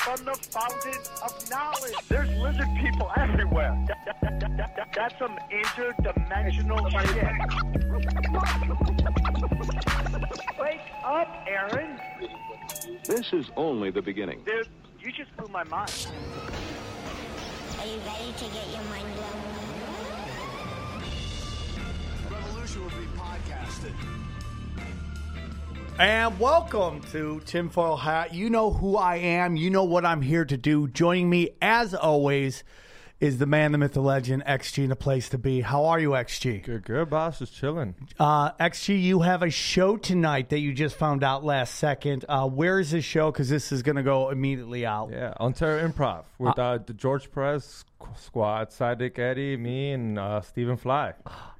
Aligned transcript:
from 0.00 0.24
the 0.24 0.32
fountain 0.50 0.98
of 1.22 1.50
knowledge. 1.50 1.94
There's 2.08 2.28
lizard 2.38 2.68
people 2.80 3.10
everywhere. 3.16 3.76
That- 3.86 4.04
that- 4.06 4.20
that- 4.40 4.40
that- 4.56 4.76
that- 4.76 4.92
that's 4.94 5.18
some 5.18 5.38
interdimensional 5.50 6.90
shit. 6.90 7.34
Wake 10.58 10.80
up, 11.04 11.44
Aaron. 11.46 12.00
This 13.04 13.32
is 13.32 13.50
only 13.56 13.90
the 13.90 14.02
beginning. 14.02 14.42
Dude, 14.44 14.68
you 15.00 15.12
just 15.12 15.36
blew 15.36 15.48
my 15.48 15.64
mind. 15.64 15.90
Are 17.78 17.86
you 17.86 17.98
ready 18.06 18.32
to 18.32 18.44
get 18.44 18.68
your 18.72 18.82
mind 18.84 19.06
blown? 19.14 19.42
Revolution 22.30 22.82
will 22.82 22.90
be 22.90 23.06
podcasted. 23.18 23.94
And 25.98 26.38
welcome 26.40 27.02
to 27.12 27.40
Tinfoil 27.44 27.96
Hat. 27.96 28.32
You 28.32 28.48
know 28.48 28.70
who 28.70 28.96
I 28.96 29.16
am. 29.16 29.56
You 29.56 29.68
know 29.70 29.84
what 29.84 30.06
I'm 30.06 30.22
here 30.22 30.44
to 30.46 30.56
do. 30.56 30.88
Joining 30.88 31.28
me, 31.28 31.50
as 31.60 31.92
always, 31.94 32.64
is 33.20 33.36
the 33.36 33.44
man, 33.44 33.72
the 33.72 33.78
myth, 33.78 33.92
the 33.92 34.00
legend, 34.00 34.42
XG, 34.46 34.88
the 34.88 34.96
place 34.96 35.28
to 35.28 35.36
be. 35.38 35.60
How 35.60 35.84
are 35.86 36.00
you, 36.00 36.10
XG? 36.10 36.62
Good, 36.62 36.84
good, 36.84 37.10
boss. 37.10 37.40
Just 37.40 37.54
chilling. 37.54 37.94
Uh, 38.18 38.52
XG, 38.52 39.02
you 39.02 39.20
have 39.20 39.42
a 39.42 39.50
show 39.50 39.98
tonight 39.98 40.48
that 40.48 40.60
you 40.60 40.72
just 40.72 40.96
found 40.96 41.22
out 41.22 41.44
last 41.44 41.74
second. 41.74 42.24
Uh, 42.30 42.48
where 42.48 42.80
is 42.80 42.92
this 42.92 43.04
show? 43.04 43.30
Because 43.30 43.50
this 43.50 43.70
is 43.70 43.82
going 43.82 43.96
to 43.96 44.02
go 44.02 44.30
immediately 44.30 44.86
out. 44.86 45.10
Yeah, 45.12 45.34
Ontario 45.38 45.86
Improv 45.86 46.24
with 46.38 46.58
uh, 46.58 46.78
the 46.78 46.94
George 46.94 47.30
Perez 47.30 47.84
squad, 48.16 48.70
Sidekick 48.70 49.18
Eddie, 49.18 49.58
me, 49.58 49.92
and 49.92 50.18
uh, 50.18 50.40
Stephen 50.40 50.78
Fly. 50.78 51.12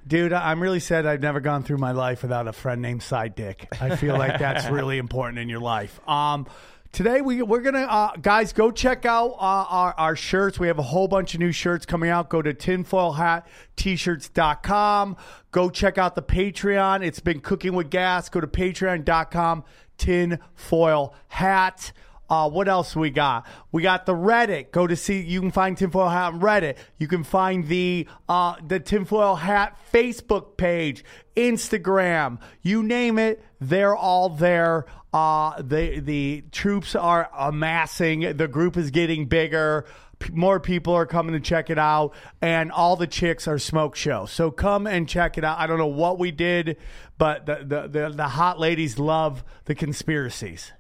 Dude, 0.07 0.33
I'm 0.33 0.63
really 0.63 0.81
sad 0.81 1.07
I've 1.07 1.21
never 1.21 1.41
gone 1.41 1.63
through 1.63 1.79
my 1.79 1.93
life 1.93 2.23
without 2.23 2.49
a 2.49 2.53
friend 2.53 2.83
named 2.83 3.03
Side 3.03 3.35
Dick. 3.35 3.69
I 3.81 3.97
feel 3.97 4.17
like 4.17 4.39
that's 4.39 4.67
really 4.71 4.99
important 4.99 5.39
in 5.39 5.49
your 5.49 5.61
life. 5.61 6.01
Um, 6.09 6.47
today 6.93 7.21
we 7.21 7.43
we're 7.43 7.61
gonna 7.61 7.83
uh, 7.83 8.17
guys 8.17 8.53
go 8.53 8.71
check 8.71 9.05
out 9.05 9.33
uh, 9.33 9.67
our 9.69 9.95
our 9.97 10.17
shirts. 10.17 10.59
We 10.59 10.69
have 10.69 10.79
a 10.79 10.83
whole 10.83 11.07
bunch 11.07 11.35
of 11.35 11.41
new 11.41 11.53
shirts 11.53 11.87
coming 11.87 12.11
out. 12.11 12.31
Go 12.31 12.43
to 12.43 12.55
tinfoilhat-t-shirts.com. 12.55 15.17
Go 15.53 15.71
check 15.71 15.99
out 15.99 16.15
the 16.15 16.23
Patreon. 16.23 17.05
It's 17.05 17.21
been 17.21 17.41
cooking 17.41 17.75
with 17.75 17.91
gas. 17.91 18.29
Go 18.29 18.41
to 18.41 18.47
patreon.com. 18.47 19.65
Tinfoil 19.99 21.15
hat. 21.29 21.93
Uh, 22.31 22.49
what 22.49 22.69
else 22.69 22.95
we 22.95 23.11
got? 23.11 23.45
We 23.73 23.83
got 23.83 24.07
the 24.07 24.15
Reddit. 24.15 24.71
Go 24.71 24.87
to 24.87 24.95
see. 24.95 25.21
You 25.21 25.41
can 25.41 25.51
find 25.51 25.77
Tinfoil 25.77 26.09
Hat 26.09 26.33
on 26.35 26.41
Reddit. 26.41 26.77
You 26.97 27.09
can 27.09 27.25
find 27.25 27.67
the 27.67 28.07
uh, 28.29 28.55
the 28.65 28.79
Tinfoil 28.79 29.35
Hat 29.35 29.77
Facebook 29.93 30.57
page, 30.57 31.05
Instagram. 31.37 32.39
You 32.63 32.83
name 32.85 33.19
it, 33.19 33.43
they're 33.61 33.97
all 33.97 34.29
there. 34.29 34.87
Uh, 35.13 35.61
the 35.61 35.99
the 35.99 36.45
troops 36.53 36.95
are 36.95 37.29
amassing. 37.37 38.37
The 38.37 38.47
group 38.49 38.77
is 38.77 38.93
getting 38.93 39.27
bigger. 39.27 39.87
P- 40.21 40.33
More 40.33 40.61
people 40.61 40.95
are 40.95 41.07
coming 41.07 41.33
to 41.33 41.41
check 41.41 41.69
it 41.69 41.79
out, 41.79 42.15
and 42.41 42.71
all 42.71 42.95
the 42.95 43.07
chicks 43.09 43.49
are 43.49 43.59
smoke 43.59 43.97
show. 43.97 44.27
So 44.27 44.53
come 44.53 44.87
and 44.87 45.09
check 45.09 45.37
it 45.37 45.43
out. 45.45 45.59
I 45.59 45.67
don't 45.67 45.79
know 45.79 45.87
what 45.87 46.19
we 46.21 46.31
did, 46.31 46.77
but 47.19 47.47
the 47.47 47.57
the 47.65 47.89
the, 47.89 48.09
the 48.11 48.29
hot 48.29 48.61
ladies 48.61 48.99
love 49.01 49.43
the 49.65 49.75
conspiracies. 49.75 50.73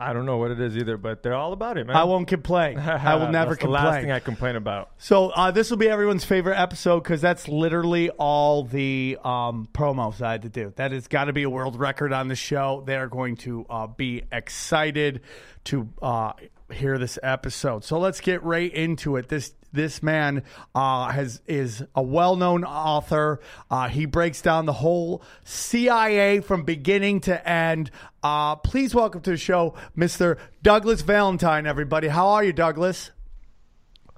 I 0.00 0.12
don't 0.12 0.24
know 0.26 0.38
what 0.38 0.50
it 0.50 0.60
is 0.60 0.76
either, 0.76 0.96
but 0.96 1.22
they're 1.22 1.34
all 1.34 1.52
about 1.52 1.76
it, 1.78 1.86
man. 1.86 1.94
I 1.94 2.04
won't 2.04 2.26
complain. 2.26 2.78
I 2.78 3.14
will 3.16 3.28
never 3.28 3.50
That's 3.50 3.60
the 3.60 3.66
complain. 3.66 3.84
last 3.84 4.00
thing 4.00 4.10
I 4.10 4.20
complain 4.20 4.56
about. 4.56 4.90
so 4.98 5.28
uh, 5.30 5.50
this 5.50 5.70
will 5.70 5.76
be 5.76 5.88
everyone's 5.88 6.24
favorite 6.24 6.58
episode 6.58 7.00
because 7.02 7.20
that's 7.20 7.46
literally 7.48 8.10
all 8.10 8.64
the 8.64 9.18
um, 9.22 9.68
promos 9.72 10.20
I 10.22 10.32
had 10.32 10.42
to 10.42 10.48
do. 10.48 10.72
That 10.76 10.92
has 10.92 11.06
got 11.06 11.24
to 11.26 11.32
be 11.32 11.42
a 11.42 11.50
world 11.50 11.78
record 11.78 12.12
on 12.12 12.28
the 12.28 12.36
show. 12.36 12.82
They 12.86 12.96
are 12.96 13.08
going 13.08 13.36
to 13.38 13.66
uh, 13.68 13.86
be 13.86 14.22
excited 14.32 15.20
to 15.64 15.88
uh, 16.00 16.32
hear 16.72 16.98
this 16.98 17.18
episode. 17.22 17.84
So 17.84 17.98
let's 17.98 18.20
get 18.20 18.42
right 18.42 18.72
into 18.72 19.16
it. 19.16 19.28
This 19.28 19.52
this 19.72 20.02
man 20.02 20.42
uh, 20.74 21.08
has 21.08 21.40
is 21.46 21.82
a 21.94 22.02
well 22.02 22.36
known 22.36 22.64
author. 22.64 23.40
Uh, 23.70 23.88
he 23.88 24.06
breaks 24.06 24.42
down 24.42 24.66
the 24.66 24.72
whole 24.72 25.22
CIA 25.44 26.40
from 26.40 26.64
beginning 26.64 27.20
to 27.22 27.48
end. 27.48 27.90
Uh, 28.22 28.56
please 28.56 28.94
welcome 28.94 29.20
to 29.22 29.30
the 29.30 29.36
show, 29.36 29.74
Mr. 29.96 30.38
Douglas 30.62 31.02
Valentine. 31.02 31.66
Everybody, 31.66 32.08
how 32.08 32.28
are 32.28 32.44
you, 32.44 32.52
Douglas? 32.52 33.10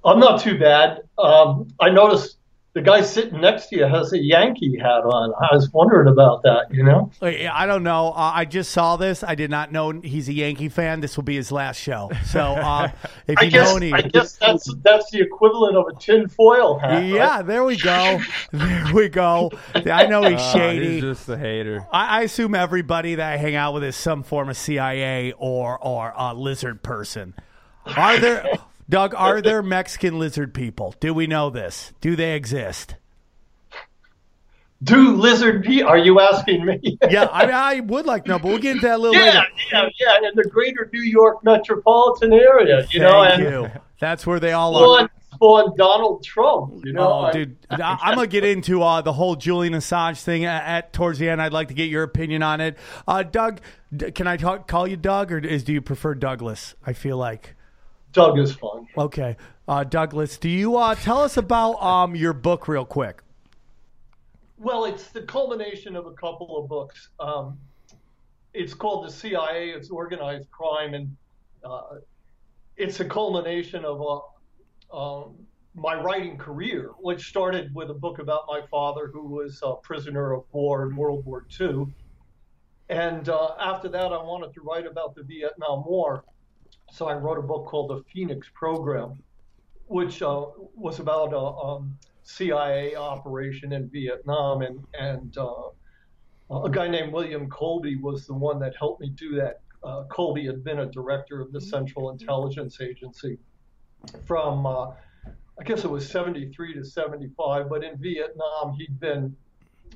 I'm 0.05 0.19
not 0.19 0.41
too 0.41 0.59
bad. 0.59 1.01
Um, 1.17 1.69
I 1.79 1.89
noticed 1.89 2.37
the 2.73 2.81
guy 2.81 3.01
sitting 3.01 3.39
next 3.39 3.67
to 3.67 3.75
you 3.77 3.85
has 3.85 4.13
a 4.13 4.17
Yankee 4.19 4.77
hat 4.79 5.03
on. 5.03 5.31
I 5.39 5.53
was 5.53 5.69
wondering 5.71 6.07
about 6.07 6.41
that, 6.41 6.67
you 6.71 6.83
know? 6.83 7.11
I 7.21 7.67
don't 7.67 7.83
know. 7.83 8.07
Uh, 8.09 8.31
I 8.33 8.45
just 8.45 8.71
saw 8.71 8.97
this. 8.97 9.23
I 9.23 9.35
did 9.35 9.51
not 9.51 9.71
know 9.71 9.91
he's 9.91 10.27
a 10.27 10.33
Yankee 10.33 10.69
fan. 10.69 10.99
This 10.99 11.15
will 11.15 11.23
be 11.23 11.35
his 11.35 11.51
last 11.51 11.77
show. 11.79 12.09
So 12.25 12.39
uh, 12.41 12.89
if 13.27 13.37
I 13.37 13.43
you 13.43 13.51
guess, 13.51 13.69
know 13.69 13.77
any, 13.77 13.93
I 13.93 14.01
guess 14.01 14.37
that's 14.37 14.73
that's 14.83 15.11
the 15.11 15.21
equivalent 15.21 15.77
of 15.77 15.85
a 15.87 15.99
tinfoil 15.99 16.79
hat. 16.79 16.89
right? 16.93 17.05
yeah, 17.05 17.41
there 17.43 17.63
we 17.63 17.77
go. 17.77 18.19
There 18.51 18.85
we 18.93 19.09
go. 19.09 19.51
I 19.75 20.05
know 20.07 20.23
he's 20.23 20.39
Uh, 20.39 20.53
shady. 20.53 20.93
he's 20.93 21.01
just 21.01 21.29
a 21.29 21.37
hater. 21.37 21.85
I, 21.91 22.19
I 22.19 22.21
assume 22.23 22.55
everybody 22.55 23.15
that 23.15 23.33
I 23.33 23.37
hang 23.37 23.55
out 23.55 23.73
with 23.75 23.83
is 23.83 23.95
some 23.95 24.23
form 24.23 24.49
of 24.49 24.57
CIA 24.57 25.31
or 25.37 25.77
or 25.79 26.13
uh, 26.19 26.33
lizard 26.33 26.81
person. 26.81 27.33
Are 27.85 28.17
there, 28.19 28.47
Doug? 28.89 29.13
Are 29.15 29.41
there 29.41 29.61
Mexican 29.63 30.19
lizard 30.19 30.53
people? 30.53 30.93
Do 30.99 31.13
we 31.13 31.25
know 31.27 31.49
this? 31.49 31.93
Do 32.01 32.15
they 32.15 32.35
exist? 32.35 32.95
Do 34.83 35.15
lizard 35.15 35.63
people? 35.63 35.87
Are 35.87 35.97
you 35.97 36.19
asking 36.19 36.65
me? 36.65 36.97
Yeah, 37.09 37.23
I, 37.25 37.75
I 37.77 37.79
would 37.79 38.05
like 38.05 38.25
to 38.25 38.31
know, 38.31 38.39
but 38.39 38.47
we'll 38.49 38.57
get 38.59 38.75
into 38.75 38.87
that 38.87 38.95
a 38.95 38.97
little 38.97 39.15
yeah, 39.15 39.25
later. 39.27 39.47
yeah, 39.71 39.83
yeah. 39.83 39.89
Yeah. 40.21 40.29
In 40.29 40.35
the 40.35 40.43
greater 40.49 40.89
New 40.91 41.01
York 41.01 41.43
metropolitan 41.43 42.33
area, 42.33 42.85
you 42.91 42.99
know, 42.99 43.23
and 43.23 43.41
you. 43.43 43.71
That's 43.99 44.25
where 44.27 44.39
they 44.41 44.51
all 44.51 44.75
are. 44.75 45.09
spawned, 45.33 45.77
Donald 45.77 46.23
Trump. 46.25 46.85
You 46.85 46.91
know, 46.93 47.07
Oh, 47.07 47.19
I- 47.21 47.31
dude, 47.31 47.55
I, 47.69 47.97
I'm 48.01 48.15
gonna 48.15 48.27
get 48.27 48.43
into 48.43 48.81
uh, 48.83 49.01
the 49.01 49.13
whole 49.13 49.35
Julian 49.37 49.73
Assange 49.73 50.21
thing 50.21 50.43
at, 50.43 50.63
at 50.65 50.93
towards 50.93 51.19
the 51.19 51.29
end. 51.29 51.41
I'd 51.41 51.53
like 51.53 51.69
to 51.69 51.73
get 51.73 51.89
your 51.89 52.03
opinion 52.03 52.43
on 52.43 52.59
it. 52.59 52.77
Uh, 53.07 53.23
Doug, 53.23 53.61
d- 53.95 54.11
can 54.11 54.27
I 54.27 54.35
talk, 54.35 54.67
call 54.67 54.85
you 54.87 54.97
Doug, 54.97 55.31
or 55.31 55.37
is 55.37 55.63
do 55.63 55.71
you 55.71 55.81
prefer 55.81 56.13
Douglas? 56.15 56.75
I 56.85 56.91
feel 56.91 57.15
like 57.17 57.55
Doug 58.13 58.39
is 58.39 58.55
fun. 58.55 58.87
okay, 58.97 59.35
uh, 59.67 59.83
Douglas. 59.83 60.37
Do 60.37 60.49
you 60.49 60.77
uh, 60.77 60.95
tell 60.95 61.21
us 61.21 61.37
about 61.37 61.81
um, 61.81 62.15
your 62.15 62.33
book 62.33 62.67
real 62.67 62.85
quick? 62.85 63.21
Well, 64.57 64.85
it's 64.85 65.07
the 65.09 65.23
culmination 65.23 65.95
of 65.95 66.05
a 66.05 66.13
couple 66.13 66.57
of 66.57 66.69
books. 66.69 67.09
Um, 67.19 67.57
it's 68.53 68.73
called 68.73 69.07
The 69.07 69.11
CIA, 69.11 69.71
It's 69.71 69.89
Organized 69.89 70.49
Crime, 70.51 70.93
and 70.93 71.15
uh, 71.63 71.95
it's 72.77 72.99
a 72.99 73.05
culmination 73.05 73.83
of 73.83 74.01
uh, 74.93 74.97
um, 74.97 75.35
my 75.75 75.95
writing 75.95 76.37
career, 76.37 76.91
which 76.99 77.27
started 77.27 77.73
with 77.73 77.89
a 77.89 77.93
book 77.93 78.19
about 78.19 78.43
my 78.47 78.61
father, 78.69 79.09
who 79.11 79.27
was 79.27 79.59
a 79.63 79.73
prisoner 79.75 80.33
of 80.33 80.43
war 80.51 80.87
in 80.87 80.95
World 80.95 81.25
War 81.25 81.45
II. 81.59 81.87
And 82.89 83.27
uh, 83.27 83.55
after 83.59 83.89
that, 83.89 84.13
I 84.13 84.21
wanted 84.21 84.53
to 84.53 84.61
write 84.61 84.85
about 84.85 85.15
the 85.15 85.23
Vietnam 85.23 85.83
War. 85.85 86.23
So 86.91 87.07
I 87.07 87.13
wrote 87.13 87.37
a 87.37 87.41
book 87.41 87.65
called 87.65 87.89
The 87.89 88.03
Phoenix 88.11 88.49
Program, 88.53 89.21
which 89.87 90.21
uh, 90.21 90.45
was 90.75 90.99
about 90.99 91.33
a 91.33 91.39
um, 91.39 91.97
CIA 92.23 92.95
operation 92.95 93.73
in 93.73 93.89
Vietnam. 93.89 94.61
And, 94.61 94.83
and 94.93 95.37
uh, 95.37 95.69
a 96.51 96.69
guy 96.69 96.87
named 96.87 97.13
William 97.13 97.49
Colby 97.49 97.95
was 97.97 98.27
the 98.27 98.33
one 98.33 98.59
that 98.59 98.75
helped 98.77 99.01
me 99.01 99.09
do 99.09 99.35
that. 99.35 99.61
Uh, 99.83 100.03
Colby 100.05 100.45
had 100.45 100.63
been 100.63 100.79
a 100.79 100.85
director 100.85 101.41
of 101.41 101.51
the 101.51 101.59
Central 101.59 102.11
Intelligence 102.11 102.79
Agency 102.79 103.37
from, 104.25 104.65
uh, 104.65 104.91
I 105.59 105.63
guess 105.65 105.83
it 105.83 105.89
was 105.89 106.09
73 106.09 106.75
to 106.75 106.85
75, 106.85 107.69
but 107.69 107.83
in 107.83 107.97
Vietnam, 107.97 108.75
he'd 108.77 108.99
been 108.99 109.35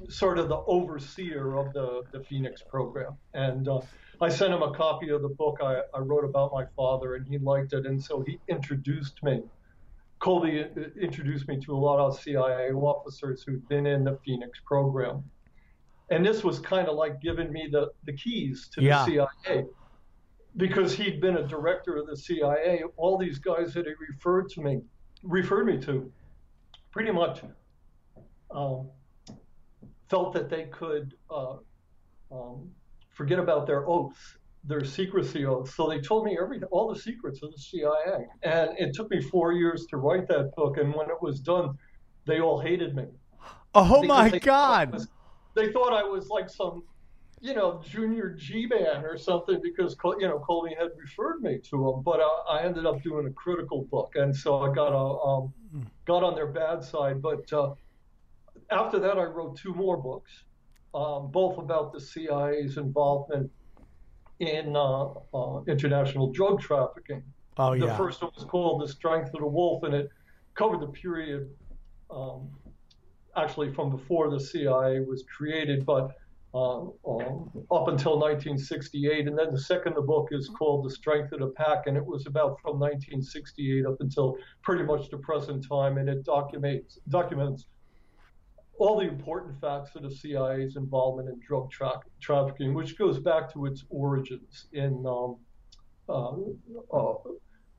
sort 0.09 0.37
of 0.37 0.49
the 0.49 0.57
overseer 0.67 1.57
of 1.57 1.73
the, 1.73 2.03
the 2.11 2.23
Phoenix 2.25 2.61
program. 2.61 3.15
And 3.33 3.67
uh, 3.67 3.79
I 4.21 4.29
sent 4.29 4.53
him 4.53 4.63
a 4.63 4.73
copy 4.73 5.09
of 5.09 5.21
the 5.21 5.29
book 5.29 5.59
I, 5.61 5.81
I 5.93 5.99
wrote 5.99 6.25
about 6.25 6.51
my 6.53 6.65
father, 6.75 7.15
and 7.15 7.27
he 7.27 7.37
liked 7.37 7.73
it. 7.73 7.85
And 7.85 8.01
so 8.03 8.21
he 8.25 8.39
introduced 8.47 9.21
me. 9.23 9.43
Colby 10.19 10.65
introduced 10.99 11.47
me 11.47 11.59
to 11.61 11.73
a 11.75 11.77
lot 11.77 11.99
of 11.99 12.19
CIA 12.19 12.71
officers 12.71 13.43
who'd 13.43 13.67
been 13.69 13.85
in 13.85 14.03
the 14.03 14.17
Phoenix 14.25 14.59
program. 14.65 15.23
And 16.09 16.25
this 16.25 16.43
was 16.43 16.59
kind 16.59 16.87
of 16.87 16.95
like 16.95 17.21
giving 17.21 17.51
me 17.51 17.67
the, 17.71 17.91
the 18.05 18.13
keys 18.13 18.69
to 18.73 18.81
Yeah. 18.81 19.05
the 19.05 19.27
CIA. 19.45 19.65
Because 20.55 20.93
he'd 20.93 21.21
been 21.21 21.37
a 21.37 21.47
director 21.47 21.97
of 21.97 22.07
the 22.07 22.17
CIA, 22.17 22.81
all 22.95 23.17
these 23.19 23.37
guys 23.37 23.75
that 23.75 23.85
he 23.85 23.93
referred 24.09 24.49
to 24.49 24.61
me, 24.61 24.81
referred 25.21 25.67
me 25.67 25.77
to, 25.81 26.11
pretty 26.91 27.11
much 27.11 27.41
um, 28.49 28.89
felt 30.09 30.33
that 30.33 30.49
they 30.49 30.63
could 30.65 31.13
uh, 31.29 31.57
um, 32.31 32.71
forget 33.17 33.39
about 33.39 33.65
their 33.65 33.87
oaths, 33.89 34.37
their 34.63 34.85
secrecy 34.85 35.45
oaths. 35.45 35.75
So 35.75 35.89
they 35.89 35.99
told 35.99 36.23
me 36.23 36.37
every 36.39 36.61
all 36.71 36.93
the 36.93 36.99
secrets 36.99 37.41
of 37.41 37.51
the 37.51 37.57
CIA, 37.57 38.27
and 38.43 38.69
it 38.77 38.93
took 38.93 39.09
me 39.09 39.19
four 39.21 39.53
years 39.53 39.87
to 39.87 39.97
write 39.97 40.27
that 40.27 40.51
book. 40.55 40.77
And 40.77 40.93
when 40.93 41.09
it 41.09 41.19
was 41.21 41.39
done, 41.39 41.77
they 42.25 42.39
all 42.39 42.59
hated 42.59 42.95
me. 42.95 43.05
Oh 43.73 44.03
my 44.03 44.29
they 44.29 44.39
thought 44.39 44.45
God. 44.45 44.93
was- 44.93 45.07
they 45.55 45.71
thought 45.71 45.91
I 45.91 46.03
was 46.03 46.27
like 46.29 46.51
some, 46.51 46.83
you 47.41 47.55
know, 47.55 47.81
junior 47.83 48.29
G-man 48.29 49.03
or 49.03 49.17
something 49.17 49.59
because 49.63 49.97
you 50.19 50.27
know 50.27 50.37
Colby 50.37 50.75
had 50.77 50.89
referred 50.95 51.41
me 51.41 51.57
to 51.69 51.89
him. 51.89 52.03
But 52.03 52.19
uh, 52.19 52.51
I 52.51 52.61
ended 52.61 52.85
up 52.85 53.01
doing 53.01 53.25
a 53.25 53.31
critical 53.31 53.85
book, 53.85 54.11
and 54.15 54.35
so 54.35 54.59
I 54.59 54.71
got 54.71 54.93
a 54.93 55.05
um, 55.27 55.53
got 56.05 56.23
on 56.23 56.35
their 56.35 56.45
bad 56.47 56.83
side. 56.83 57.23
But 57.23 57.51
uh, 57.51 57.73
after 58.69 58.99
that, 58.99 59.17
I 59.17 59.23
wrote 59.23 59.57
two 59.57 59.73
more 59.73 59.97
books, 59.97 60.31
um, 60.97 61.29
both 61.29 61.59
about 61.59 61.93
the 61.93 62.01
CIA's 62.01 62.77
involvement 62.77 63.51
in 64.39 64.75
uh, 64.75 65.05
uh, 65.33 65.61
international 65.67 66.31
drug 66.31 66.59
trafficking. 66.59 67.23
Oh 67.57 67.73
yeah. 67.73 67.85
The 67.85 67.95
first 67.95 68.21
one 68.23 68.31
was 68.35 68.45
called 68.45 68.81
The 68.81 68.87
Strength 68.87 69.33
of 69.35 69.41
the 69.41 69.47
Wolf, 69.47 69.83
and 69.83 69.93
it 69.93 70.09
covered 70.55 70.81
the 70.81 70.87
period 70.87 71.49
um, 72.09 72.49
actually 73.35 73.71
from 73.73 73.91
before 73.91 74.31
the 74.31 74.39
CIA 74.39 75.01
was 75.01 75.23
created, 75.35 75.85
but 75.85 76.11
um, 76.55 76.93
um, 77.07 77.51
up 77.69 77.89
until 77.89 78.17
1968. 78.17 79.27
And 79.27 79.37
then 79.37 79.51
the 79.51 79.59
second 79.59 79.95
the 79.95 80.01
book 80.01 80.29
is 80.31 80.49
called 80.57 80.83
The 80.83 80.89
Strength 80.89 81.33
of 81.33 81.41
the 81.41 81.53
Pack, 81.55 81.83
and 81.85 81.95
it 81.95 82.05
was 82.05 82.25
about 82.25 82.59
from 82.59 82.79
1968 82.79 83.85
up 83.85 83.97
until 83.99 84.35
pretty 84.63 84.83
much 84.83 85.11
the 85.11 85.17
present 85.17 85.63
time, 85.67 85.99
and 85.99 86.09
it 86.09 86.23
documents 86.23 86.97
documents 87.09 87.67
all 88.79 88.99
the 88.99 89.07
important 89.07 89.59
facts 89.59 89.95
of 89.95 90.03
the 90.03 90.11
CIA's 90.11 90.75
involvement 90.75 91.29
in 91.29 91.39
drug 91.45 91.71
tra- 91.71 91.99
trafficking, 92.21 92.73
which 92.73 92.97
goes 92.97 93.19
back 93.19 93.51
to 93.53 93.65
its 93.65 93.85
origins 93.89 94.67
in 94.73 95.03
um, 95.07 95.37
uh, 96.09 96.31
uh, 96.93 97.13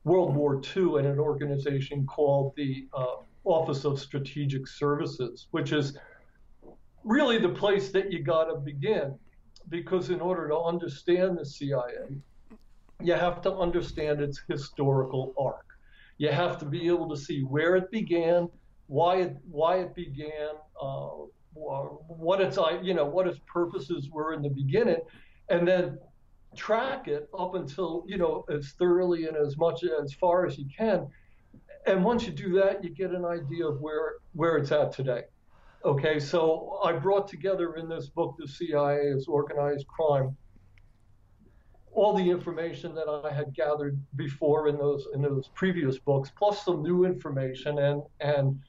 World 0.03 0.35
War 0.35 0.61
II 0.75 0.97
and 0.97 1.07
an 1.07 1.19
organization 1.19 2.05
called 2.05 2.53
the 2.55 2.87
uh, 2.93 3.17
Office 3.45 3.85
of 3.85 3.99
Strategic 3.99 4.67
Services, 4.67 5.47
which 5.51 5.71
is 5.71 5.97
really 7.03 7.37
the 7.37 7.49
place 7.49 7.91
that 7.91 8.11
you 8.11 8.23
got 8.23 8.45
to 8.45 8.55
begin. 8.55 9.17
Because 9.69 10.09
in 10.09 10.19
order 10.19 10.47
to 10.47 10.57
understand 10.57 11.37
the 11.37 11.45
CIA, 11.45 12.21
you 13.01 13.13
have 13.13 13.41
to 13.41 13.53
understand 13.53 14.19
its 14.19 14.41
historical 14.47 15.33
arc. 15.37 15.65
You 16.17 16.29
have 16.29 16.57
to 16.59 16.65
be 16.65 16.87
able 16.87 17.07
to 17.09 17.17
see 17.17 17.41
where 17.41 17.75
it 17.75 17.91
began, 17.91 18.49
why 18.89 19.17
it 19.17 19.37
why 19.47 19.77
it 19.77 19.93
began, 19.93 20.55
uh, 20.81 21.09
what 21.53 22.41
its 22.41 22.57
you 22.81 22.95
know 22.95 23.05
what 23.05 23.27
its 23.27 23.39
purposes 23.45 24.09
were 24.11 24.33
in 24.33 24.41
the 24.41 24.49
beginning, 24.49 24.99
and 25.49 25.67
then 25.67 25.99
track 26.55 27.07
it 27.07 27.29
up 27.37 27.53
until 27.53 28.03
you 28.07 28.17
know 28.17 28.43
as 28.51 28.71
thoroughly 28.79 29.27
and 29.27 29.37
as 29.37 29.57
much 29.57 29.83
as 29.83 30.13
far 30.13 30.47
as 30.47 30.57
you 30.57 30.65
can. 30.75 31.07
And 31.85 32.03
once 32.03 32.25
you 32.25 32.31
do 32.31 32.51
that, 32.53 32.83
you 32.83 32.89
get 32.89 33.11
an 33.11 33.25
idea 33.25 33.67
of 33.67 33.79
where 33.79 34.15
where 34.33 34.57
it's 34.57 34.71
at 34.71 34.91
today. 34.91 35.21
Okay, 35.85 36.19
so 36.19 36.79
I 36.83 36.93
brought 36.93 37.27
together 37.27 37.75
in 37.75 37.87
this 37.87 38.09
book 38.09 38.35
the 38.39 38.47
CIA's 38.47 39.27
organized 39.27 39.85
crime 39.87 40.35
all 41.91 42.15
the 42.15 42.29
information 42.29 42.93
that 42.95 43.07
I 43.07 43.31
had 43.31 43.53
gathered 43.53 43.99
before 44.15 44.67
in 44.67 44.77
those 44.77 45.07
in 45.13 45.21
those 45.21 45.49
previous 45.53 45.99
books, 45.99 46.31
plus 46.35 46.63
some 46.65 46.81
new 46.81 47.05
information, 47.05 47.79
and 47.79 48.01
and 48.19 48.59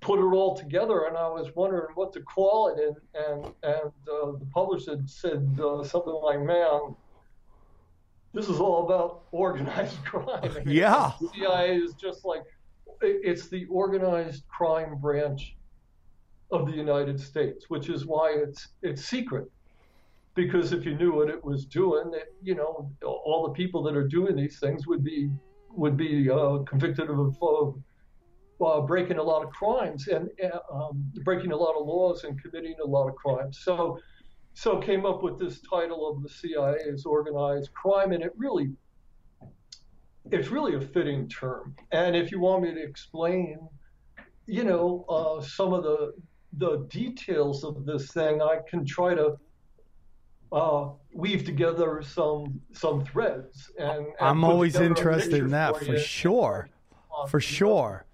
put 0.00 0.18
it 0.18 0.34
all 0.34 0.56
together. 0.56 1.04
And 1.04 1.16
I 1.16 1.28
was 1.28 1.54
wondering 1.54 1.94
what 1.94 2.12
to 2.14 2.20
call 2.20 2.68
it, 2.68 2.78
and 2.78 2.96
and 3.14 3.44
and 3.62 3.92
uh, 4.10 4.32
the 4.38 4.46
publisher 4.52 4.98
said 5.06 5.58
uh, 5.62 5.82
something 5.84 6.12
like, 6.12 6.40
"Man, 6.40 6.94
this 8.32 8.48
is 8.48 8.60
all 8.60 8.86
about 8.86 9.24
organized 9.32 10.02
crime." 10.04 10.52
Yeah. 10.66 11.12
the 11.20 11.28
CIA 11.34 11.76
is 11.76 11.94
just 11.94 12.24
like 12.24 12.42
it's 13.02 13.48
the 13.48 13.64
organized 13.66 14.46
crime 14.48 14.98
branch 15.00 15.56
of 16.50 16.66
the 16.66 16.72
United 16.72 17.18
States, 17.20 17.66
which 17.68 17.88
is 17.88 18.06
why 18.06 18.34
it's 18.36 18.68
it's 18.82 19.04
secret 19.04 19.48
because 20.34 20.72
if 20.72 20.84
you 20.84 20.94
knew 20.96 21.12
what 21.12 21.28
it 21.28 21.42
was 21.44 21.66
doing, 21.66 22.12
it, 22.14 22.34
you 22.42 22.54
know, 22.54 22.90
all 23.04 23.46
the 23.48 23.52
people 23.52 23.82
that 23.82 23.96
are 23.96 24.06
doing 24.06 24.36
these 24.36 24.58
things 24.58 24.86
would 24.86 25.04
be 25.04 25.30
would 25.70 25.96
be 25.96 26.28
uh, 26.28 26.58
convicted 26.66 27.08
of, 27.10 27.36
of 27.42 27.78
uh, 28.60 28.80
breaking 28.80 29.18
a 29.18 29.22
lot 29.22 29.44
of 29.44 29.50
crimes 29.50 30.08
and 30.08 30.28
uh, 30.42 30.58
um, 30.74 31.02
breaking 31.24 31.52
a 31.52 31.56
lot 31.56 31.74
of 31.78 31.86
laws 31.86 32.24
and 32.24 32.40
committing 32.42 32.74
a 32.82 32.86
lot 32.86 33.08
of 33.08 33.14
crimes. 33.16 33.60
So, 33.62 33.98
so 34.54 34.78
came 34.78 35.06
up 35.06 35.22
with 35.22 35.38
this 35.38 35.60
title 35.60 36.08
of 36.10 36.22
the 36.22 36.28
CIA 36.28 36.76
as 36.92 37.04
organized 37.04 37.72
crime, 37.72 38.12
and 38.12 38.22
it 38.22 38.32
really 38.36 38.70
it's 40.30 40.48
really 40.48 40.74
a 40.76 40.80
fitting 40.80 41.28
term. 41.28 41.74
And 41.92 42.14
if 42.14 42.30
you 42.30 42.40
want 42.40 42.62
me 42.62 42.74
to 42.74 42.82
explain, 42.82 43.58
you 44.46 44.64
know, 44.64 45.04
uh, 45.08 45.42
some 45.42 45.72
of 45.72 45.82
the 45.82 46.14
the 46.58 46.86
details 46.90 47.62
of 47.64 47.86
this 47.86 48.10
thing, 48.10 48.42
I 48.42 48.58
can 48.68 48.84
try 48.84 49.14
to 49.14 49.36
uh, 50.52 50.88
weave 51.14 51.44
together 51.44 52.02
some 52.02 52.60
some 52.72 53.04
threads. 53.04 53.70
And, 53.78 53.98
and 53.98 54.14
I'm 54.20 54.44
always 54.44 54.76
interested 54.76 55.34
in 55.34 55.50
that 55.50 55.76
for 55.76 55.84
you. 55.84 55.98
sure. 55.98 56.68
Um, 57.16 57.28
For 57.28 57.40
sure. 57.40 58.04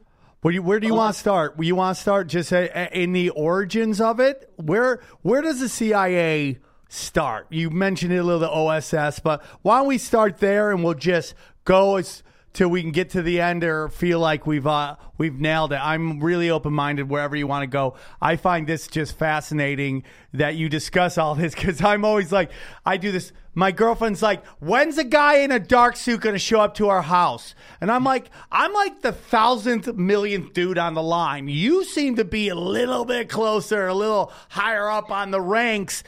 Where 0.46 0.52
do 0.52 0.54
you, 0.54 0.62
where 0.62 0.78
do 0.78 0.86
you 0.86 0.92
oh, 0.92 0.98
want 0.98 1.14
to 1.14 1.18
start? 1.18 1.60
You 1.60 1.74
want 1.74 1.96
to 1.96 2.00
start 2.00 2.28
just 2.28 2.52
a, 2.52 2.70
a- 2.72 3.02
in 3.02 3.12
the 3.12 3.30
origins 3.30 4.00
of 4.00 4.20
it? 4.20 4.48
Where 4.54 5.00
where 5.22 5.42
does 5.42 5.58
the 5.58 5.68
CIA 5.68 6.60
start? 6.88 7.48
You 7.50 7.68
mentioned 7.68 8.12
it 8.12 8.18
a 8.18 8.22
little, 8.22 8.38
the 8.38 8.48
OSS, 8.48 9.18
but 9.18 9.42
why 9.62 9.78
don't 9.78 9.88
we 9.88 9.98
start 9.98 10.38
there 10.38 10.70
and 10.70 10.84
we'll 10.84 10.94
just 10.94 11.34
go 11.64 11.96
as 11.96 12.22
till 12.56 12.70
we 12.70 12.80
can 12.80 12.90
get 12.90 13.10
to 13.10 13.20
the 13.20 13.38
end 13.38 13.62
or 13.62 13.90
feel 13.90 14.18
like 14.18 14.46
we've 14.46 14.66
uh, 14.66 14.96
we've 15.18 15.38
nailed 15.38 15.72
it. 15.72 15.76
I'm 15.76 16.20
really 16.20 16.48
open 16.48 16.72
minded 16.72 17.08
wherever 17.10 17.36
you 17.36 17.46
want 17.46 17.64
to 17.64 17.66
go. 17.66 17.96
I 18.20 18.36
find 18.36 18.66
this 18.66 18.88
just 18.88 19.18
fascinating 19.18 20.04
that 20.32 20.56
you 20.56 20.70
discuss 20.70 21.18
all 21.18 21.34
this 21.34 21.54
because 21.54 21.84
I'm 21.84 22.04
always 22.04 22.32
like 22.32 22.50
I 22.84 22.96
do 22.96 23.12
this. 23.12 23.32
My 23.54 23.72
girlfriend's 23.72 24.22
like, 24.22 24.44
"When's 24.58 24.96
a 24.96 25.04
guy 25.04 25.38
in 25.38 25.52
a 25.52 25.58
dark 25.58 25.96
suit 25.96 26.22
to 26.22 26.38
show 26.38 26.60
up 26.60 26.74
to 26.76 26.88
our 26.88 27.02
house?" 27.02 27.54
And 27.80 27.90
I'm 27.90 28.04
like, 28.04 28.30
"I'm 28.50 28.72
like 28.72 29.02
the 29.02 29.12
thousandth 29.12 29.94
millionth 29.94 30.54
dude 30.54 30.78
on 30.78 30.94
the 30.94 31.02
line. 31.02 31.48
You 31.48 31.84
seem 31.84 32.16
to 32.16 32.24
be 32.24 32.48
a 32.48 32.54
little 32.54 33.04
bit 33.04 33.28
closer, 33.28 33.86
a 33.86 33.94
little 33.94 34.32
higher 34.48 34.90
up 34.90 35.10
on 35.10 35.30
the 35.30 35.42
ranks." 35.42 36.02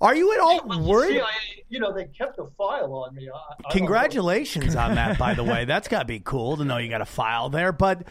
Are 0.00 0.14
you 0.14 0.32
at 0.32 0.40
all 0.40 0.80
worried? 0.80 1.14
CIA, 1.14 1.24
you 1.68 1.80
know, 1.80 1.92
they 1.92 2.04
kept 2.06 2.38
a 2.38 2.46
file 2.56 2.94
on 2.94 3.14
me. 3.14 3.28
I, 3.28 3.36
I. 3.36 3.72
Congratulations 3.72 4.76
on 4.76 4.94
that, 4.94 5.18
by 5.18 5.34
the 5.34 5.44
way. 5.52 5.64
That's 5.64 5.88
got 5.88 6.00
to 6.00 6.04
be 6.04 6.20
cool 6.20 6.56
to 6.56 6.64
know 6.64 6.78
you 6.78 6.88
got 6.88 7.00
a 7.00 7.06
file 7.06 7.48
there. 7.48 7.72
But 7.72 8.06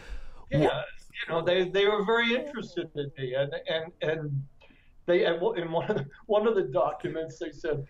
Yeah, 0.50 0.82
you 1.26 1.32
know, 1.32 1.42
they, 1.42 1.68
they 1.68 1.86
were 1.86 2.04
very 2.04 2.34
interested 2.34 2.90
in 2.94 3.10
me, 3.16 3.34
and 3.34 3.52
and 3.68 3.92
and 4.02 4.42
they 5.06 5.24
and 5.24 5.36
in 5.56 5.72
one 5.72 5.90
of 5.90 5.96
the, 5.96 6.06
one 6.26 6.46
of 6.46 6.54
the 6.54 6.62
documents 6.62 7.38
they 7.38 7.50
said, 7.50 7.86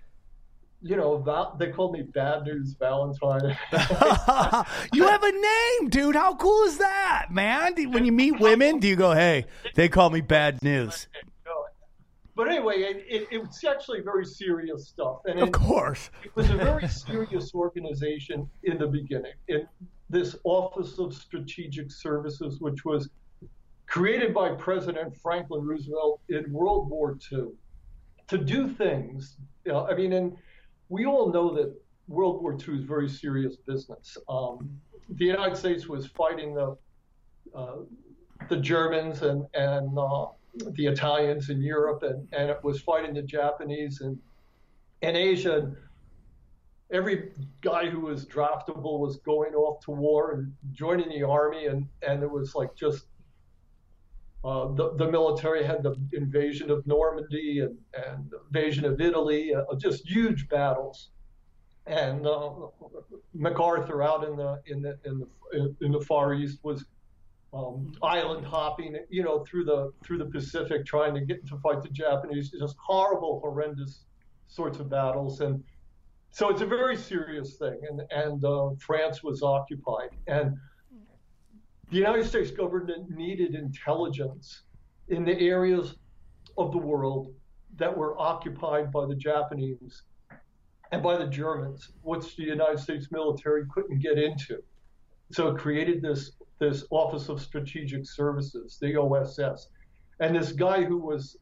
you 0.81 0.97
know, 0.97 1.19
Val, 1.19 1.57
they 1.59 1.71
called 1.71 1.93
me 1.93 2.03
Bad 2.03 2.45
News 2.45 2.75
Valentine. 2.79 3.57
you 4.93 5.07
have 5.07 5.25
a 5.25 5.33
name, 5.33 5.91
dude. 5.91 6.15
How 6.15 6.37
cool 6.37 6.63
is 6.63 6.79
that, 6.79 7.27
man? 7.31 7.75
When 7.91 8.05
you 8.05 8.13
meet 8.13 8.39
women, 8.39 8.79
do 8.79 8.87
you 8.87 8.95
go, 8.95 9.13
"Hey, 9.13 9.47
they 9.75 9.89
call 9.89 10.11
me 10.11 10.21
bad 10.21 10.63
news"? 10.63 11.09
But 12.39 12.47
anyway, 12.47 12.77
it, 12.77 13.05
it, 13.09 13.29
it 13.33 13.39
was 13.39 13.65
actually 13.65 14.01
very 14.01 14.25
serious 14.25 14.87
stuff, 14.87 15.23
and 15.25 15.41
Of 15.41 15.49
it, 15.49 15.53
course. 15.53 16.09
it 16.23 16.31
was 16.37 16.49
a 16.51 16.57
very 16.57 16.87
serious 16.87 17.53
organization 17.53 18.49
in 18.63 18.79
the 18.79 18.87
beginning. 18.87 19.33
In 19.49 19.67
this 20.09 20.37
Office 20.45 21.01
of 21.01 21.13
Strategic 21.13 21.91
Services, 21.91 22.61
which 22.61 22.85
was 22.85 23.11
created 23.89 24.33
by 24.33 24.51
President 24.53 25.17
Franklin 25.17 25.67
Roosevelt 25.67 26.21
in 26.29 26.53
World 26.53 26.89
War 26.89 27.19
II 27.33 27.49
to 28.29 28.39
do 28.39 28.69
things. 28.69 29.37
You 29.65 29.73
know, 29.73 29.89
I 29.89 29.97
mean, 29.97 30.13
and 30.13 30.37
we 30.91 31.07
all 31.07 31.33
know 31.33 31.53
that 31.57 31.75
World 32.07 32.41
War 32.41 32.53
II 32.53 32.77
is 32.79 32.85
very 32.85 33.09
serious 33.09 33.57
business. 33.57 34.17
Um, 34.29 34.71
the 35.09 35.25
United 35.25 35.57
States 35.57 35.89
was 35.89 36.07
fighting 36.07 36.55
the 36.55 36.77
uh, 37.53 37.79
the 38.49 38.59
Germans 38.59 39.23
and 39.23 39.45
and 39.55 39.99
uh, 39.99 40.27
the 40.73 40.87
Italians 40.87 41.51
in 41.51 41.63
Europe, 41.63 42.03
and, 42.03 42.27
and 42.33 42.51
it 42.51 42.63
was 42.63 42.81
fighting 42.81 43.15
the 43.15 43.23
Japanese 43.23 44.01
and 44.01 44.19
in 45.03 45.17
Asia. 45.17 45.71
Every 46.91 47.33
guy 47.61 47.89
who 47.91 48.01
was 48.01 48.25
draftable 48.25 48.99
was 48.99 49.19
going 49.19 49.55
off 49.55 49.85
to 49.85 49.91
war 49.91 50.33
and 50.33 50.53
joining 50.73 51.09
the 51.11 51.23
army, 51.23 51.67
and 51.67 51.87
and 52.07 52.23
it 52.23 52.31
was 52.31 52.55
like 52.55 52.75
just 52.75 53.07
uh, 54.45 54.73
the, 54.73 54.95
the 54.95 55.11
military 55.11 55.65
had 55.65 55.83
the 55.83 55.97
invasion 56.13 56.71
of 56.71 56.87
Normandy 56.87 57.61
and, 57.61 57.77
and 57.93 58.33
invasion 58.47 58.85
of 58.85 59.01
Italy, 59.01 59.55
uh, 59.55 59.65
just 59.77 60.09
huge 60.09 60.49
battles. 60.49 61.09
And 61.87 62.27
uh, 62.27 62.51
MacArthur 63.35 64.03
out 64.03 64.25
in 64.25 64.37
the 64.37 64.61
in 64.67 64.83
the 64.83 64.99
in 65.05 65.19
the 65.19 65.75
in 65.81 65.93
the 65.93 66.01
Far 66.01 66.35
East 66.35 66.59
was 66.63 66.85
um, 67.53 67.93
island 68.03 68.47
hopping, 68.47 68.97
you 69.09 69.23
know, 69.23 69.45
through 69.45 69.65
the 69.65 69.93
through 70.05 70.19
the 70.19 70.27
Pacific, 70.27 70.85
trying 70.85 71.15
to 71.15 71.21
get 71.21 71.47
to 71.49 71.57
fight 71.59 71.83
the 71.83 71.89
Japanese. 71.89 72.51
Just 72.51 72.77
horrible, 72.79 73.41
horrendous 73.41 74.05
sorts 74.49 74.79
of 74.79 74.91
battles, 74.91 75.41
and 75.41 75.63
so 76.31 76.51
it's 76.51 76.61
a 76.61 76.67
very 76.67 76.97
serious 76.97 77.57
thing. 77.57 77.81
And 77.89 78.03
and 78.11 78.45
uh, 78.45 78.71
France 78.79 79.23
was 79.23 79.43
occupied, 79.43 80.11
and 80.27 80.57
the 81.91 81.97
United 81.97 82.27
States 82.27 82.51
government 82.51 83.11
needed 83.11 83.55
intelligence 83.55 84.63
in 85.09 85.25
the 85.25 85.39
areas 85.41 85.95
of 86.59 86.73
the 86.73 86.79
world 86.79 87.33
that 87.77 87.97
were 87.97 88.19
occupied 88.21 88.93
by 88.93 89.07
the 89.07 89.15
Japanese 89.15 90.03
and 90.93 91.03
by 91.03 91.17
the 91.17 91.27
Germans, 91.27 91.93
which 92.03 92.37
the 92.37 92.43
United 92.43 92.79
States 92.79 93.09
military 93.11 93.65
couldn't 93.73 94.01
get 94.01 94.19
into. 94.19 94.63
So 95.31 95.49
it 95.49 95.59
created 95.59 96.03
this 96.03 96.33
this 96.59 96.85
Office 96.91 97.29
of 97.29 97.41
Strategic 97.41 98.07
Services, 98.07 98.79
the 98.81 98.97
OSS, 98.97 99.69
and 100.21 100.35
this 100.35 100.53
guy 100.53 100.85
who 100.85 100.99
was 100.99 101.37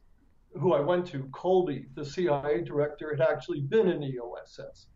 who 0.53 0.73
I 0.73 0.79
went 0.79 1.05
to, 1.07 1.29
Colby, 1.31 1.87
the 1.93 2.05
CIA 2.05 2.61
director, 2.61 3.15
had 3.15 3.27
actually 3.27 3.61
been 3.61 3.87
in 3.87 3.99
the 3.99 4.19
OSS, 4.19 4.87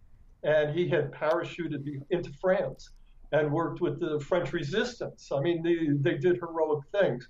and 0.44 0.74
he 0.74 0.88
had 0.88 1.12
parachuted 1.12 1.86
into 2.10 2.32
France 2.34 2.92
and 3.32 3.52
worked 3.52 3.82
with 3.82 4.00
the 4.00 4.20
French 4.20 4.54
resistance. 4.54 5.32
I 5.32 5.40
mean, 5.40 5.62
they, 5.62 5.88
they 6.00 6.18
did 6.18 6.38
heroic 6.38 6.84
things. 6.92 7.28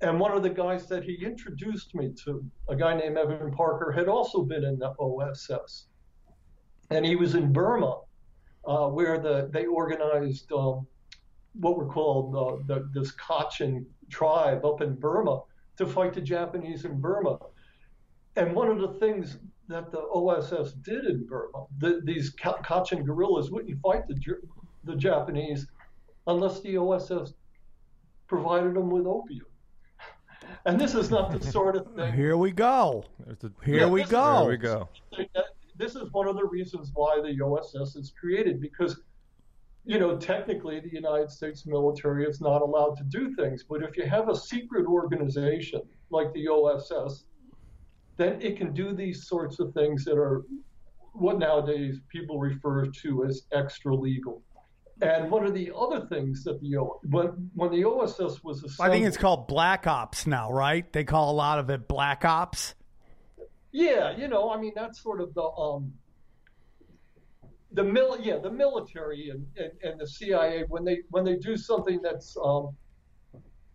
And 0.00 0.20
one 0.20 0.32
of 0.32 0.42
the 0.42 0.50
guys 0.50 0.86
that 0.88 1.04
he 1.04 1.14
introduced 1.24 1.94
me 1.94 2.12
to, 2.24 2.44
a 2.68 2.76
guy 2.76 2.94
named 2.94 3.16
Evan 3.16 3.52
Parker, 3.52 3.90
had 3.90 4.08
also 4.08 4.42
been 4.42 4.64
in 4.64 4.78
the 4.78 4.92
OSS. 4.98 5.86
And 6.90 7.06
he 7.06 7.16
was 7.16 7.34
in 7.34 7.52
Burma, 7.52 8.00
uh, 8.66 8.88
where 8.88 9.18
the 9.18 9.48
they 9.50 9.64
organized 9.66 10.52
um, 10.52 10.86
what 11.60 11.76
were 11.76 11.86
called 11.86 12.34
uh, 12.34 12.62
the, 12.66 12.88
this 12.92 13.12
Kachin 13.12 13.84
tribe 14.10 14.64
up 14.64 14.80
in 14.80 14.94
Burma 14.94 15.40
to 15.76 15.86
fight 15.86 16.12
the 16.14 16.20
Japanese 16.20 16.84
in 16.84 17.00
Burma. 17.00 17.38
And 18.36 18.54
one 18.54 18.68
of 18.68 18.80
the 18.80 18.98
things 18.98 19.38
that 19.68 19.90
the 19.90 20.00
OSS 20.00 20.72
did 20.82 21.04
in 21.06 21.26
Burma, 21.26 21.64
the, 21.78 22.00
these 22.04 22.34
Kachin 22.34 23.04
guerrillas 23.04 23.50
wouldn't 23.50 23.80
fight 23.80 24.06
the, 24.08 24.18
the 24.84 24.96
Japanese 24.96 25.66
unless 26.26 26.60
the 26.60 26.76
OSS 26.76 27.34
provided 28.26 28.74
them 28.74 28.90
with 28.90 29.06
opium. 29.06 29.46
And 30.66 30.80
this 30.80 30.94
is 30.94 31.10
not 31.10 31.32
the 31.32 31.44
sort 31.52 31.76
of 31.76 31.86
thing. 31.94 32.12
Here 32.12 32.36
we 32.36 32.50
go. 32.50 33.04
There's 33.26 33.44
a- 33.44 33.64
Here 33.64 33.88
we 33.88 34.04
go. 34.04 34.40
There 34.40 34.48
we 34.48 34.56
go. 34.56 34.88
This 35.76 35.96
is 35.96 36.10
one 36.12 36.28
of 36.28 36.36
the 36.36 36.44
reasons 36.46 36.90
why 36.94 37.20
the 37.20 37.40
OSS 37.42 37.96
is 37.96 38.12
created 38.18 38.60
because, 38.60 39.00
you 39.86 39.98
know, 39.98 40.16
technically 40.16 40.80
the 40.80 40.92
United 40.92 41.30
States 41.30 41.66
military 41.66 42.24
is 42.24 42.40
not 42.40 42.62
allowed 42.62 42.96
to 42.96 43.04
do 43.04 43.34
things. 43.34 43.64
But 43.68 43.82
if 43.82 43.96
you 43.96 44.06
have 44.06 44.28
a 44.28 44.36
secret 44.36 44.86
organization 44.86 45.82
like 46.10 46.32
the 46.32 46.48
OSS, 46.48 47.24
then 48.16 48.40
it 48.40 48.56
can 48.56 48.72
do 48.72 48.94
these 48.94 49.26
sorts 49.26 49.60
of 49.60 49.74
things 49.74 50.04
that 50.04 50.16
are 50.16 50.44
what 51.12 51.38
nowadays 51.38 52.00
people 52.08 52.38
refer 52.38 52.86
to 52.86 53.24
as 53.24 53.42
extra 53.52 53.94
legal. 53.94 54.42
And 55.02 55.30
one 55.30 55.44
of 55.44 55.54
the 55.54 55.70
other 55.76 56.06
things 56.06 56.44
that 56.44 56.60
the 56.60 56.76
O- 56.78 57.00
when 57.10 57.50
when 57.54 57.70
the 57.70 57.84
OSS 57.84 58.42
was 58.42 58.62
assembled, 58.62 58.90
I 58.90 58.90
think 58.90 59.06
it's 59.06 59.16
called 59.16 59.48
Black 59.48 59.86
Ops 59.86 60.26
now, 60.26 60.50
right? 60.50 60.90
They 60.92 61.04
call 61.04 61.32
a 61.32 61.34
lot 61.34 61.58
of 61.58 61.68
it 61.68 61.88
Black 61.88 62.24
Ops. 62.24 62.74
Yeah, 63.72 64.16
you 64.16 64.28
know, 64.28 64.50
I 64.50 64.60
mean 64.60 64.72
that's 64.74 65.02
sort 65.02 65.20
of 65.20 65.34
the 65.34 65.42
um 65.42 65.92
the 67.74 67.84
mil 67.84 68.18
yeah, 68.20 68.38
the 68.38 68.50
military 68.50 69.30
and, 69.30 69.46
and, 69.56 69.72
and 69.82 70.00
the 70.00 70.06
CIA 70.06 70.64
when 70.68 70.84
they 70.84 71.00
when 71.10 71.24
they 71.24 71.36
do 71.36 71.56
something 71.56 72.00
that's 72.02 72.36
um 72.42 72.70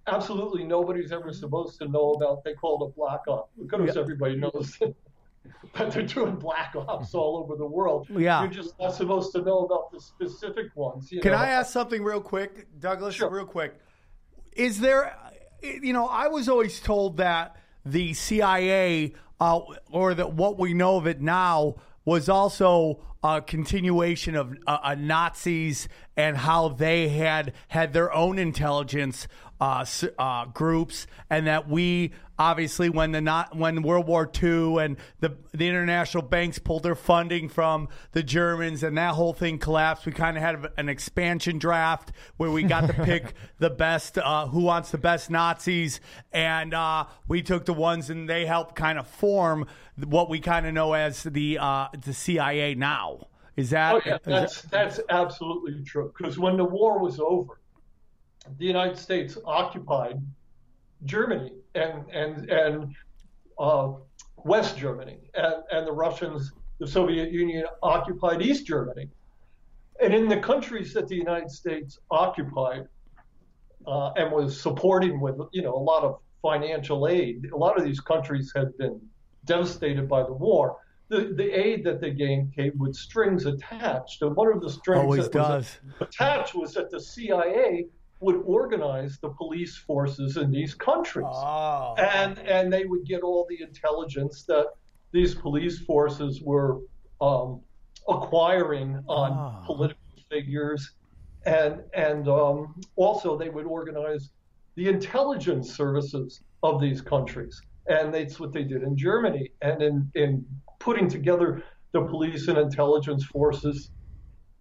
absolutely 0.07 0.63
nobody's 0.63 1.11
ever 1.11 1.31
supposed 1.31 1.77
to 1.79 1.87
know 1.87 2.13
about, 2.13 2.43
they 2.43 2.53
call 2.53 2.83
it 2.83 2.87
a 2.87 2.91
black 2.95 3.21
ops. 3.27 3.51
Of 3.61 3.69
course 3.69 3.91
Yeah. 3.95 4.01
everybody 4.01 4.35
knows 4.37 4.77
that 5.75 5.91
they're 5.91 6.03
doing 6.03 6.35
black 6.35 6.73
ops 6.75 7.13
all 7.13 7.37
over 7.37 7.55
the 7.55 7.65
world. 7.65 8.07
Yeah. 8.09 8.41
You're 8.41 8.51
just 8.51 8.79
not 8.79 8.95
supposed 8.95 9.31
to 9.33 9.41
know 9.41 9.59
about 9.59 9.91
the 9.91 9.99
specific 9.99 10.75
ones. 10.75 11.11
You 11.11 11.21
Can 11.21 11.33
know? 11.33 11.37
I 11.37 11.49
ask 11.49 11.71
something 11.71 12.01
real 12.03 12.21
quick, 12.21 12.67
Douglas? 12.79 13.15
Sure. 13.15 13.29
Real 13.29 13.45
quick. 13.45 13.75
Is 14.53 14.79
there, 14.79 15.15
you 15.61 15.93
know, 15.93 16.07
I 16.07 16.27
was 16.27 16.49
always 16.49 16.79
told 16.79 17.17
that 17.17 17.57
the 17.85 18.13
CIA, 18.13 19.13
uh, 19.39 19.59
or 19.91 20.13
that 20.15 20.33
what 20.33 20.57
we 20.57 20.73
know 20.73 20.97
of 20.97 21.05
it 21.07 21.21
now, 21.21 21.75
was 22.09 22.27
also 22.27 22.99
a 23.23 23.39
continuation 23.39 24.35
of 24.35 24.57
uh, 24.65 24.79
uh, 24.81 24.95
Nazis 24.95 25.87
and 26.17 26.35
how 26.35 26.69
they 26.69 27.07
had 27.09 27.53
had 27.67 27.93
their 27.93 28.11
own 28.11 28.39
intelligence 28.39 29.27
uh, 29.61 29.85
uh, 30.17 30.45
groups, 30.45 31.05
and 31.29 31.45
that 31.45 31.69
we 31.69 32.11
obviously 32.39 32.89
when 32.89 33.12
the 33.12 33.19
not 33.22 33.55
when 33.55 33.84
World 33.84 34.08
War 34.08 34.29
II 34.41 34.77
and 34.77 34.98
the 35.19 35.38
the 35.51 35.67
international 35.67 36.24
banks 36.24 36.58
pulled 36.58 36.84
their 36.84 36.96
funding 36.96 37.50
from 37.50 37.89
the 38.13 38.24
Germans 38.24 38.81
and 38.81 38.98
that 38.98 39.13
whole 39.13 39.34
thing 39.34 39.60
collapsed, 39.60 40.05
we 40.05 40.13
kind 40.13 40.38
of 40.38 40.41
had 40.41 40.65
an 40.77 40.88
expansion 40.89 41.60
draft 41.60 42.12
where 42.38 42.50
we 42.50 42.63
got 42.63 42.88
to 42.88 42.93
pick 43.03 43.34
the 43.60 43.69
best, 43.69 44.17
uh, 44.17 44.48
who 44.48 44.62
wants 44.62 44.89
the 44.91 44.98
best 44.98 45.29
Nazis, 45.29 46.00
and 46.31 46.74
uh, 46.74 47.05
we 47.27 47.41
took 47.43 47.65
the 47.65 47.74
ones 47.74 48.10
and 48.10 48.27
they 48.29 48.46
helped 48.46 48.75
kind 48.75 48.98
of 48.98 49.05
form 49.08 49.67
what 49.98 50.29
we 50.29 50.39
kind 50.39 50.65
of 50.65 50.74
know 50.74 50.93
as 50.93 51.24
the 51.24 51.60
uh, 51.60 51.88
the 52.05 52.13
CIA 52.13 52.74
now. 52.74 53.27
Is 53.58 53.72
that? 53.72 53.96
Oh 53.96 54.01
yeah, 54.05 54.15
is 54.15 54.22
that- 54.22 54.29
that's 54.31 54.62
that's 54.63 55.00
absolutely 55.10 55.84
true. 55.84 56.13
Because 56.17 56.39
when 56.39 56.55
the 56.55 56.63
war 56.63 57.00
was 57.00 57.19
over, 57.19 57.60
the 58.58 58.65
United 58.65 58.98
States 58.98 59.38
occupied 59.46 60.22
Germany 61.03 61.51
and 61.75 62.09
and 62.11 62.49
and 62.49 62.95
uh, 63.59 63.91
West 64.38 64.77
Germany, 64.77 65.19
and 65.33 65.63
and 65.71 65.88
the 65.88 65.91
Russians, 65.91 66.51
the 66.79 66.88
Soviet 66.88 67.31
Union 67.31 67.65
occupied 67.83 68.41
East 68.41 68.65
Germany, 68.65 69.09
and 70.01 70.13
in 70.13 70.27
the 70.27 70.38
countries 70.38 70.93
that 70.93 71.07
the 71.07 71.15
United 71.15 71.51
States 71.51 71.99
occupied 72.09 72.88
uh, 73.88 74.11
and 74.13 74.31
was 74.31 74.59
supporting 74.59 75.19
with 75.19 75.39
you 75.51 75.61
know 75.61 75.75
a 75.75 75.83
lot 75.83 76.03
of 76.03 76.19
financial 76.41 77.07
aid, 77.07 77.49
a 77.53 77.57
lot 77.57 77.77
of 77.77 77.83
these 77.83 77.99
countries 77.99 78.51
had 78.55 78.77
been 78.77 78.99
devastated 79.45 80.07
by 80.07 80.23
the 80.23 80.33
war. 80.33 80.77
The, 81.09 81.33
the 81.35 81.49
aid 81.49 81.83
that 81.85 81.99
they 81.99 82.11
gave 82.11 82.51
came 82.55 82.77
with 82.77 82.95
strings 82.95 83.47
attached, 83.47 84.21
and 84.21 84.35
one 84.35 84.53
of 84.53 84.61
the 84.61 84.69
strings 84.69 85.01
Always 85.01 85.29
that 85.29 85.39
was 85.39 85.77
attached 85.99 86.53
was 86.53 86.73
that 86.75 86.91
the 86.91 86.99
CIA 86.99 87.88
would 88.21 88.41
organize 88.45 89.17
the 89.21 89.29
police 89.29 89.77
forces 89.77 90.38
in 90.38 90.51
these 90.51 90.73
countries, 90.73 91.25
Oh. 91.29 91.95
and 91.97 92.38
and 92.39 92.71
they 92.71 92.85
would 92.85 93.05
get 93.05 93.21
all 93.21 93.45
the 93.49 93.61
intelligence 93.61 94.43
that 94.45 94.67
these 95.11 95.33
police 95.35 95.79
forces 95.79 96.41
were 96.41 96.79
um, 97.21 97.61
acquiring 98.07 99.01
on 99.07 99.31
Ah. 99.31 99.63
political 99.65 100.01
figures, 100.29 100.95
and 101.45 101.81
and 101.93 102.27
um, 102.27 102.75
also 102.95 103.38
they 103.38 103.49
would 103.49 103.65
organize 103.65 104.31
the 104.75 104.88
intelligence 104.89 105.75
services 105.75 106.41
of 106.63 106.79
these 106.81 107.01
countries, 107.01 107.59
and 107.88 108.13
that's 108.13 108.39
what 108.39 108.51
they 108.53 108.63
did 108.63 108.83
in 108.83 108.97
Germany, 108.97 109.49
and 109.61 109.81
in 109.81 110.11
in 110.15 110.45
putting 110.79 111.07
together 111.09 111.63
the 111.93 112.01
police 112.01 112.47
and 112.49 112.57
intelligence 112.57 113.23
forces 113.25 113.91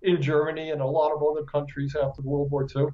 in 0.03 0.23
Germany 0.23 0.71
and 0.71 0.81
a 0.81 0.87
lot 0.87 1.12
of 1.12 1.23
other 1.23 1.45
countries 1.45 1.95
after 2.00 2.23
World 2.23 2.50
War 2.50 2.67
II, 2.75 2.87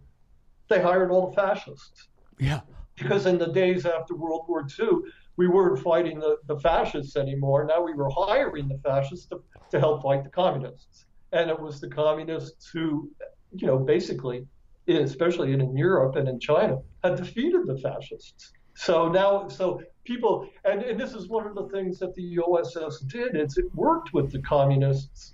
they 0.68 0.80
hired 0.80 1.11
all 1.11 1.30
the 1.30 1.37
fascists. 1.37 2.09
yeah. 2.38 2.61
Because 2.97 3.26
in 3.26 3.38
the 3.38 3.49
days 3.49 3.87
after 3.87 4.14
World 4.14 4.44
War 4.47 4.64
II, 4.78 5.00
we 5.37 5.49
weren't 5.49 5.83
fighting 5.83 6.21
the, 6.21 6.37
the 6.47 6.59
fascists 6.61 7.16
anymore. 7.16 7.66
Now 7.66 7.83
we 7.83 7.92
were 7.92 8.09
hiring 8.09 8.68
the 8.68 8.78
fascists 8.78 9.26
to, 9.26 9.42
to 9.71 9.80
help 9.80 10.02
fight 10.02 10.23
the 10.23 10.30
communists. 10.30 11.06
And 11.33 11.50
it 11.50 11.59
was 11.59 11.80
the 11.80 11.88
communists 11.88 12.71
who, 12.71 13.11
you 13.52 13.66
know, 13.66 13.78
basically, 13.78 14.47
especially 14.87 15.52
in 15.52 15.76
Europe 15.76 16.14
and 16.14 16.28
in 16.28 16.38
China, 16.38 16.78
had 17.02 17.16
defeated 17.16 17.66
the 17.66 17.78
fascists. 17.78 18.52
So 18.75 19.09
now, 19.09 19.49
so 19.49 19.83
people, 20.04 20.49
and, 20.64 20.83
and 20.83 20.99
this 20.99 21.14
is 21.14 21.28
one 21.28 21.47
of 21.47 21.54
the 21.54 21.68
things 21.68 21.99
that 21.99 22.14
the 22.14 22.38
OSS 22.38 23.00
did, 23.00 23.37
is 23.37 23.56
it 23.59 23.75
worked 23.75 24.12
with 24.12 24.30
the 24.30 24.40
communists 24.42 25.33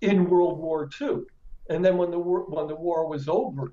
in 0.00 0.28
World 0.28 0.58
War 0.58 0.88
II. 1.00 1.22
And 1.70 1.84
then 1.84 1.96
when 1.96 2.10
the 2.10 2.18
war, 2.18 2.44
when 2.48 2.68
the 2.68 2.76
war 2.76 3.08
was 3.08 3.28
over, 3.28 3.72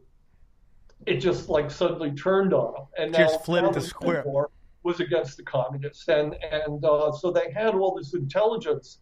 it 1.06 1.18
just 1.18 1.50
like 1.50 1.70
suddenly 1.72 2.12
turned 2.12 2.54
on 2.54 2.74
them. 2.74 2.86
And 2.98 3.14
Just 3.14 3.36
now, 3.36 3.40
flipped 3.40 3.74
the 3.74 3.82
square. 3.82 4.24
War 4.26 4.50
was 4.84 5.00
against 5.00 5.38
the 5.38 5.44
communists, 5.44 6.08
and 6.08 6.36
and 6.52 6.84
uh, 6.84 7.12
so 7.12 7.32
they 7.32 7.52
had 7.52 7.74
all 7.74 7.96
this 7.96 8.14
intelligence 8.14 9.00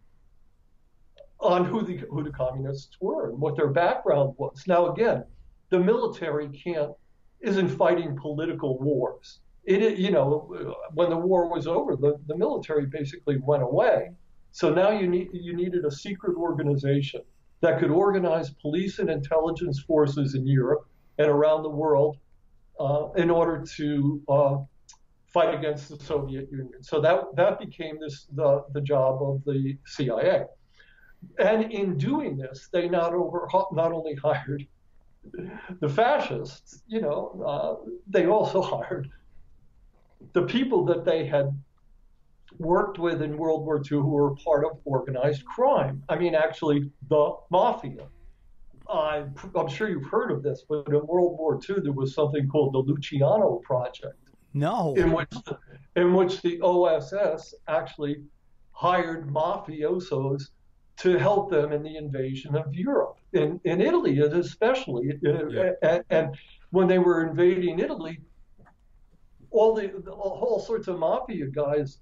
on 1.40 1.66
who 1.66 1.82
the 1.82 1.98
who 2.10 2.24
the 2.24 2.32
communists 2.32 2.98
were 3.02 3.30
and 3.30 3.40
what 3.40 3.56
their 3.56 3.70
background 3.70 4.36
was. 4.38 4.64
Now 4.68 4.92
again, 4.94 5.26
the 5.70 5.80
military 5.80 6.50
can't 6.50 6.92
isn't 7.42 7.70
fighting 7.70 8.16
political 8.16 8.78
wars. 8.80 9.40
It 9.64 9.98
you 9.98 10.12
know 10.12 10.76
when 10.94 11.10
the 11.10 11.18
war 11.18 11.52
was 11.52 11.68
over, 11.68 11.96
the, 11.96 12.20
the 12.28 12.38
military 12.38 12.86
basically 12.86 13.38
went 13.38 13.64
away. 13.64 14.12
So 14.52 14.72
now 14.74 14.92
you 14.92 15.08
need 15.08 15.30
you 15.34 15.56
needed 15.56 15.86
a 15.86 15.92
secret 15.92 16.36
organization 16.36 17.22
that 17.62 17.80
could 17.80 17.92
organize 17.92 18.50
police 18.50 19.00
and 19.00 19.10
intelligence 19.10 19.80
forces 19.80 20.36
in 20.36 20.48
Europe 20.48 20.88
and 21.18 21.28
around 21.28 21.64
the 21.64 21.70
world 21.70 22.18
uh, 22.80 23.10
in 23.16 23.30
order 23.30 23.64
to 23.78 24.22
uh, 24.28 24.58
fight 25.28 25.54
against 25.54 25.90
the 25.90 26.04
Soviet 26.04 26.50
Union. 26.52 26.82
So 26.82 27.00
that 27.02 27.36
that 27.36 27.60
became 27.60 28.00
this 28.00 28.28
the 28.34 28.66
the 28.74 28.82
job 28.82 29.22
of 29.22 29.44
the 29.46 29.78
CIA. 29.86 30.46
And 31.38 31.72
in 31.72 31.98
doing 31.98 32.36
this, 32.38 32.70
they 32.74 32.90
not 32.90 33.14
over 33.14 33.48
not 33.72 33.92
only 33.92 34.16
hired 34.24 34.66
the 35.80 35.90
fascists, 35.90 36.82
you 36.88 37.00
know, 37.00 37.44
uh, 37.46 37.92
they 38.08 38.26
also 38.26 38.62
hired 38.74 39.10
the 40.34 40.44
people 40.44 40.86
that 40.86 41.06
they 41.06 41.26
had 41.26 41.56
worked 42.58 43.00
with 43.00 43.22
in 43.22 43.38
World 43.38 43.66
War 43.66 43.78
II 43.78 44.00
who 44.00 44.10
were 44.10 44.36
part 44.36 44.66
of 44.66 44.80
organized 44.86 45.46
crime. 45.46 46.04
I 46.10 46.18
mean, 46.18 46.36
actually, 46.36 46.92
the 47.10 47.36
mafia. 47.50 48.08
Uh, 48.92 49.26
I'm 49.56 49.70
sure 49.70 49.90
you've 49.90 50.10
heard 50.10 50.32
of 50.32 50.44
this, 50.44 50.66
but 50.68 50.88
in 50.88 51.06
World 51.06 51.38
War 51.40 51.60
II, 51.68 51.78
there 51.82 51.94
was 51.94 52.14
something 52.14 52.48
called 52.48 52.74
the 52.74 52.80
Luciano 52.80 53.62
Project, 53.64 54.18
No. 54.54 54.94
in 54.96 55.12
which 55.14 55.30
the, 55.30 55.58
in 55.96 56.14
which 56.14 56.42
the 56.42 56.60
OSS 56.62 57.54
actually 57.70 58.24
hired 58.72 59.30
mafiosos 59.30 60.50
to 60.98 61.18
help 61.18 61.50
them 61.50 61.72
in 61.72 61.82
the 61.84 61.96
invasion 61.96 62.56
of 62.56 62.74
Europe, 62.74 63.18
in, 63.34 63.62
in 63.64 63.80
Italy 63.80 64.20
especially. 64.20 65.18
Yeah. 65.22 65.72
And, 65.82 66.04
and 66.10 66.38
when 66.72 66.88
they 66.88 67.00
were 67.00 67.26
invading 67.28 67.80
Italy, 67.80 68.20
all 69.52 69.74
the, 69.74 69.88
the 70.04 70.12
whole 70.12 70.60
sorts 70.60 70.88
of 70.88 71.00
mafia 71.00 71.46
guys 71.48 72.00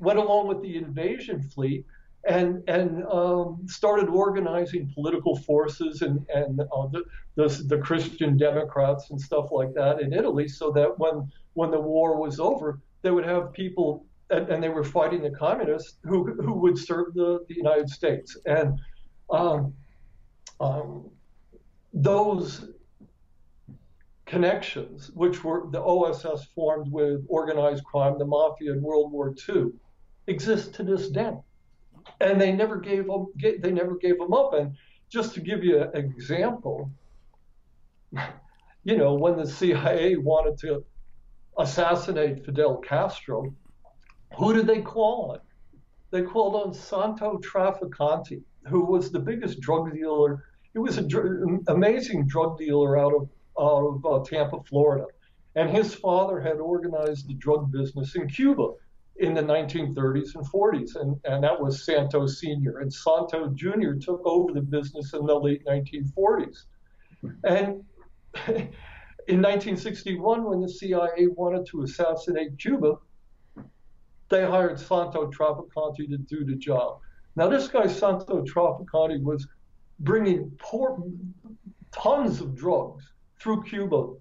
went 0.00 0.18
along 0.18 0.48
with 0.48 0.60
the 0.62 0.76
invasion 0.76 1.40
fleet 1.40 1.86
and 2.26 2.62
and 2.68 3.04
um, 3.06 3.62
started 3.66 4.08
organizing 4.08 4.90
political 4.94 5.36
forces 5.36 6.02
and 6.02 6.26
and 6.34 6.60
uh, 6.60 6.86
the, 6.88 7.04
the 7.36 7.48
the 7.66 7.78
Christian 7.78 8.36
Democrats 8.36 9.10
and 9.10 9.20
stuff 9.20 9.52
like 9.52 9.72
that 9.74 10.00
in 10.00 10.12
Italy, 10.12 10.48
so 10.48 10.70
that 10.72 10.98
when 10.98 11.30
when 11.54 11.70
the 11.70 11.80
war 11.80 12.20
was 12.20 12.40
over, 12.40 12.80
they 13.02 13.10
would 13.10 13.24
have 13.24 13.52
people 13.52 14.04
and, 14.30 14.48
and 14.48 14.62
they 14.62 14.68
were 14.68 14.84
fighting 14.84 15.22
the 15.22 15.30
communists 15.30 15.98
who 16.04 16.32
who 16.34 16.54
would 16.54 16.78
serve 16.78 17.14
the, 17.14 17.44
the 17.48 17.54
United 17.54 17.88
States. 17.88 18.36
And 18.46 18.78
um, 19.30 19.74
um, 20.60 21.10
those 21.92 22.68
connections, 24.26 25.10
which 25.14 25.44
were 25.44 25.68
the 25.70 25.80
OSS 25.80 26.46
formed 26.54 26.90
with 26.90 27.24
organized 27.28 27.84
crime, 27.84 28.18
the 28.18 28.24
mafia 28.24 28.72
in 28.72 28.82
World 28.82 29.12
War 29.12 29.34
II, 29.48 29.66
exist 30.26 30.74
to 30.74 30.82
this 30.82 31.08
day, 31.08 31.32
and 32.20 32.40
they 32.40 32.52
never 32.52 32.76
gave 32.76 33.06
them. 33.06 33.26
They 33.36 33.70
never 33.70 33.96
gave 33.96 34.18
them 34.18 34.32
up. 34.32 34.54
And 34.54 34.74
just 35.10 35.34
to 35.34 35.40
give 35.40 35.62
you 35.64 35.82
an 35.82 35.90
example, 35.94 36.90
you 38.84 38.96
know, 38.96 39.14
when 39.14 39.36
the 39.36 39.46
CIA 39.46 40.16
wanted 40.16 40.58
to 40.58 40.84
assassinate 41.58 42.44
Fidel 42.44 42.78
Castro, 42.78 43.54
who 44.36 44.52
did 44.52 44.66
they 44.66 44.82
call 44.82 45.32
on? 45.32 45.40
They 46.10 46.22
called 46.22 46.54
on 46.54 46.72
Santo 46.72 47.38
Trafficante, 47.38 48.42
who 48.68 48.84
was 48.84 49.10
the 49.10 49.18
biggest 49.18 49.60
drug 49.60 49.92
dealer. 49.92 50.44
He 50.72 50.78
was 50.78 50.98
an 50.98 51.08
dr- 51.08 51.60
amazing 51.68 52.26
drug 52.26 52.58
dealer 52.58 52.98
out 52.98 53.14
of 53.14 53.28
out 53.58 53.86
of 53.86 54.04
uh, 54.04 54.22
Tampa, 54.22 54.62
Florida, 54.68 55.06
and 55.54 55.70
his 55.70 55.94
father 55.94 56.40
had 56.40 56.58
organized 56.58 57.26
the 57.26 57.34
drug 57.34 57.72
business 57.72 58.14
in 58.14 58.28
Cuba 58.28 58.72
in 59.18 59.34
the 59.34 59.42
1930s 59.42 60.34
and 60.34 60.44
40s, 60.46 60.96
and, 60.96 61.18
and 61.24 61.42
that 61.42 61.58
was 61.60 61.84
Santos 61.84 62.40
Sr. 62.40 62.80
And 62.80 62.92
Santo 62.92 63.48
Jr. 63.48 63.94
took 63.94 64.20
over 64.24 64.52
the 64.52 64.60
business 64.60 65.14
in 65.14 65.24
the 65.24 65.34
late 65.34 65.64
1940s. 65.64 66.64
And 67.44 67.82
in 69.28 69.42
1961, 69.42 70.44
when 70.44 70.60
the 70.60 70.68
CIA 70.68 71.28
wanted 71.28 71.66
to 71.66 71.82
assassinate 71.82 72.58
Cuba, 72.58 72.96
they 74.28 74.44
hired 74.44 74.78
Santo 74.78 75.30
Trafficante 75.30 76.08
to 76.08 76.18
do 76.18 76.44
the 76.44 76.56
job. 76.56 76.98
Now, 77.36 77.48
this 77.48 77.68
guy, 77.68 77.86
Santo 77.86 78.42
Trafficante, 78.42 79.22
was 79.22 79.46
bringing 80.00 80.50
poor, 80.58 81.02
tons 81.92 82.40
of 82.40 82.54
drugs 82.54 83.12
through 83.40 83.62
Cuba 83.64 84.14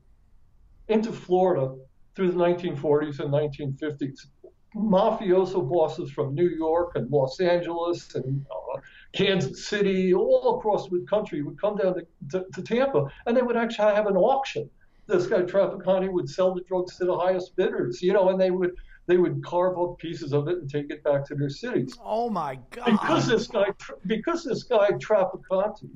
into 0.87 1.11
Florida 1.11 1.75
through 2.15 2.31
the 2.31 2.37
1940s 2.37 3.19
and 3.19 3.31
1950s. 3.31 4.27
Mafioso 4.75 5.67
bosses 5.67 6.11
from 6.11 6.35
New 6.35 6.49
York 6.49 6.91
and 6.95 7.09
Los 7.09 7.39
Angeles 7.39 8.13
and 8.15 8.45
uh, 8.51 8.79
Kansas 9.13 9.65
City, 9.65 10.13
all 10.13 10.57
across 10.57 10.89
the 10.89 11.05
country, 11.09 11.41
would 11.41 11.59
come 11.59 11.77
down 11.77 11.95
to, 11.95 12.05
to, 12.31 12.45
to 12.53 12.61
Tampa 12.61 13.05
and 13.25 13.37
they 13.37 13.41
would 13.41 13.55
actually 13.55 13.95
have 13.95 14.07
an 14.07 14.17
auction. 14.17 14.69
This 15.07 15.27
guy 15.27 15.41
Trafficante 15.43 16.11
would 16.11 16.29
sell 16.29 16.53
the 16.53 16.61
drugs 16.61 16.97
to 16.97 17.05
the 17.05 17.17
highest 17.17 17.55
bidders, 17.55 18.01
you 18.01 18.11
know, 18.11 18.29
and 18.29 18.41
they 18.41 18.51
would 18.51 18.71
they 19.07 19.17
would 19.17 19.43
carve 19.45 19.77
up 19.77 19.99
pieces 19.99 20.33
of 20.33 20.47
it 20.47 20.57
and 20.57 20.69
take 20.69 20.89
it 20.89 21.03
back 21.03 21.25
to 21.25 21.35
their 21.35 21.49
cities. 21.49 21.95
Oh 22.03 22.27
my 22.27 22.57
God! 22.71 22.85
Because 22.85 23.27
this 23.27 23.47
guy, 23.47 23.67
because 24.07 24.43
this 24.43 24.63
guy 24.63 24.89
Trafficante 24.93 25.89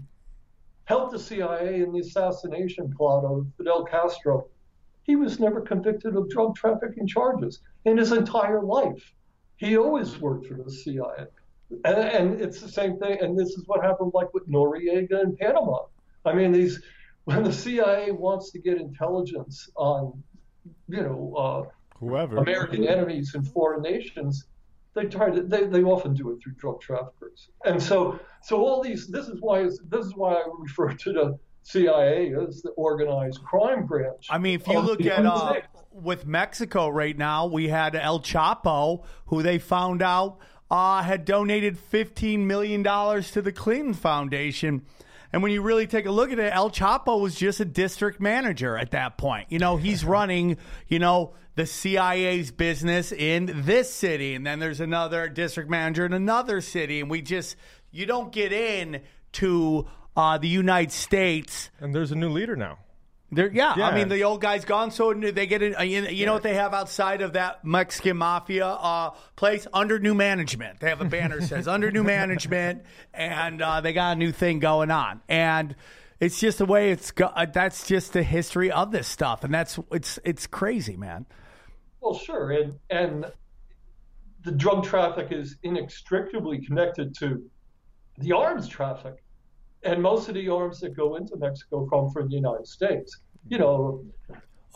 helped 0.85 1.13
the 1.13 1.19
CIA 1.19 1.81
in 1.81 1.91
the 1.91 1.99
assassination 2.01 2.93
plot 2.95 3.25
of 3.25 3.47
Fidel 3.57 3.83
Castro, 3.83 4.47
he 5.01 5.15
was 5.15 5.39
never 5.39 5.59
convicted 5.59 6.15
of 6.15 6.29
drug 6.29 6.55
trafficking 6.55 7.07
charges 7.07 7.61
in 7.85 7.97
his 7.97 8.11
entire 8.11 8.61
life. 8.61 9.13
He 9.57 9.77
always 9.77 10.17
worked 10.19 10.47
for 10.47 10.55
the 10.55 10.71
CIA, 10.71 11.25
and, 11.83 11.97
and 11.97 12.41
it's 12.41 12.61
the 12.61 12.69
same 12.69 12.97
thing. 12.97 13.19
And 13.21 13.37
this 13.37 13.49
is 13.49 13.63
what 13.67 13.83
happened, 13.83 14.11
like 14.13 14.33
with 14.33 14.47
Noriega 14.49 15.23
in 15.23 15.35
Panama. 15.35 15.79
I 16.25 16.33
mean, 16.33 16.51
these 16.51 16.81
when 17.25 17.43
the 17.43 17.53
CIA 17.53 18.11
wants 18.11 18.51
to 18.51 18.59
get 18.59 18.77
intelligence 18.77 19.69
on, 19.75 20.23
you 20.87 21.01
know. 21.01 21.35
Uh, 21.35 21.69
Whoever. 21.99 22.37
American 22.37 22.87
enemies 22.87 23.35
in 23.35 23.43
foreign 23.43 23.81
nations, 23.81 24.45
they 24.93 25.05
try 25.05 25.29
to 25.29 25.41
they, 25.43 25.65
they 25.65 25.83
often 25.83 26.13
do 26.13 26.31
it 26.31 26.41
through 26.41 26.53
drug 26.53 26.81
traffickers. 26.81 27.49
And 27.65 27.81
so 27.81 28.19
so 28.41 28.57
all 28.65 28.81
these 28.81 29.07
this 29.07 29.27
is 29.27 29.41
why 29.41 29.63
this 29.63 30.05
is 30.05 30.15
why 30.15 30.35
I 30.35 30.43
refer 30.57 30.93
to 30.93 31.13
the 31.13 31.39
CIA 31.63 32.33
as 32.35 32.61
the 32.61 32.71
organized 32.71 33.43
crime 33.43 33.85
branch. 33.85 34.27
I 34.29 34.37
mean, 34.37 34.55
if 34.55 34.67
you 34.67 34.79
look 34.79 35.05
at 35.05 35.25
uh, 35.25 35.51
States. 35.51 35.67
With 35.91 36.25
Mexico 36.25 36.87
right 36.89 37.17
now, 37.17 37.45
we 37.45 37.67
had 37.67 37.95
El 37.95 38.19
Chapo, 38.19 39.03
who 39.27 39.41
they 39.41 39.57
found 39.57 40.01
out 40.01 40.39
uh, 40.71 41.01
had 41.01 41.25
donated 41.25 41.77
$15 41.91 42.45
million 42.45 42.83
to 42.83 43.41
the 43.41 43.51
Clinton 43.51 43.93
Foundation. 43.93 44.85
And 45.31 45.43
when 45.43 45.51
you 45.51 45.61
really 45.61 45.87
take 45.87 46.05
a 46.05 46.11
look 46.11 46.31
at 46.31 46.39
it, 46.39 46.53
El 46.53 46.71
Chapo 46.71 47.21
was 47.21 47.35
just 47.35 47.59
a 47.59 47.65
district 47.65 48.19
manager 48.19 48.77
at 48.77 48.91
that 48.91 49.17
point. 49.17 49.47
You 49.49 49.59
know, 49.59 49.77
he's 49.77 50.03
running, 50.03 50.57
you 50.87 50.99
know, 50.99 51.33
the 51.55 51.65
CIA's 51.65 52.51
business 52.51 53.11
in 53.11 53.63
this 53.65 53.93
city. 53.93 54.33
And 54.33 54.45
then 54.45 54.59
there's 54.59 54.79
another 54.79 55.27
district 55.27 55.69
manager 55.69 56.05
in 56.05 56.13
another 56.13 56.61
city. 56.61 56.99
And 56.99 57.09
we 57.09 57.21
just, 57.21 57.55
you 57.91 58.05
don't 58.05 58.31
get 58.31 58.51
in 58.53 59.01
to 59.33 59.87
uh, 60.15 60.37
the 60.37 60.47
United 60.47 60.91
States. 60.91 61.69
And 61.79 61.93
there's 61.93 62.11
a 62.11 62.15
new 62.15 62.29
leader 62.29 62.55
now. 62.55 62.79
There, 63.31 63.51
yeah, 63.51 63.73
I 63.73 63.93
mean 63.93 64.09
the 64.09 64.23
old 64.23 64.41
guy's 64.41 64.65
gone, 64.65 64.89
so 64.89 65.13
they 65.13 65.45
get 65.45 65.61
in. 65.61 65.75
You 65.87 66.07
you 66.07 66.25
know 66.25 66.33
what 66.33 66.41
they 66.41 66.55
have 66.55 66.73
outside 66.73 67.21
of 67.21 67.33
that 67.33 67.63
Mexican 67.63 68.17
mafia 68.17 68.65
uh, 68.65 69.11
place 69.35 69.67
under 69.71 69.99
new 69.99 70.15
management. 70.15 70.79
They 70.79 70.89
have 70.89 71.01
a 71.01 71.05
banner 71.05 71.39
that 71.39 71.47
says 71.47 71.67
under 71.67 71.91
new 71.91 72.03
management, 72.03 72.83
and 73.13 73.61
uh, 73.61 73.81
they 73.81 73.93
got 73.93 74.13
a 74.13 74.15
new 74.15 74.31
thing 74.31 74.57
going 74.59 74.89
on. 74.89 75.21
And 75.29 75.75
it's 76.19 76.39
just 76.39 76.57
the 76.57 76.65
way 76.65 76.91
it's. 76.91 77.11
Go- 77.11 77.31
uh, 77.35 77.45
that's 77.45 77.87
just 77.87 78.13
the 78.13 78.23
history 78.23 78.71
of 78.71 78.91
this 78.91 79.07
stuff, 79.07 79.43
and 79.43 79.53
that's 79.53 79.77
it's 79.91 80.17
it's 80.23 80.47
crazy, 80.47 80.97
man. 80.97 81.27
Well, 82.01 82.15
sure, 82.15 82.51
and 82.51 82.79
and 82.89 83.31
the 84.43 84.51
drug 84.51 84.83
traffic 84.83 85.31
is 85.31 85.57
inextricably 85.61 86.65
connected 86.65 87.15
to 87.19 87.43
the 88.17 88.31
arms 88.31 88.67
traffic, 88.67 89.23
and 89.83 90.01
most 90.01 90.27
of 90.27 90.35
the 90.35 90.49
arms 90.49 90.79
that 90.81 90.95
go 90.95 91.15
into 91.15 91.35
Mexico 91.37 91.87
come 91.87 92.09
from 92.09 92.29
the 92.29 92.35
United 92.35 92.67
States. 92.67 93.17
You 93.47 93.57
know, 93.57 94.05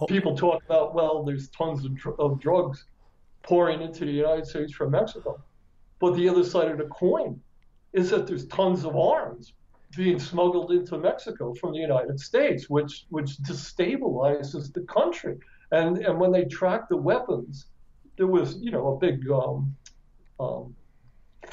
people 0.07 0.35
talk 0.35 0.63
about 0.63 0.95
well, 0.95 1.23
there's 1.23 1.49
tons 1.49 1.85
of, 1.85 1.95
dr- 1.95 2.19
of 2.19 2.39
drugs 2.39 2.85
pouring 3.43 3.81
into 3.81 4.05
the 4.05 4.11
United 4.11 4.47
States 4.47 4.73
from 4.73 4.91
Mexico, 4.91 5.43
but 5.99 6.15
the 6.15 6.29
other 6.29 6.43
side 6.43 6.71
of 6.71 6.77
the 6.77 6.85
coin 6.85 7.39
is 7.91 8.09
that 8.09 8.25
there's 8.25 8.47
tons 8.47 8.85
of 8.85 8.95
arms 8.95 9.53
being 9.95 10.19
smuggled 10.19 10.71
into 10.71 10.97
Mexico 10.97 11.53
from 11.53 11.73
the 11.73 11.79
United 11.79 12.19
States, 12.19 12.69
which 12.69 13.05
which 13.09 13.37
destabilizes 13.43 14.73
the 14.73 14.81
country. 14.81 15.37
And 15.71 15.97
and 15.99 16.19
when 16.19 16.31
they 16.31 16.45
tracked 16.45 16.89
the 16.89 16.97
weapons, 16.97 17.67
there 18.17 18.27
was 18.27 18.57
you 18.57 18.71
know 18.71 18.95
a 18.95 18.97
big 18.97 19.29
um, 19.29 19.75
um, 20.39 20.75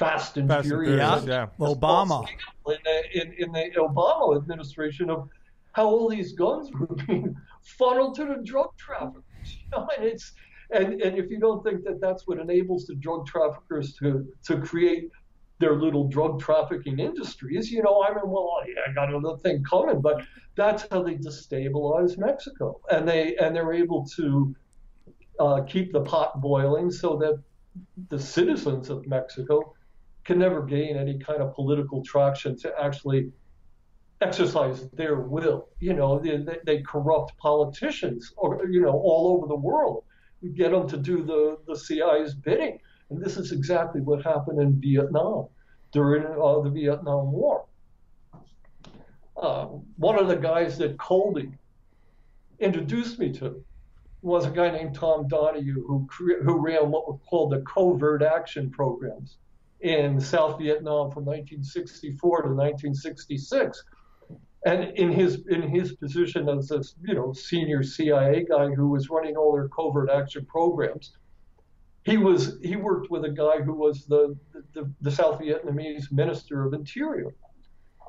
fast 0.01 0.37
and 0.37 0.47
Fast 0.47 0.65
and 0.65 0.69
furious 0.69 1.23
Furious, 1.23 1.25
yeah. 1.25 1.47
Obama. 1.59 2.27
in 2.67 2.77
the, 2.83 3.21
in, 3.21 3.33
in 3.37 3.51
the 3.51 3.71
Obama 3.77 4.37
administration 4.37 5.09
of 5.09 5.29
how 5.73 5.85
all 5.85 6.09
these 6.09 6.33
guns 6.33 6.69
were 6.71 6.95
being 7.07 7.35
funneled 7.61 8.15
to 8.15 8.25
the 8.25 8.41
drug 8.43 8.75
traffickers. 8.77 9.23
You 9.43 9.57
know, 9.71 9.89
and 9.97 10.05
it's 10.05 10.33
and, 10.69 11.01
and 11.01 11.17
if 11.17 11.31
you 11.31 11.39
don't 11.39 11.63
think 11.63 11.83
that 11.85 11.99
that's 11.99 12.27
what 12.27 12.37
enables 12.37 12.85
the 12.85 12.93
drug 12.95 13.25
traffickers 13.25 13.95
to 13.95 14.27
to 14.45 14.61
create 14.61 15.09
their 15.57 15.75
little 15.75 16.07
drug 16.07 16.39
trafficking 16.39 16.99
industries. 16.99 17.71
You 17.71 17.81
know, 17.81 18.03
I 18.03 18.13
mean, 18.13 18.27
well, 18.27 18.57
yeah, 18.67 18.81
I 18.87 18.93
got 18.93 19.13
another 19.13 19.37
thing 19.37 19.63
coming, 19.63 19.99
but 19.99 20.21
that's 20.55 20.85
how 20.91 21.01
they 21.01 21.15
destabilize 21.15 22.17
Mexico, 22.17 22.81
and 22.91 23.07
they 23.07 23.35
and 23.37 23.55
they're 23.55 23.73
able 23.73 24.05
to 24.17 24.55
uh, 25.39 25.61
keep 25.63 25.91
the 25.91 26.01
pot 26.01 26.39
boiling 26.39 26.91
so 26.91 27.15
that 27.17 27.41
the 28.09 28.19
citizens 28.19 28.89
of 28.89 29.07
Mexico 29.07 29.73
can 30.23 30.39
never 30.39 30.61
gain 30.63 30.97
any 30.97 31.17
kind 31.17 31.41
of 31.41 31.53
political 31.53 32.03
traction 32.03 32.57
to 32.59 32.73
actually 32.79 33.31
exercise 34.21 34.87
their 34.91 35.15
will. 35.15 35.69
You 35.79 35.93
know, 35.93 36.19
they, 36.19 36.57
they 36.65 36.81
corrupt 36.81 37.37
politicians, 37.37 38.31
or 38.37 38.65
you 38.67 38.81
know, 38.81 38.91
all 38.91 39.35
over 39.35 39.47
the 39.47 39.55
world, 39.55 40.03
get 40.55 40.71
them 40.71 40.87
to 40.89 40.97
do 40.97 41.23
the 41.23 41.57
the 41.67 41.77
CIA's 41.77 42.35
bidding. 42.35 42.79
And 43.09 43.21
this 43.21 43.37
is 43.37 43.51
exactly 43.51 44.01
what 44.01 44.23
happened 44.23 44.61
in 44.61 44.79
Vietnam 44.79 45.47
during 45.91 46.23
uh, 46.25 46.61
the 46.61 46.69
Vietnam 46.69 47.31
War. 47.31 47.65
Uh, 49.35 49.65
one 49.97 50.17
of 50.19 50.27
the 50.27 50.35
guys 50.35 50.77
that 50.77 50.97
Colby 50.97 51.51
introduced 52.59 53.17
me 53.19 53.33
to 53.33 53.63
was 54.21 54.45
a 54.45 54.51
guy 54.51 54.69
named 54.69 54.93
Tom 54.93 55.27
Donahue 55.27 55.83
who 55.87 56.07
who 56.43 56.59
ran 56.59 56.91
what 56.91 57.07
were 57.07 57.17
called 57.17 57.51
the 57.51 57.61
covert 57.61 58.21
action 58.21 58.69
programs 58.69 59.37
in 59.81 60.19
South 60.19 60.59
Vietnam 60.59 61.11
from 61.11 61.25
1964 61.25 62.41
to 62.43 62.49
1966. 62.49 63.83
And 64.65 64.95
in 64.97 65.11
his 65.11 65.43
in 65.49 65.63
his 65.63 65.93
position 65.93 66.47
as 66.47 66.67
this 66.67 66.95
you 67.01 67.15
know 67.15 67.33
senior 67.33 67.81
CIA 67.81 68.45
guy 68.47 68.69
who 68.69 68.89
was 68.89 69.09
running 69.09 69.35
all 69.35 69.53
their 69.53 69.67
covert 69.69 70.09
action 70.09 70.45
programs, 70.45 71.17
he 72.03 72.17
was 72.17 72.57
he 72.61 72.75
worked 72.75 73.09
with 73.09 73.25
a 73.25 73.29
guy 73.29 73.61
who 73.61 73.73
was 73.73 74.05
the 74.05 74.37
the, 74.73 74.91
the 75.01 75.11
South 75.11 75.39
Vietnamese 75.39 76.11
Minister 76.11 76.63
of 76.63 76.73
Interior 76.73 77.33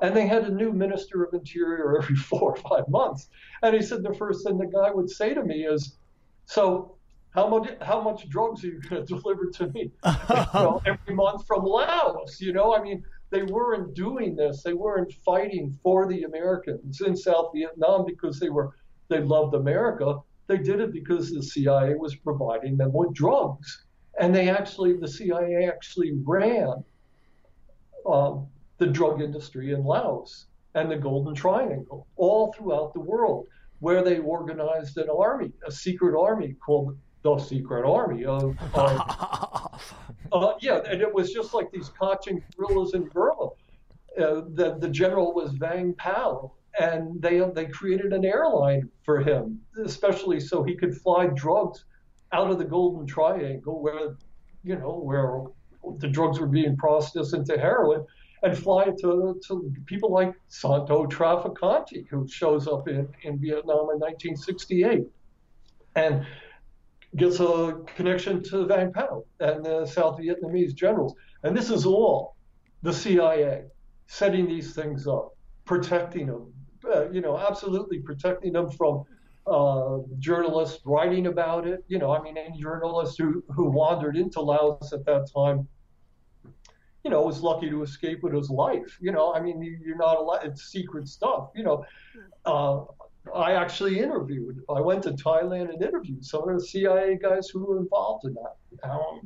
and 0.01 0.15
they 0.15 0.27
had 0.27 0.43
a 0.43 0.53
new 0.53 0.71
minister 0.71 1.23
of 1.23 1.33
interior 1.33 1.97
every 1.97 2.15
four 2.29 2.51
or 2.51 2.55
five 2.55 2.87
months 2.87 3.29
and 3.63 3.75
he 3.75 3.81
said 3.81 4.03
the 4.03 4.13
first 4.13 4.45
thing 4.45 4.57
the 4.57 4.65
guy 4.65 4.91
would 4.91 5.09
say 5.09 5.33
to 5.33 5.43
me 5.43 5.65
is 5.65 5.97
so 6.45 6.97
how 7.33 7.47
much 7.47 7.69
how 7.81 8.01
much 8.01 8.29
drugs 8.29 8.63
are 8.63 8.67
you 8.67 8.81
going 8.81 9.05
to 9.05 9.15
deliver 9.15 9.49
to 9.51 9.67
me? 9.69 9.91
You 10.03 10.59
know, 10.59 10.81
every 10.85 11.15
month 11.15 11.45
from 11.47 11.63
laos 11.63 12.39
you 12.39 12.53
know? 12.53 12.75
I 12.75 12.81
mean 12.81 13.03
they 13.29 13.43
weren't 13.43 13.95
doing 13.95 14.35
this. 14.35 14.61
They 14.61 14.73
weren't 14.73 15.11
fighting 15.25 15.77
for 15.83 16.07
the 16.07 16.23
americans 16.23 17.01
in 17.01 17.15
south 17.15 17.51
vietnam 17.53 18.05
because 18.05 18.39
they 18.39 18.49
were 18.49 18.75
they 19.09 19.19
loved 19.19 19.53
america. 19.55 20.19
They 20.47 20.57
did 20.57 20.79
it 20.81 20.91
because 20.91 21.31
the 21.31 21.41
cia 21.41 21.95
was 21.95 22.15
providing 22.15 22.77
them 22.77 22.91
with 22.93 23.13
drugs. 23.13 23.85
And 24.19 24.33
they 24.33 24.49
actually 24.49 24.97
the 24.97 25.07
cia 25.07 25.67
actually 25.67 26.13
ran 26.23 26.83
um, 28.05 28.47
the 28.77 28.87
drug 28.87 29.21
industry 29.21 29.71
in 29.71 29.83
Laos 29.83 30.47
and 30.75 30.91
the 30.91 30.97
Golden 30.97 31.33
Triangle, 31.33 32.07
all 32.15 32.51
throughout 32.53 32.93
the 32.93 32.99
world, 32.99 33.47
where 33.79 34.03
they 34.03 34.17
organized 34.19 34.97
an 34.97 35.07
army, 35.09 35.51
a 35.65 35.71
secret 35.71 36.19
army 36.19 36.55
called 36.65 36.97
the 37.23 37.37
Secret 37.39 37.85
Army 37.85 38.25
of. 38.25 38.55
Uh, 38.73 39.67
uh, 40.31 40.53
yeah, 40.61 40.81
and 40.87 41.01
it 41.01 41.13
was 41.13 41.31
just 41.31 41.53
like 41.53 41.71
these 41.71 41.89
Kachin 41.89 42.41
guerrillas 42.55 42.93
in 42.93 43.05
Burma. 43.05 43.49
Uh, 44.17 44.41
the, 44.53 44.77
the 44.79 44.89
general 44.89 45.33
was 45.33 45.51
Vang 45.53 45.93
Pao, 45.93 46.51
and 46.79 47.19
they 47.21 47.39
they 47.55 47.65
created 47.65 48.13
an 48.13 48.25
airline 48.25 48.89
for 49.03 49.21
him, 49.21 49.59
especially 49.83 50.39
so 50.39 50.63
he 50.63 50.75
could 50.75 50.95
fly 50.95 51.27
drugs 51.27 51.85
out 52.31 52.51
of 52.51 52.57
the 52.57 52.65
Golden 52.65 53.07
Triangle, 53.07 53.81
where 53.81 54.15
you 54.63 54.75
know 54.75 54.99
where 54.99 55.43
the 55.97 56.07
drugs 56.07 56.39
were 56.39 56.47
being 56.47 56.77
processed 56.77 57.33
into 57.33 57.57
heroin 57.57 58.05
and 58.43 58.57
fly 58.57 58.85
to, 58.99 59.39
to 59.47 59.73
people 59.85 60.11
like 60.11 60.33
Santo 60.49 61.05
Trafficante, 61.05 62.05
who 62.09 62.27
shows 62.27 62.67
up 62.67 62.89
in, 62.89 63.07
in 63.23 63.39
Vietnam 63.39 63.89
in 63.91 63.99
1968 63.99 65.07
and 65.95 66.25
gets 67.15 67.39
a 67.39 67.79
connection 67.95 68.43
to 68.43 68.65
Vang 68.65 68.91
Pao 68.91 69.23
and 69.39 69.63
the 69.63 69.85
South 69.85 70.19
Vietnamese 70.19 70.73
generals. 70.73 71.15
And 71.43 71.55
this 71.55 71.69
is 71.69 71.85
all 71.85 72.35
the 72.81 72.93
CIA 72.93 73.65
setting 74.07 74.47
these 74.47 74.73
things 74.73 75.07
up, 75.07 75.35
protecting 75.65 76.27
them, 76.27 76.53
uh, 76.93 77.09
you 77.09 77.21
know, 77.21 77.37
absolutely 77.37 77.99
protecting 77.99 78.53
them 78.53 78.69
from 78.71 79.03
uh, 79.45 79.99
journalists 80.19 80.81
writing 80.85 81.27
about 81.27 81.67
it. 81.67 81.83
You 81.87 81.99
know, 81.99 82.11
I 82.11 82.21
mean, 82.21 82.37
any 82.37 82.59
journalist 82.59 83.17
who, 83.17 83.43
who 83.49 83.69
wandered 83.69 84.17
into 84.17 84.41
Laos 84.41 84.93
at 84.93 85.05
that 85.05 85.29
time 85.33 85.67
you 87.03 87.11
know, 87.11 87.21
was 87.21 87.41
lucky 87.41 87.69
to 87.69 87.83
escape 87.83 88.23
with 88.23 88.33
his 88.33 88.49
life. 88.49 88.97
You 89.01 89.11
know, 89.11 89.33
I 89.33 89.41
mean, 89.41 89.61
you're 89.83 89.97
not 89.97 90.17
allowed, 90.17 90.45
it's 90.45 90.71
secret 90.71 91.07
stuff. 91.07 91.49
You 91.53 91.63
know, 91.63 91.85
uh, 92.45 92.85
I 93.33 93.53
actually 93.53 93.99
interviewed, 93.99 94.63
I 94.69 94.81
went 94.81 95.03
to 95.03 95.11
Thailand 95.11 95.73
and 95.73 95.81
interviewed 95.81 96.25
some 96.25 96.47
of 96.49 96.59
the 96.59 96.65
CIA 96.65 97.17
guys 97.21 97.47
who 97.47 97.63
were 97.65 97.77
involved 97.77 98.25
in 98.25 98.33
that. 98.35 98.89
Um, 98.89 99.21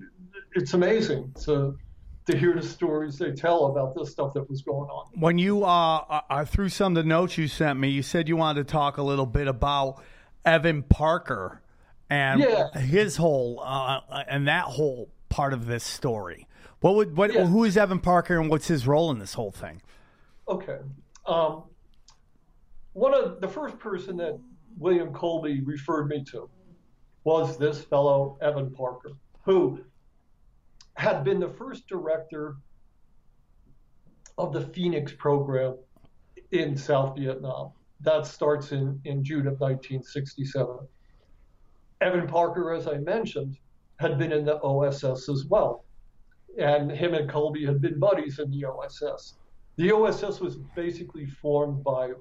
it's 0.53 0.73
amazing 0.73 1.33
to, 1.45 1.77
to 2.25 2.37
hear 2.37 2.53
the 2.53 2.61
stories 2.61 3.17
they 3.17 3.31
tell 3.31 3.65
about 3.67 3.95
this 3.95 4.11
stuff 4.11 4.33
that 4.33 4.49
was 4.49 4.61
going 4.61 4.89
on. 4.89 5.07
When 5.19 5.37
you, 5.37 5.63
uh, 5.63 6.21
uh, 6.29 6.45
through 6.45 6.69
some 6.69 6.95
of 6.95 7.03
the 7.03 7.07
notes 7.07 7.37
you 7.37 7.47
sent 7.47 7.79
me, 7.79 7.89
you 7.89 8.03
said 8.03 8.27
you 8.27 8.37
wanted 8.37 8.67
to 8.67 8.71
talk 8.71 8.97
a 8.97 9.03
little 9.03 9.25
bit 9.25 9.47
about 9.47 10.03
Evan 10.45 10.83
Parker 10.83 11.61
and 12.09 12.41
Yeah. 12.41 12.71
his 12.77 13.17
whole, 13.17 13.61
uh, 13.63 14.01
and 14.27 14.47
that 14.47 14.65
whole 14.65 15.09
part 15.29 15.53
of 15.53 15.65
this 15.65 15.83
story. 15.83 16.47
What 16.79 16.95
would 16.95 17.17
what? 17.17 17.33
Yeah. 17.33 17.45
Who 17.45 17.63
is 17.63 17.75
Evan 17.75 17.99
Parker, 17.99 18.39
and 18.39 18.49
what's 18.49 18.67
his 18.67 18.85
role 18.85 19.09
in 19.11 19.17
this 19.17 19.33
whole 19.33 19.51
thing? 19.51 19.81
Okay. 20.47 20.77
Um, 21.25 21.63
one 22.97 23.13
of 23.13 23.39
the 23.41 23.47
first 23.47 23.77
person 23.77 24.17
that 24.17 24.39
William 24.79 25.13
Colby 25.13 25.61
referred 25.61 26.07
me 26.07 26.23
to 26.31 26.49
was 27.25 27.55
this 27.55 27.83
fellow 27.83 28.39
Evan 28.41 28.71
Parker, 28.71 29.11
who 29.43 29.81
had 30.95 31.23
been 31.23 31.39
the 31.39 31.47
first 31.47 31.87
director 31.87 32.57
of 34.39 34.51
the 34.51 34.61
Phoenix 34.61 35.11
program 35.11 35.77
in 36.49 36.75
South 36.75 37.15
Vietnam. 37.15 37.71
That 38.01 38.25
starts 38.25 38.71
in, 38.71 38.99
in 39.05 39.23
June 39.23 39.45
of 39.45 39.59
1967. 39.59 40.79
Evan 42.01 42.25
Parker, 42.25 42.73
as 42.73 42.87
I 42.87 42.97
mentioned, 42.97 43.59
had 43.99 44.17
been 44.17 44.31
in 44.31 44.43
the 44.43 44.59
OSS 44.61 45.29
as 45.29 45.45
well. 45.45 45.85
And 46.59 46.91
him 46.91 47.13
and 47.13 47.29
Colby 47.29 47.63
had 47.63 47.79
been 47.79 47.99
buddies 47.99 48.39
in 48.39 48.49
the 48.49 48.65
OSS. 48.65 49.35
The 49.75 49.91
OSS 49.91 50.39
was 50.39 50.55
basically 50.75 51.27
formed 51.27 51.83
by 51.83 52.13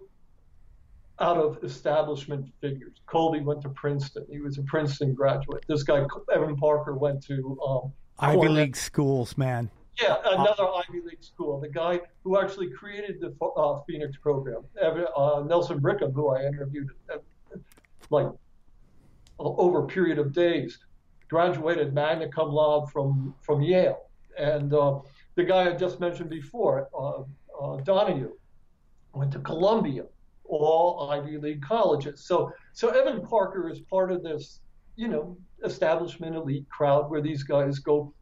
out 1.20 1.38
of 1.38 1.58
establishment 1.62 2.46
figures. 2.60 3.00
Colby 3.06 3.40
went 3.40 3.62
to 3.62 3.68
Princeton. 3.70 4.26
He 4.30 4.40
was 4.40 4.58
a 4.58 4.62
Princeton 4.62 5.14
graduate. 5.14 5.64
This 5.68 5.82
guy, 5.82 6.04
Evan 6.32 6.56
Parker, 6.56 6.94
went 6.94 7.22
to 7.24 7.58
um, 7.66 7.92
Ivy 8.18 8.36
Cornell. 8.36 8.54
League 8.54 8.76
schools, 8.76 9.38
man. 9.38 9.70
Yeah, 10.00 10.16
another 10.26 10.64
Ivy 10.64 11.00
League 11.06 11.24
school. 11.24 11.58
The 11.58 11.70
guy 11.70 12.00
who 12.22 12.38
actually 12.38 12.70
created 12.70 13.20
the 13.20 13.34
uh, 13.42 13.80
Phoenix 13.86 14.16
program, 14.18 14.62
Evan, 14.80 15.06
uh, 15.16 15.42
Nelson 15.46 15.80
Brickham, 15.80 16.12
who 16.12 16.28
I 16.28 16.44
interviewed, 16.44 16.90
uh, 17.10 17.16
like 18.10 18.26
over 19.38 19.84
a 19.84 19.86
period 19.86 20.18
of 20.18 20.34
days, 20.34 20.78
graduated 21.28 21.94
magna 21.94 22.28
cum 22.28 22.50
laude 22.50 22.90
from 22.90 23.34
from 23.40 23.62
Yale, 23.62 24.02
and 24.38 24.74
uh, 24.74 25.00
the 25.34 25.44
guy 25.44 25.70
I 25.70 25.72
just 25.74 25.98
mentioned 25.98 26.28
before, 26.28 26.88
uh, 26.98 27.22
uh, 27.58 27.76
Donahue, 27.78 28.32
went 29.14 29.32
to 29.32 29.38
Columbia, 29.38 30.04
all 30.48 31.10
Ivy 31.10 31.38
League 31.38 31.62
colleges. 31.62 32.24
So 32.24 32.52
so 32.72 32.88
Evan 32.88 33.22
Parker 33.22 33.68
is 33.68 33.80
part 33.80 34.10
of 34.10 34.22
this, 34.22 34.60
you 34.96 35.08
know, 35.08 35.36
establishment 35.64 36.36
elite 36.36 36.68
crowd 36.68 37.10
where 37.10 37.20
these 37.20 37.42
guys 37.42 37.78
go 37.78 38.12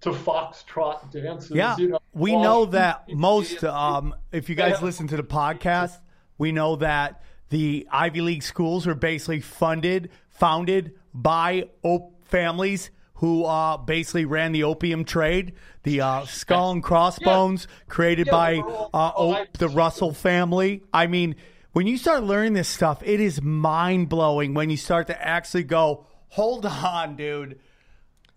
to 0.00 0.10
foxtrot 0.10 1.10
dances. 1.10 1.52
Yeah, 1.52 1.76
you 1.76 1.88
know, 1.88 1.98
we 2.12 2.36
know 2.36 2.66
that 2.66 3.08
most. 3.12 3.64
Um, 3.64 4.14
if 4.32 4.48
you 4.48 4.54
guys 4.54 4.82
listen 4.82 5.06
to 5.08 5.16
the 5.16 5.24
podcast, 5.24 5.98
we 6.38 6.52
know 6.52 6.76
that 6.76 7.22
the 7.48 7.86
Ivy 7.90 8.20
League 8.20 8.42
schools 8.42 8.86
are 8.86 8.94
basically 8.94 9.40
funded, 9.40 10.10
founded 10.28 10.94
by 11.12 11.68
op- 11.82 12.12
families 12.24 12.90
who 13.14 13.44
uh, 13.44 13.76
basically 13.76 14.24
ran 14.24 14.52
the 14.52 14.64
opium 14.64 15.04
trade. 15.04 15.52
The 15.84 16.00
uh, 16.00 16.24
skull 16.26 16.72
and 16.72 16.82
crossbones 16.82 17.68
created 17.88 18.26
Yeah, 18.26 18.32
by 18.32 18.52
they 18.54 18.62
were 18.62 18.70
all- 18.70 18.90
uh, 18.92 19.12
o- 19.16 19.44
the 19.58 19.68
Russell 19.68 20.12
family. 20.12 20.82
I 20.92 21.06
mean, 21.06 21.36
when 21.72 21.86
you 21.86 21.96
start 21.96 22.22
learning 22.24 22.54
this 22.54 22.68
stuff, 22.68 23.02
it 23.04 23.20
is 23.20 23.40
mind 23.42 24.08
blowing 24.08 24.54
when 24.54 24.70
you 24.70 24.76
start 24.76 25.06
to 25.08 25.22
actually 25.26 25.64
go, 25.64 26.06
hold 26.28 26.66
on, 26.66 27.16
dude. 27.16 27.58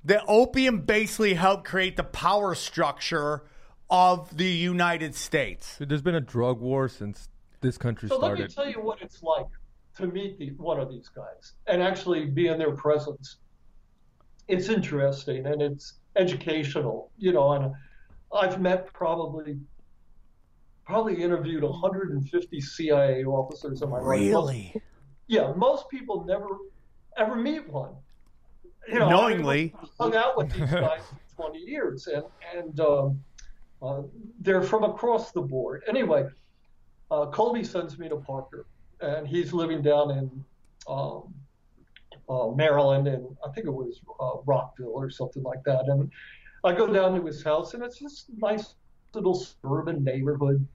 The 0.04 0.24
opium 0.26 0.82
basically 0.82 1.34
helped 1.34 1.66
create 1.66 1.98
the 1.98 2.04
power 2.04 2.56
structure 2.56 3.44
of 3.90 4.36
the 4.38 4.46
United 4.46 5.16
States. 5.16 5.78
Dude, 5.80 5.90
there's 5.90 6.02
been 6.02 6.16
a 6.16 6.22
drug 6.22 6.60
war 6.60 6.88
since 6.88 7.30
this 7.62 7.78
country 7.78 8.10
So 8.10 8.20
let 8.20 8.38
me 8.38 8.48
tell 8.48 8.70
you 8.70 8.80
what 8.82 9.02
it's 9.02 9.24
like 9.24 9.48
to 9.98 10.06
meet 10.08 10.38
the, 10.38 10.52
one 10.52 10.80
of 10.80 10.90
these 10.90 11.10
guys 11.10 11.54
and 11.66 11.82
actually 11.82 12.26
be 12.26 12.48
in 12.48 12.60
their 12.60 12.72
presence. 12.72 13.38
It's 14.48 14.70
interesting 14.70 15.46
and 15.46 15.62
it's 15.62 15.94
educational, 16.16 17.12
you 17.18 17.34
know. 17.34 17.52
And 17.54 17.74
I've 18.34 18.60
met 18.62 18.92
probably 18.94 19.60
probably 20.86 21.22
interviewed 21.22 21.64
150 21.64 22.62
CIA 22.62 23.26
officers 23.26 23.82
in 23.82 23.90
my 23.90 23.98
life. 23.98 24.06
Most- 24.06 24.20
Really? 24.20 24.82
yeah, 25.28 25.52
most 25.56 25.90
people 25.90 26.24
never 26.26 26.48
ever 27.18 27.36
meet 27.36 27.68
one. 27.70 27.94
You 28.88 29.00
know, 29.00 29.10
Knowingly. 29.10 29.76
Hung 30.00 30.16
out 30.16 30.38
with 30.38 30.50
these 30.52 30.72
guys 30.72 31.02
for 31.36 31.50
20 31.50 31.60
years, 31.60 32.08
and 32.08 32.24
and 32.56 32.80
um, 32.80 33.22
uh, 33.82 34.04
they're 34.40 34.62
from 34.62 34.84
across 34.86 35.32
the 35.34 35.42
board. 35.42 35.84
Anyway, 35.90 36.26
uh, 37.12 37.26
Colby 37.28 37.64
sends 37.66 38.00
me 38.00 38.08
to 38.08 38.16
Parker, 38.18 38.66
and 39.02 39.28
he's 39.28 39.52
living 39.52 39.82
down 39.82 40.12
in 40.12 40.46
um, 40.88 41.34
uh, 42.30 42.48
Maryland, 42.50 43.08
and 43.08 43.26
I 43.46 43.52
think 43.52 43.68
it 43.68 43.74
was 43.74 44.02
uh, 44.20 44.42
Rockville 44.46 44.92
or 44.94 45.10
something 45.10 45.44
like 45.44 45.64
that. 45.66 45.86
And 45.88 46.12
I 46.64 46.74
go 46.74 46.92
down 46.92 47.16
to 47.16 47.26
his 47.26 47.44
house, 47.44 47.74
and 47.74 47.84
it's 47.84 48.00
this 48.00 48.26
nice 48.38 48.76
little 49.14 49.36
suburban 49.36 50.04
neighborhood, 50.04 50.66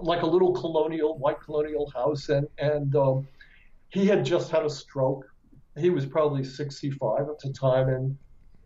like 0.00 0.22
a 0.22 0.26
little 0.26 0.52
colonial, 0.52 1.18
white 1.18 1.40
colonial 1.40 1.90
house, 1.94 2.28
and 2.28 2.46
and 2.58 2.94
um, 2.96 3.26
he 3.88 4.06
had 4.06 4.24
just 4.24 4.50
had 4.50 4.64
a 4.64 4.70
stroke. 4.70 5.24
He 5.76 5.90
was 5.90 6.04
probably 6.04 6.44
65 6.44 7.28
at 7.28 7.38
the 7.38 7.52
time, 7.52 7.88
and 7.88 8.18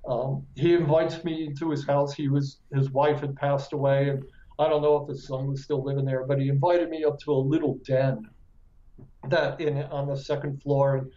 um, 0.09 0.47
he 0.57 0.75
invites 0.75 1.23
me 1.25 1.53
to 1.59 1.71
his 1.71 1.87
house. 1.87 2.15
He 2.15 2.29
was 2.29 2.59
his 2.75 2.91
wife 2.91 3.21
had 3.21 3.37
passed 3.37 3.73
away, 3.73 4.09
and 4.09 4.25
I 4.59 4.69
don't 4.69 4.83
know 4.83 4.97
if 5.03 5.09
his 5.09 5.27
son 5.27 5.47
was 5.47 5.63
still 5.63 5.83
living 5.85 6.05
there, 6.05 6.25
but 6.27 6.41
he 6.41 6.49
invited 6.49 6.91
me 6.91 7.05
up 7.05 7.19
to 7.21 7.33
a 7.33 7.35
little 7.35 7.79
den 7.87 8.29
that 9.29 9.61
in 9.61 9.79
on 9.85 10.09
the 10.09 10.17
second 10.17 10.63
floor, 10.63 10.97
and 10.97 11.13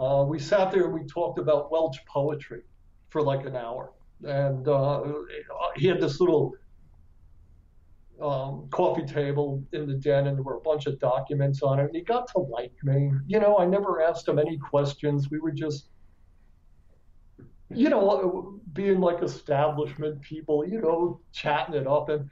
uh, 0.00 0.24
we 0.24 0.38
sat 0.38 0.72
there 0.72 0.84
and 0.84 0.94
we 0.94 1.04
talked 1.04 1.38
about 1.38 1.70
Welsh 1.70 1.98
poetry 2.08 2.62
for 3.10 3.22
like 3.22 3.44
an 3.46 3.54
hour, 3.54 3.92
and 4.24 4.66
uh, 4.66 5.02
he 5.76 5.86
had 5.86 6.00
this 6.00 6.20
little 6.20 6.54
um, 8.20 8.68
coffee 8.70 9.04
table 9.04 9.62
in 9.72 9.86
the 9.86 9.94
den, 9.94 10.26
and 10.26 10.36
there 10.36 10.42
were 10.42 10.56
a 10.56 10.60
bunch 10.60 10.86
of 10.86 10.98
documents 10.98 11.62
on 11.62 11.78
it. 11.80 11.86
And 11.86 11.94
he 11.94 12.02
got 12.02 12.28
to 12.32 12.38
like 12.38 12.72
me. 12.82 13.12
You 13.26 13.40
know, 13.40 13.58
I 13.58 13.66
never 13.66 14.02
asked 14.02 14.28
him 14.28 14.38
any 14.38 14.58
questions. 14.58 15.30
We 15.30 15.38
were 15.38 15.52
just, 15.52 15.88
you 17.70 17.88
know, 17.88 18.60
being 18.72 19.00
like 19.00 19.22
establishment 19.22 20.20
people, 20.20 20.66
you 20.66 20.80
know, 20.80 21.20
chatting 21.32 21.74
it 21.74 21.86
up. 21.86 22.08
And 22.08 22.28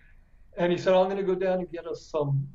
and 0.56 0.72
he 0.72 0.78
said, 0.78 0.94
I'm 0.94 1.04
going 1.04 1.16
to 1.16 1.22
go 1.22 1.34
down 1.34 1.60
and 1.60 1.70
get 1.70 1.86
us 1.86 2.06
some 2.10 2.48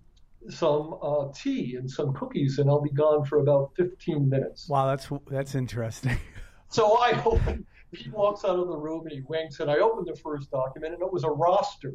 some 0.50 0.96
uh, 1.02 1.28
tea 1.34 1.76
and 1.76 1.90
some 1.90 2.14
cookies, 2.14 2.60
and 2.60 2.70
I'll 2.70 2.82
be 2.82 2.92
gone 2.92 3.26
for 3.26 3.40
about 3.40 3.72
15 3.78 4.30
minutes. 4.30 4.68
Wow, 4.70 4.88
that's 4.88 5.10
that's 5.30 5.56
interesting. 5.56 6.18
So 6.70 6.98
I 6.98 7.22
open, 7.24 7.68
he 7.92 8.10
walks 8.10 8.44
out 8.44 8.58
of 8.58 8.68
the 8.68 8.76
room 8.76 9.04
and 9.04 9.12
he 9.12 9.22
winks, 9.28 9.60
and 9.60 9.70
I 9.70 9.76
opened 9.76 10.08
the 10.08 10.20
first 10.20 10.50
document, 10.50 10.96
and 10.96 11.04
it 11.04 11.14
was 11.14 11.24
a 11.24 11.30
roster 11.30 11.94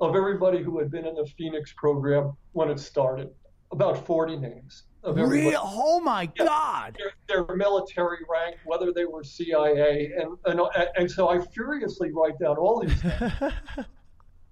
of 0.00 0.16
everybody 0.16 0.62
who 0.62 0.78
had 0.78 0.90
been 0.90 1.06
in 1.06 1.14
the 1.14 1.26
Phoenix 1.36 1.74
program 1.76 2.32
when 2.52 2.70
it 2.70 2.80
started, 2.80 3.28
about 3.70 4.06
40 4.06 4.36
names 4.38 4.84
of 5.02 5.18
everybody. 5.18 5.50
Real? 5.50 5.60
Oh 5.62 6.00
my 6.00 6.24
God! 6.24 6.96
Their, 6.98 7.44
their 7.44 7.54
military 7.54 8.24
rank, 8.30 8.56
whether 8.64 8.94
they 8.94 9.04
were 9.04 9.22
CIA, 9.22 10.10
and, 10.16 10.38
and 10.46 10.60
and 10.96 11.10
so 11.10 11.28
I 11.28 11.40
furiously 11.40 12.10
write 12.10 12.38
down 12.38 12.56
all 12.56 12.80
these 12.80 13.04
names. 13.04 13.32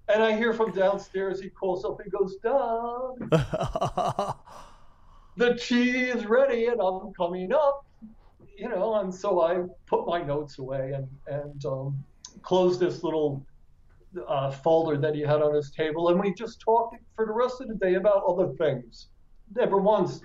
and 0.09 0.23
I 0.23 0.35
hear 0.35 0.53
from 0.53 0.71
downstairs, 0.71 1.41
he 1.41 1.49
calls 1.49 1.83
up 1.83 1.99
and 1.99 2.11
goes, 2.11 2.35
Doug, 2.37 3.29
the 5.37 5.55
tea 5.55 6.01
is 6.01 6.25
ready 6.25 6.67
and 6.67 6.79
I'm 6.81 7.13
coming 7.13 7.51
up. 7.51 7.85
You 8.57 8.69
know, 8.69 8.95
and 8.95 9.13
so 9.13 9.41
I 9.41 9.63
put 9.85 10.07
my 10.07 10.23
notes 10.23 10.57
away 10.57 10.93
and, 10.93 11.07
and 11.27 11.63
um, 11.65 12.03
closed 12.41 12.79
this 12.79 13.03
little 13.03 13.45
uh, 14.27 14.49
folder 14.49 14.97
that 14.97 15.13
he 15.13 15.21
had 15.21 15.41
on 15.41 15.53
his 15.53 15.69
table. 15.71 16.09
And 16.09 16.19
we 16.19 16.33
just 16.33 16.59
talked 16.59 16.95
for 17.15 17.25
the 17.25 17.33
rest 17.33 17.61
of 17.61 17.67
the 17.67 17.75
day 17.75 17.95
about 17.95 18.23
other 18.27 18.47
things. 18.53 19.07
Never 19.55 19.77
once 19.77 20.21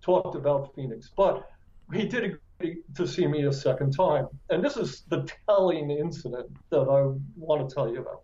talked 0.00 0.34
about 0.34 0.74
Phoenix, 0.74 1.10
but 1.14 1.50
he 1.92 2.06
did 2.06 2.38
agree 2.60 2.82
to 2.94 3.06
see 3.06 3.26
me 3.26 3.44
a 3.44 3.52
second 3.52 3.92
time. 3.92 4.28
And 4.50 4.64
this 4.64 4.76
is 4.76 5.02
the 5.08 5.28
telling 5.46 5.90
incident 5.90 6.46
that 6.70 6.88
I 6.88 7.12
want 7.36 7.68
to 7.68 7.74
tell 7.74 7.92
you 7.92 8.00
about. 8.00 8.22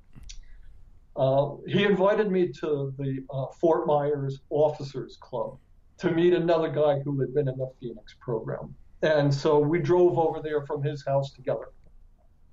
Uh, 1.17 1.57
he 1.67 1.85
invited 1.85 2.31
me 2.31 2.49
to 2.61 2.95
the 2.99 3.25
uh, 3.33 3.47
Fort 3.61 3.87
Myers 3.87 4.41
Officers 4.51 5.19
Club 5.21 5.59
to 5.99 6.11
meet 6.11 6.33
another 6.33 6.69
guy 6.69 7.01
who 7.01 7.21
had 7.21 7.35
been 7.35 7.49
in 7.49 7.59
the 7.59 7.71
Phoenix 7.81 8.15
program. 8.21 8.75
And 9.03 9.33
so 9.33 9.59
we 9.59 9.81
drove 9.81 10.19
over 10.19 10.41
there 10.41 10.65
from 10.67 10.83
his 10.83 11.05
house 11.05 11.33
together. 11.33 11.69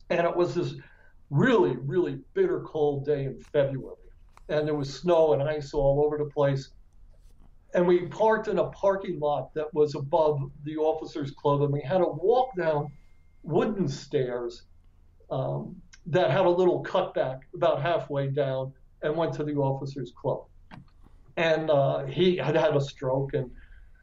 And 0.09 0.25
it 0.25 0.35
was 0.35 0.55
this 0.55 0.75
really, 1.29 1.75
really 1.77 2.19
bitter 2.33 2.61
cold 2.61 3.05
day 3.05 3.25
in 3.25 3.39
February. 3.53 3.95
And 4.49 4.67
there 4.67 4.75
was 4.75 4.93
snow 4.93 5.33
and 5.33 5.43
ice 5.43 5.73
all 5.73 6.03
over 6.05 6.17
the 6.17 6.29
place. 6.31 6.71
And 7.73 7.85
we 7.85 8.07
parked 8.07 8.47
in 8.47 8.59
a 8.59 8.69
parking 8.69 9.19
lot 9.19 9.53
that 9.53 9.73
was 9.73 9.95
above 9.95 10.39
the 10.63 10.77
officers' 10.77 11.31
club, 11.31 11.61
and 11.61 11.71
we 11.71 11.81
had 11.81 11.97
to 11.97 12.05
walk 12.07 12.55
down 12.57 12.87
wooden 13.43 13.89
stairs 13.89 14.63
um, 15.29 15.75
that 16.07 16.31
had 16.31 16.45
a 16.45 16.49
little 16.49 16.83
cutback 16.83 17.39
about 17.53 17.81
halfway 17.81 18.27
down 18.27 18.73
and 19.01 19.15
went 19.15 19.33
to 19.33 19.43
the 19.43 19.55
officers' 19.55 20.13
club. 20.19 20.45
And 21.35 21.69
uh, 21.69 22.05
he 22.05 22.37
had 22.37 22.55
had 22.55 22.75
a 22.75 22.81
stroke, 22.81 23.33
and 23.33 23.51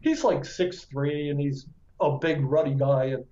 he's 0.03 0.23
like 0.23 0.45
six 0.45 0.85
three, 0.85 1.31
and 1.31 1.41
he's 1.41 1.67
a 2.01 2.17
big 2.19 2.43
ruddy 2.43 2.75
guy, 2.75 3.07
and 3.07 3.25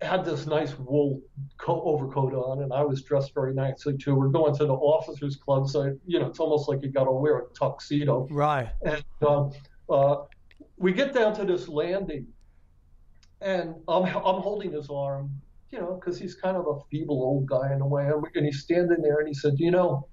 had 0.00 0.24
this 0.24 0.46
nice 0.46 0.78
wool 0.78 1.20
coat, 1.58 1.82
overcoat 1.84 2.34
on, 2.34 2.62
and 2.62 2.72
I 2.72 2.82
was 2.82 3.02
dressed 3.02 3.34
very 3.34 3.54
nicely 3.54 3.96
too. 3.96 4.14
We're 4.14 4.28
going 4.28 4.54
to 4.56 4.66
the 4.66 4.74
officers' 4.74 5.36
club, 5.36 5.68
so 5.68 5.96
you 6.06 6.20
know 6.20 6.26
it's 6.26 6.38
almost 6.38 6.68
like 6.68 6.82
you 6.82 6.90
got 6.90 7.04
to 7.04 7.12
wear 7.12 7.38
a 7.38 7.42
tuxedo. 7.58 8.28
Right. 8.30 8.68
And 8.84 9.04
um, 9.26 9.52
uh, 9.88 10.16
we 10.76 10.92
get 10.92 11.14
down 11.14 11.34
to 11.36 11.44
this 11.44 11.68
landing, 11.68 12.26
and 13.40 13.74
I'm 13.88 14.04
I'm 14.04 14.42
holding 14.42 14.72
his 14.72 14.88
arm, 14.90 15.40
you 15.74 15.80
know, 15.80 15.94
because 16.00 16.16
he's 16.16 16.36
kind 16.36 16.56
of 16.56 16.68
a 16.68 16.78
feeble 16.88 17.20
old 17.20 17.46
guy 17.46 17.72
in 17.72 17.80
a 17.80 17.86
way, 17.86 18.08
and, 18.08 18.46
he's 18.46 18.60
standing 18.60 19.02
there, 19.02 19.18
and 19.18 19.26
he 19.26 19.34
said, 19.34 19.54
you 19.56 19.72
know. 19.72 20.06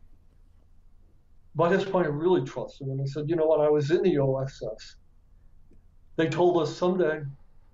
By 1.54 1.70
this 1.70 1.86
point, 1.86 2.08
I 2.08 2.10
really 2.10 2.44
trust 2.44 2.82
him, 2.82 2.90
and 2.90 3.00
he 3.00 3.06
said, 3.06 3.30
you 3.30 3.36
know, 3.36 3.48
when 3.48 3.60
I 3.60 3.70
was 3.70 3.92
in 3.92 4.02
the 4.02 4.18
OSS, 4.18 4.96
they 6.16 6.28
told 6.30 6.60
us 6.60 6.76
someday 6.76 7.22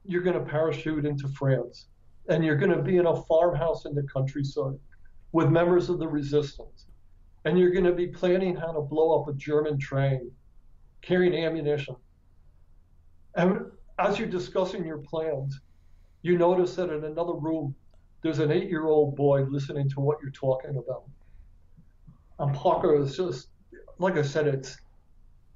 you're 0.03 0.21
going 0.21 0.37
to 0.37 0.43
parachute 0.43 1.05
into 1.05 1.29
France 1.29 1.87
and 2.29 2.43
you're 2.43 2.57
going 2.57 2.71
to 2.71 2.81
be 2.81 2.97
in 2.97 3.05
a 3.05 3.23
farmhouse 3.23 3.85
in 3.85 3.95
the 3.95 4.03
countryside 4.03 4.77
with 5.31 5.49
members 5.49 5.89
of 5.89 5.99
the 5.99 6.07
resistance. 6.07 6.85
And 7.45 7.57
you're 7.57 7.71
going 7.71 7.85
to 7.85 7.93
be 7.93 8.07
planning 8.07 8.55
how 8.55 8.71
to 8.71 8.81
blow 8.81 9.19
up 9.19 9.27
a 9.27 9.33
German 9.33 9.79
train 9.79 10.31
carrying 11.01 11.45
ammunition. 11.45 11.95
And 13.35 13.65
as 13.99 14.19
you're 14.19 14.27
discussing 14.27 14.85
your 14.85 14.99
plans, 14.99 15.59
you 16.21 16.37
notice 16.37 16.75
that 16.75 16.89
in 16.89 17.03
another 17.03 17.33
room, 17.33 17.75
there's 18.21 18.39
an 18.39 18.51
eight 18.51 18.69
year 18.69 18.87
old 18.87 19.15
boy 19.15 19.43
listening 19.43 19.89
to 19.89 19.99
what 19.99 20.17
you're 20.21 20.31
talking 20.31 20.77
about. 20.77 21.03
And 22.39 22.53
Parker 22.55 22.99
is 22.99 23.15
just, 23.15 23.49
like 23.99 24.17
I 24.17 24.21
said, 24.21 24.47
it's 24.47 24.77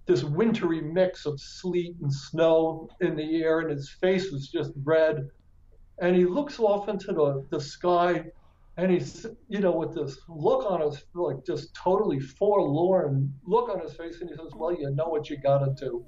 this 0.05 0.23
wintry 0.23 0.81
mix 0.81 1.25
of 1.25 1.39
sleet 1.39 1.95
and 2.01 2.11
snow 2.11 2.89
in 3.01 3.15
the 3.15 3.43
air, 3.43 3.59
and 3.59 3.69
his 3.71 3.89
face 3.89 4.31
was 4.31 4.47
just 4.47 4.71
red. 4.83 5.29
And 5.99 6.15
he 6.15 6.25
looks 6.25 6.59
off 6.59 6.89
into 6.89 7.13
the, 7.13 7.45
the 7.49 7.61
sky, 7.61 8.25
and 8.77 8.91
he's, 8.91 9.27
you 9.47 9.59
know, 9.59 9.71
with 9.71 9.93
this 9.93 10.17
look 10.27 10.69
on 10.69 10.81
his, 10.81 11.03
like 11.13 11.45
just 11.45 11.75
totally 11.75 12.19
forlorn 12.19 13.33
look 13.45 13.69
on 13.69 13.79
his 13.79 13.93
face, 13.93 14.21
and 14.21 14.29
he 14.29 14.35
says, 14.35 14.53
Well, 14.55 14.73
you 14.73 14.89
know 14.91 15.07
what 15.07 15.29
you 15.29 15.37
got 15.37 15.59
to 15.59 15.73
do. 15.73 16.05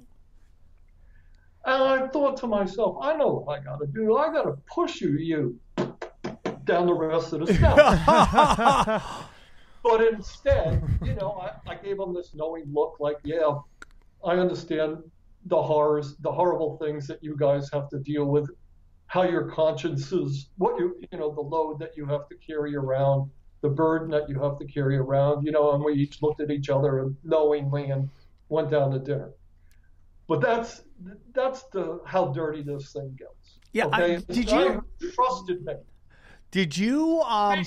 And 1.66 1.82
I 1.82 2.06
thought 2.08 2.36
to 2.38 2.46
myself, 2.46 2.98
I 3.00 3.16
know 3.16 3.28
what 3.28 3.58
I 3.58 3.62
got 3.62 3.78
to 3.80 3.86
do. 3.86 4.16
I 4.16 4.30
got 4.32 4.42
to 4.42 4.52
push 4.66 5.00
you, 5.00 5.12
you, 5.12 5.58
down 6.64 6.86
the 6.86 6.94
rest 6.94 7.32
of 7.32 7.46
the 7.46 7.54
steps. 7.54 9.04
but 9.82 10.02
instead, 10.12 10.82
you 11.02 11.14
know, 11.14 11.32
I, 11.66 11.72
I 11.72 11.74
gave 11.76 11.98
him 11.98 12.12
this 12.12 12.32
knowing 12.34 12.64
look 12.72 12.96
like, 13.00 13.16
yeah, 13.24 13.58
I 14.24 14.32
understand 14.32 14.98
the 15.46 15.62
horrors, 15.62 16.16
the 16.18 16.32
horrible 16.32 16.76
things 16.78 17.06
that 17.06 17.22
you 17.22 17.36
guys 17.36 17.70
have 17.72 17.88
to 17.90 17.98
deal 17.98 18.26
with, 18.26 18.50
how 19.06 19.22
your 19.22 19.50
consciences, 19.50 20.48
what 20.56 20.78
you, 20.78 20.96
you 21.12 21.18
know, 21.18 21.32
the 21.34 21.40
load 21.40 21.78
that 21.78 21.96
you 21.96 22.04
have 22.06 22.28
to 22.28 22.34
carry 22.36 22.76
around, 22.76 23.30
the 23.60 23.68
burden 23.68 24.10
that 24.10 24.28
you 24.28 24.38
have 24.40 24.58
to 24.58 24.66
carry 24.66 24.96
around, 24.96 25.44
you 25.44 25.52
know, 25.52 25.72
and 25.72 25.82
we 25.82 25.94
each 25.94 26.20
looked 26.22 26.40
at 26.40 26.50
each 26.50 26.68
other 26.68 27.00
and 27.00 27.16
knowingly 27.24 27.90
and 27.90 28.10
went 28.48 28.70
down 28.70 28.90
to 28.90 28.98
dinner. 28.98 29.30
But 30.26 30.40
that's 30.40 30.82
that's 31.34 31.64
the 31.72 32.00
how 32.06 32.32
dirty 32.32 32.62
this 32.62 32.92
thing 32.92 33.16
gets. 33.18 33.58
Yeah, 33.72 33.86
I- 33.92 34.02
okay? 34.02 34.24
did 34.32 34.48
I 34.50 34.64
you- 34.64 34.84
trusted 35.14 35.64
me? 35.64 35.74
Did 36.50 36.76
you 36.76 37.20
um 37.22 37.64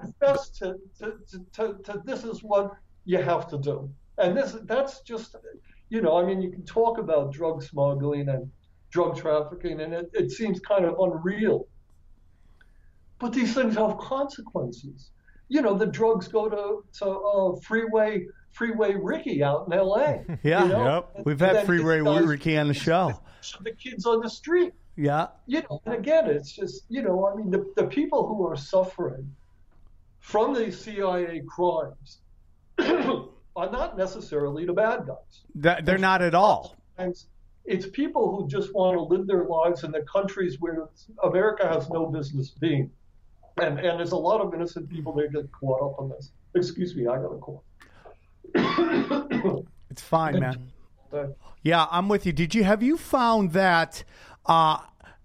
confess 0.00 0.50
to, 0.50 0.76
to, 0.98 1.14
to, 1.30 1.46
to, 1.52 1.74
to 1.84 2.02
this 2.04 2.24
is 2.24 2.42
what 2.42 2.70
you 3.04 3.18
have 3.22 3.48
to 3.48 3.58
do. 3.58 3.90
And 4.18 4.36
this 4.36 4.56
that's 4.64 5.00
just 5.00 5.34
you 5.88 6.00
know, 6.02 6.16
I 6.20 6.24
mean 6.24 6.40
you 6.42 6.50
can 6.50 6.64
talk 6.64 6.98
about 6.98 7.32
drug 7.32 7.62
smuggling 7.62 8.28
and 8.28 8.50
drug 8.90 9.16
trafficking 9.16 9.80
and 9.80 9.92
it, 9.94 10.10
it 10.12 10.30
seems 10.30 10.60
kind 10.60 10.84
of 10.84 10.94
unreal. 11.00 11.66
But 13.18 13.32
these 13.32 13.54
things 13.54 13.74
have 13.76 13.98
consequences. 13.98 15.10
you 15.48 15.62
know, 15.62 15.74
the 15.76 15.86
drugs 15.86 16.28
go 16.28 16.48
to 16.48 16.84
to 16.98 17.06
uh, 17.10 17.56
Freeway 17.66 18.26
Freeway 18.52 18.94
Ricky 18.94 19.42
out 19.42 19.66
in 19.66 19.72
L.A. 19.72 20.24
Yeah. 20.42 20.62
you 20.64 20.68
know? 20.68 21.06
Yep. 21.16 21.26
We've 21.26 21.40
And 21.42 21.56
had 21.58 21.66
Freeway 21.66 22.00
Ricky 22.00 22.56
on 22.58 22.68
the 22.68 22.74
show. 22.74 23.20
The 23.62 23.72
kids 23.72 24.04
on 24.04 24.20
the 24.20 24.28
street 24.28 24.74
Yeah. 24.96 25.28
you 25.46 25.62
know, 25.62 25.80
and 25.86 25.94
again, 25.94 26.26
it's 26.28 26.52
just, 26.52 26.84
you 26.90 27.00
know, 27.00 27.26
I 27.26 27.34
mean, 27.34 27.50
the, 27.50 27.72
the 27.74 27.84
people 27.84 28.26
who 28.28 28.46
are 28.46 28.54
suffering 28.56 29.34
from 30.18 30.52
these 30.54 30.78
CIA 30.78 31.42
crimes 31.48 32.18
are 32.78 33.70
not 33.70 33.96
necessarily 33.96 34.66
the 34.66 34.74
bad 34.74 35.06
guys. 35.06 35.16
That, 35.54 35.86
they're 35.86 35.96
not 35.96 36.20
at 36.20 36.34
all. 36.34 36.76
It's 37.64 37.86
people 37.88 38.36
who 38.36 38.46
just 38.46 38.74
want 38.74 38.96
to 38.98 39.02
live 39.02 39.26
their 39.26 39.44
lives 39.44 39.84
in 39.84 39.90
the 39.90 40.02
countries 40.02 40.60
where 40.60 40.88
America 41.24 41.66
has 41.66 41.88
no 41.88 42.06
business 42.06 42.50
being. 42.50 42.90
And, 43.56 43.78
and 43.78 43.98
there's 43.98 44.12
a 44.12 44.16
lot 44.18 44.42
of 44.42 44.52
innocent 44.52 44.90
people 44.90 45.14
that 45.14 45.32
get 45.32 45.50
caught 45.52 45.80
up 45.82 45.98
on 45.98 46.10
this. 46.10 46.30
Excuse 46.54 46.94
me, 46.94 47.06
I 47.06 47.16
got 47.16 47.32
a 47.32 47.38
call. 47.38 47.64
It's 49.90 50.02
fine, 50.02 50.38
man. 50.40 50.72
Yeah, 51.62 51.86
I'm 51.90 52.08
with 52.08 52.24
you. 52.24 52.32
Did 52.32 52.54
you 52.54 52.64
have 52.64 52.82
you 52.82 52.96
found 52.96 53.52
that 53.52 54.02
uh, 54.46 54.78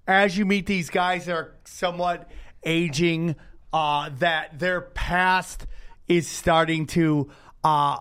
as 0.05 0.37
you 0.37 0.45
meet 0.45 0.65
these 0.65 0.89
guys 0.89 1.27
that 1.27 1.33
are 1.33 1.55
somewhat 1.63 2.29
aging, 2.63 3.35
uh, 3.71 4.09
that 4.19 4.59
their 4.59 4.81
past 4.81 5.65
is 6.07 6.27
starting 6.27 6.87
to 6.87 7.29
uh, 7.63 7.99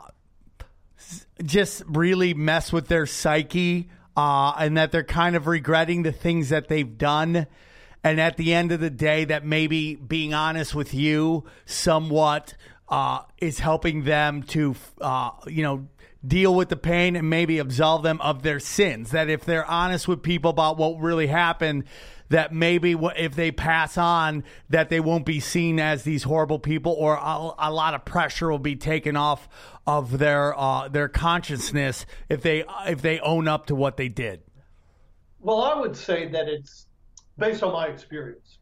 just 1.44 1.82
really 1.86 2.34
mess 2.34 2.72
with 2.72 2.88
their 2.88 3.06
psyche, 3.06 3.88
uh, 4.16 4.52
and 4.58 4.76
that 4.76 4.92
they're 4.92 5.04
kind 5.04 5.36
of 5.36 5.46
regretting 5.46 6.02
the 6.02 6.12
things 6.12 6.48
that 6.48 6.68
they've 6.68 6.98
done. 6.98 7.46
And 8.02 8.20
at 8.20 8.36
the 8.36 8.52
end 8.52 8.72
of 8.72 8.80
the 8.80 8.90
day, 8.90 9.24
that 9.24 9.46
maybe 9.46 9.94
being 9.94 10.34
honest 10.34 10.74
with 10.74 10.92
you 10.92 11.44
somewhat 11.64 12.54
uh, 12.88 13.22
is 13.38 13.58
helping 13.58 14.04
them 14.04 14.42
to, 14.42 14.74
uh, 15.00 15.30
you 15.46 15.62
know, 15.62 15.88
deal 16.26 16.54
with 16.54 16.68
the 16.68 16.76
pain 16.76 17.16
and 17.16 17.28
maybe 17.28 17.58
absolve 17.58 18.02
them 18.02 18.20
of 18.20 18.42
their 18.42 18.60
sins. 18.60 19.10
That 19.10 19.28
if 19.28 19.44
they're 19.44 19.66
honest 19.66 20.08
with 20.08 20.22
people 20.22 20.50
about 20.50 20.76
what 20.76 21.00
really 21.00 21.26
happened, 21.26 21.84
that 22.30 22.52
maybe 22.52 22.96
if 23.16 23.34
they 23.34 23.52
pass 23.52 23.98
on, 23.98 24.44
that 24.70 24.88
they 24.88 25.00
won't 25.00 25.26
be 25.26 25.40
seen 25.40 25.78
as 25.78 26.02
these 26.02 26.22
horrible 26.22 26.58
people, 26.58 26.92
or 26.92 27.14
a, 27.14 27.70
lot 27.70 27.94
of 27.94 28.04
pressure 28.04 28.50
will 28.50 28.58
be 28.58 28.76
taken 28.76 29.16
off 29.16 29.48
of 29.86 30.18
their 30.18 30.58
uh, 30.58 30.88
their 30.88 31.08
consciousness 31.08 32.06
if 32.28 32.42
they 32.42 32.64
if 32.86 33.02
they 33.02 33.20
own 33.20 33.46
up 33.46 33.66
to 33.66 33.74
what 33.74 33.96
they 33.96 34.08
did. 34.08 34.42
Well, 35.40 35.62
I 35.62 35.78
would 35.78 35.96
say 35.96 36.28
that 36.28 36.48
it's 36.48 36.86
based 37.36 37.62
on 37.62 37.72
my 37.72 37.86
experience. 37.86 38.58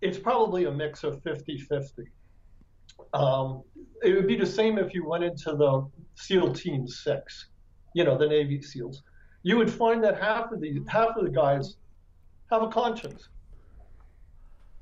It's 0.00 0.18
probably 0.18 0.66
a 0.66 0.70
mix 0.70 1.02
of 1.02 1.22
50 1.22 1.58
50. 1.58 2.04
Um, 3.12 3.62
it 4.02 4.14
would 4.14 4.26
be 4.26 4.36
the 4.36 4.46
same 4.46 4.78
if 4.78 4.94
you 4.94 5.08
went 5.08 5.24
into 5.24 5.56
the 5.56 5.88
SEAL 6.14 6.52
Team 6.54 6.86
Six, 6.86 7.46
you 7.94 8.04
know, 8.04 8.16
the 8.16 8.26
Navy 8.26 8.60
SEALs. 8.60 9.02
You 9.42 9.56
would 9.56 9.70
find 9.70 10.02
that 10.04 10.20
half 10.20 10.52
of 10.52 10.60
the 10.60 10.82
half 10.88 11.16
of 11.16 11.24
the 11.24 11.30
guys 11.30 11.76
have 12.50 12.62
a 12.62 12.68
conscience, 12.68 13.28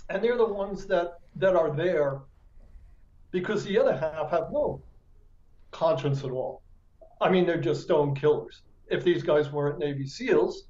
and 0.09 0.23
they're 0.23 0.39
the 0.39 0.47
ones 0.47 0.87
that 0.87 1.19
that 1.37 1.55
are 1.55 1.75
there 1.75 2.23
because 3.31 3.65
the 3.65 3.79
other 3.79 3.97
half 3.97 4.31
have 4.31 4.51
no 4.53 4.83
conscience 5.71 6.25
at 6.25 6.31
all. 6.31 6.63
I 7.21 7.31
mean, 7.31 7.47
they're 7.47 7.61
just 7.61 7.83
stone 7.83 8.15
killers. 8.15 8.63
If 8.89 9.03
these 9.03 9.23
guys 9.23 9.51
weren't 9.51 9.79
Navy 9.79 10.07
SEALs, 10.07 10.65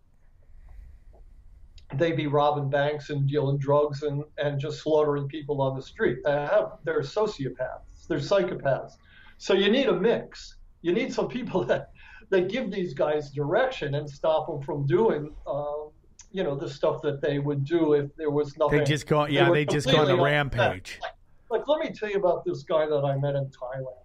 they'd 1.98 2.16
be 2.16 2.26
robbing 2.26 2.70
banks 2.70 3.10
and 3.10 3.28
dealing 3.28 3.58
drugs 3.58 4.02
and, 4.02 4.24
and 4.38 4.58
just 4.60 4.82
slaughtering 4.82 5.28
people 5.28 5.60
on 5.60 5.76
the 5.76 5.82
street. 5.82 6.18
They 6.24 6.32
have, 6.32 6.78
they're 6.84 7.00
sociopaths, 7.00 8.06
they're 8.08 8.18
psychopaths. 8.18 8.92
So 9.38 9.54
you 9.54 9.70
need 9.70 9.88
a 9.88 9.98
mix. 9.98 10.56
You 10.82 10.92
need 10.92 11.12
some 11.12 11.28
people 11.28 11.64
that, 11.66 11.90
that 12.30 12.48
give 12.48 12.70
these 12.70 12.94
guys 12.94 13.30
direction 13.30 13.94
and 13.94 14.08
stop 14.08 14.46
them 14.46 14.62
from 14.62 14.86
doing, 14.86 15.34
um, 15.46 15.90
you 16.32 16.42
know, 16.42 16.56
the 16.56 16.68
stuff 16.68 17.02
that 17.02 17.20
they 17.20 17.38
would 17.38 17.64
do 17.64 17.94
if 17.94 18.14
there 18.16 18.30
was 18.30 18.56
nothing. 18.56 18.78
They 18.78 18.84
just 18.84 19.06
go, 19.06 19.26
yeah, 19.26 19.48
were 19.48 19.54
they 19.54 19.64
just 19.64 19.86
go 19.86 19.98
on 19.98 20.10
a 20.10 20.22
rampage. 20.22 20.98
upset. 20.98 21.16
Like, 21.50 21.68
let 21.68 21.80
me 21.80 21.94
tell 21.94 22.10
you 22.10 22.16
about 22.16 22.44
this 22.44 22.62
guy 22.62 22.86
that 22.86 23.04
I 23.04 23.16
met 23.16 23.34
in 23.36 23.50
Thailand. 23.50 24.04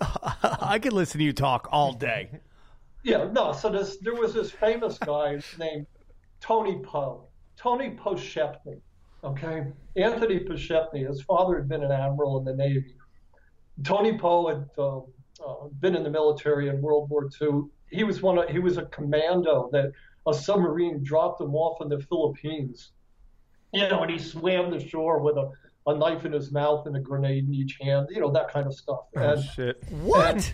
I 0.60 0.78
could 0.78 0.92
listen 0.92 1.18
to 1.18 1.24
you 1.24 1.32
talk 1.32 1.68
all 1.72 1.92
day. 1.92 2.30
Yeah, 3.02 3.28
no. 3.32 3.52
So 3.52 3.70
this, 3.70 3.98
there 3.98 4.14
was 4.14 4.34
this 4.34 4.50
famous 4.50 4.98
guy 4.98 5.40
named 5.58 5.86
Tony 6.40 6.78
Poe, 6.82 7.28
Tony 7.56 7.90
Poshepny. 7.90 8.80
Okay, 9.24 9.66
Anthony 9.96 10.40
Poshepny. 10.40 11.06
His 11.08 11.22
father 11.22 11.56
had 11.56 11.68
been 11.68 11.82
an 11.82 11.90
admiral 11.90 12.38
in 12.38 12.44
the 12.44 12.54
Navy. 12.54 12.94
Tony 13.82 14.16
Poe 14.16 14.48
had 14.48 14.68
um, 14.78 15.04
uh, 15.44 15.68
been 15.80 15.96
in 15.96 16.02
the 16.02 16.10
military 16.10 16.68
in 16.68 16.80
World 16.80 17.10
War 17.10 17.28
II. 17.40 17.62
He 17.90 18.04
was 18.04 18.22
one. 18.22 18.38
Of, 18.38 18.48
he 18.48 18.58
was 18.58 18.76
a 18.76 18.86
commando 18.86 19.68
that 19.72 19.92
a 20.26 20.34
submarine 20.34 21.02
dropped 21.02 21.40
him 21.40 21.54
off 21.54 21.80
in 21.80 21.88
the 21.88 21.98
Philippines. 22.00 22.92
You 23.72 23.88
know, 23.88 24.02
and 24.02 24.10
he 24.10 24.18
swam 24.18 24.70
the 24.70 24.80
shore 24.80 25.20
with 25.20 25.36
a, 25.36 25.50
a 25.86 25.94
knife 25.96 26.24
in 26.24 26.32
his 26.32 26.52
mouth 26.52 26.86
and 26.86 26.96
a 26.96 27.00
grenade 27.00 27.46
in 27.48 27.54
each 27.54 27.78
hand. 27.80 28.08
You 28.10 28.20
know 28.20 28.30
that 28.32 28.48
kind 28.52 28.66
of 28.66 28.74
stuff. 28.74 29.00
Oh, 29.16 29.20
And- 29.20 29.44
shit. 29.44 29.82
What? 29.90 30.52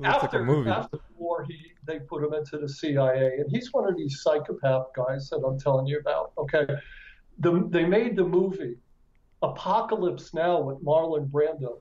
Looks 0.00 0.22
like 0.22 0.32
a 0.34 0.38
movie. 0.40 0.68
after 0.70 0.96
the 0.96 1.02
war, 1.16 1.44
he 1.48 1.56
they 1.86 2.00
put 2.00 2.22
him 2.22 2.34
into 2.34 2.58
the 2.58 2.68
CIA, 2.68 3.38
and 3.38 3.50
he's 3.50 3.72
one 3.72 3.88
of 3.88 3.96
these 3.96 4.22
psychopath 4.22 4.86
guys 4.94 5.28
that 5.30 5.42
I'm 5.46 5.58
telling 5.58 5.86
you 5.86 5.98
about. 5.98 6.32
Okay, 6.38 6.66
the, 7.38 7.66
they 7.70 7.84
made 7.84 8.16
the 8.16 8.24
movie 8.24 8.76
Apocalypse 9.42 10.32
Now 10.34 10.60
with 10.60 10.82
Marlon 10.82 11.28
Brando, 11.30 11.80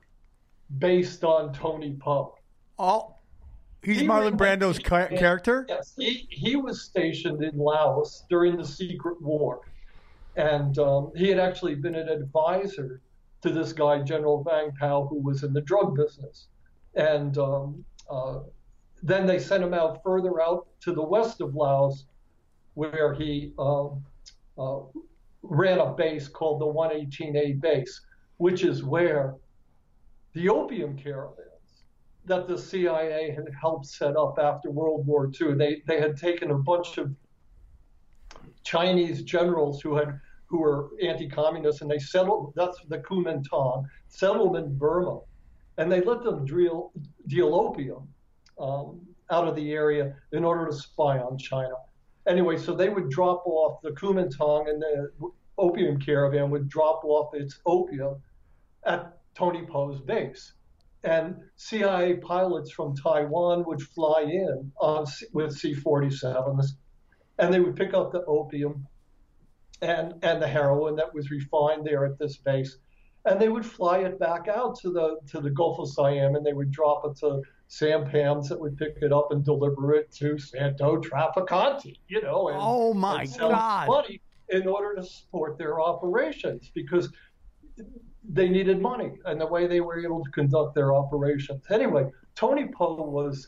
based 0.78 1.24
on 1.24 1.54
Tony 1.54 1.96
Poe. 2.00 2.36
Oh, 2.78 3.16
he's 3.82 4.00
He 4.00 4.08
Marlon 4.08 4.36
Brando's 4.38 4.80
ca- 4.80 5.08
character. 5.08 5.66
Yes, 5.70 5.94
he 5.98 6.28
he 6.30 6.56
was 6.56 6.84
stationed 6.84 7.44
in 7.44 7.58
Laos 7.58 8.26
during 8.30 8.58
the 8.58 8.66
Secret 8.66 9.22
War, 9.22 9.62
and 10.36 10.78
um, 10.80 11.12
he 11.16 11.30
had 11.30 11.40
actually 11.40 11.76
been 11.76 11.96
an 11.96 12.10
advisor 12.10 13.02
to 13.42 13.50
this 13.50 13.74
guy 13.74 14.02
General 14.02 14.44
Vang 14.44 14.72
Pao, 14.80 15.06
who 15.08 15.20
was 15.20 15.44
in 15.44 15.54
the 15.54 15.62
drug 15.62 15.96
business, 15.96 16.48
and 16.96 17.38
um, 17.38 17.86
uh, 18.10 18.40
then 19.04 19.26
they 19.28 19.38
sent 19.38 19.62
him 19.62 19.74
out 19.74 20.02
further 20.02 20.42
out 20.42 20.66
to 20.80 20.94
the 20.94 21.04
west 21.04 21.42
of 21.42 21.54
Laos, 21.54 22.06
where 22.74 23.14
he 23.14 23.54
um, 23.60 24.04
uh, 24.58 24.80
ran 25.44 25.80
a 25.80 25.92
base 25.94 26.30
called 26.30 26.62
the 26.62 26.66
118A 26.66 27.60
base, 27.60 28.02
which 28.38 28.64
is 28.64 28.84
where 28.84 29.36
the 30.32 30.48
opium 30.50 30.98
caravans 30.98 31.50
that 32.26 32.48
the 32.48 32.58
CIA 32.58 33.32
had 33.32 33.46
helped 33.60 33.86
set 33.86 34.16
up 34.16 34.40
after 34.40 34.72
World 34.72 35.06
War 35.06 35.30
II. 35.40 35.56
They 35.56 35.84
they 35.86 36.00
had 36.00 36.16
taken 36.16 36.52
a 36.52 36.58
bunch 36.58 36.98
of 36.98 37.14
Chinese 38.64 39.24
generals 39.24 39.82
who 39.82 39.96
had 39.96 40.20
who 40.46 40.60
were 40.60 40.92
anti-communist 41.02 41.82
and 41.82 41.92
they 41.92 42.00
settled 42.00 42.54
that's 42.56 42.78
the 42.88 43.00
Kuomintang 43.00 43.86
settled 44.08 44.56
in 44.56 44.78
Burma, 44.78 45.20
and 45.78 45.92
they 45.92 46.00
let 46.00 46.24
them 46.24 46.46
deal 46.46 46.94
deal 47.28 47.54
opium 47.54 48.08
um, 48.60 49.02
out 49.32 49.48
of 49.48 49.56
the 49.56 49.72
area 49.72 50.16
in 50.32 50.44
order 50.44 50.66
to 50.68 50.74
spy 50.74 51.20
on 51.20 51.38
China. 51.38 51.76
Anyway, 52.28 52.58
so 52.58 52.74
they 52.74 52.90
would 52.90 53.10
drop 53.10 53.44
off 53.46 53.82
the 53.82 53.92
Kuomintang 53.92 54.70
and 54.70 54.82
the 54.82 55.12
opium 55.58 56.00
caravan 56.00 56.50
would 56.50 56.70
drop 56.70 57.04
off 57.04 57.34
its 57.36 57.60
opium 57.66 58.16
at 58.86 59.18
Tony 59.36 59.66
Poe's 59.66 60.02
base 60.02 60.54
and 61.04 61.36
CIA 61.58 62.16
pilots 62.16 62.72
from 62.72 62.96
Taiwan 62.96 63.66
would 63.66 63.82
fly 63.82 64.22
in 64.22 64.72
on 64.80 65.06
C- 65.06 65.28
with 65.34 65.54
C-47s, 65.54 66.68
and 67.40 67.54
they 67.54 67.60
would 67.60 67.76
pick 67.76 67.94
up 67.94 68.12
the 68.12 68.24
opium 68.26 68.88
and 69.82 70.14
and 70.24 70.42
the 70.42 70.48
heroin 70.48 70.96
that 70.96 71.14
was 71.14 71.30
refined 71.30 71.86
there 71.86 72.06
at 72.06 72.18
this 72.18 72.38
base, 72.38 72.78
and 73.26 73.40
they 73.40 73.50
would 73.50 73.66
fly 73.66 74.00
it 74.00 74.18
back 74.18 74.48
out 74.48 74.80
to 74.80 74.92
the 74.92 75.18
to 75.28 75.42
the 75.42 75.50
Gulf 75.50 75.80
of 75.80 75.90
Siam, 75.90 76.36
and 76.36 76.46
they 76.46 76.54
would 76.54 76.72
drop 76.72 77.04
it 77.06 77.18
to 77.18 77.42
sampans 77.74 78.48
that 78.50 78.60
would 78.60 78.78
pick 78.78 78.98
it 79.02 79.12
up 79.12 79.32
and 79.32 79.44
deliver 79.44 79.96
it 79.96 80.12
to 80.12 80.38
Santo 80.38 81.02
Trafficante, 81.02 81.98
you 82.08 82.22
know. 82.22 82.50
And, 82.50 82.58
Oh 82.60 82.94
my 82.94 83.22
and 83.22 83.30
sell 83.30 83.50
God! 83.50 83.88
Money 83.88 84.22
in 84.50 84.68
order 84.68 84.96
to 84.96 85.04
support 85.04 85.58
their 85.58 85.82
operations 85.82 86.72
because 86.76 87.10
they 88.30 88.48
needed 88.48 88.80
money 88.80 89.14
and 89.26 89.42
the 89.42 89.48
way 89.48 89.66
they 89.66 89.82
were 89.82 90.00
able 90.00 90.24
to 90.24 90.30
conduct 90.30 90.76
their 90.76 90.94
operations. 90.94 91.64
Anyway, 91.72 92.08
Tony 92.36 92.68
Poe 92.68 93.02
was 93.02 93.48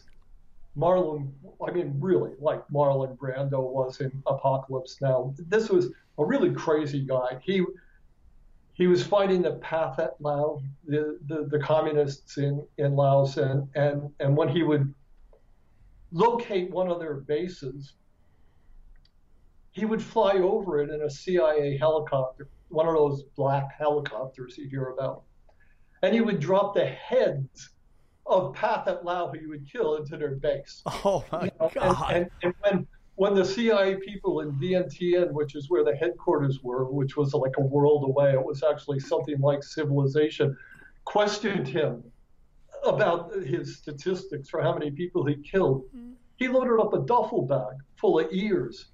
Marlon, 0.76 1.32
I 1.66 1.72
mean, 1.72 1.96
really 2.00 2.32
like 2.40 2.68
Marlon 2.70 3.16
Brando 3.18 3.62
was 3.62 4.02
in 4.02 4.12
Apocalypse 4.26 4.98
Now. 5.02 5.36
This 5.38 5.70
was 5.70 5.92
a 6.18 6.26
really 6.26 6.52
crazy 6.52 7.06
guy. 7.06 7.38
He 7.44 7.64
he 8.76 8.88
was 8.88 9.06
fighting 9.06 9.42
the 9.42 9.54
Pathet 9.58 10.12
Lao, 10.20 10.62
the, 10.86 11.18
the, 11.28 11.48
the 11.50 11.60
communists 11.60 12.38
in, 12.38 12.66
in 12.78 12.96
Laos, 12.96 13.38
and, 13.38 13.68
and, 13.76 14.12
and 14.20 14.36
when 14.38 14.50
he 14.50 14.64
would 14.64 14.94
locate 16.12 16.70
one 16.72 16.90
of 16.90 17.00
their 17.00 17.16
bases, 17.16 17.94
he 19.72 19.86
would 19.86 20.02
fly 20.02 20.34
over 20.34 20.82
it 20.82 20.90
in 20.90 21.02
a 21.02 21.10
CIA 21.10 21.78
helicopter, 21.78 22.48
one 22.70 22.88
of 22.88 22.94
those 22.96 23.24
black 23.36 23.74
helicopters 23.78 24.58
you 24.58 24.68
hear 24.70 24.88
about. 24.90 25.24
and 26.04 26.14
he 26.14 26.22
would 26.22 26.40
drop 26.40 26.74
the 26.76 26.86
heads 26.86 27.70
of 28.26 28.54
Pathet 28.56 29.04
Lao 29.04 29.30
who 29.32 29.40
he 29.40 29.46
would 29.48 29.70
kill 29.72 29.96
into 29.96 30.18
their 30.18 30.36
base. 30.36 30.82
Oh 30.86 31.24
my 31.32 31.46
You 31.46 31.52
know, 31.60 31.72
God. 31.74 32.12
And, 32.12 32.18
and, 32.18 32.30
and 32.44 32.54
when 32.62 32.88
when 33.16 33.34
the 33.34 33.46
CIA 33.46 33.96
people 33.96 34.42
in 34.42 34.52
Vientiane, 34.54 35.32
which 35.32 35.56
is 35.56 35.70
where 35.70 35.84
the 35.84 35.96
headquarters 35.96 36.62
were, 36.62 36.86
which 36.86 37.16
was 37.16 37.34
like 37.34 37.58
a 37.58 37.62
world 37.62 38.04
away, 38.04 38.34
it 38.34 38.44
was 38.44 38.62
actually 38.64 39.00
something 39.00 39.40
like 39.40 39.64
civilization, 39.64 40.56
questioned 41.06 41.68
him 41.68 42.04
about 42.86 43.34
his 43.34 43.78
statistics 43.78 44.50
for 44.50 44.62
how 44.62 44.74
many 44.74 44.92
people 44.92 45.26
he 45.26 45.36
killed. 45.38 45.84
Mm-hmm. 45.96 46.12
He 46.36 46.50
loaded 46.50 46.80
up 46.82 46.94
a 46.94 47.00
duffel 47.00 47.44
bag 47.44 47.78
full 47.96 48.20
of 48.20 48.28
ears 48.32 48.88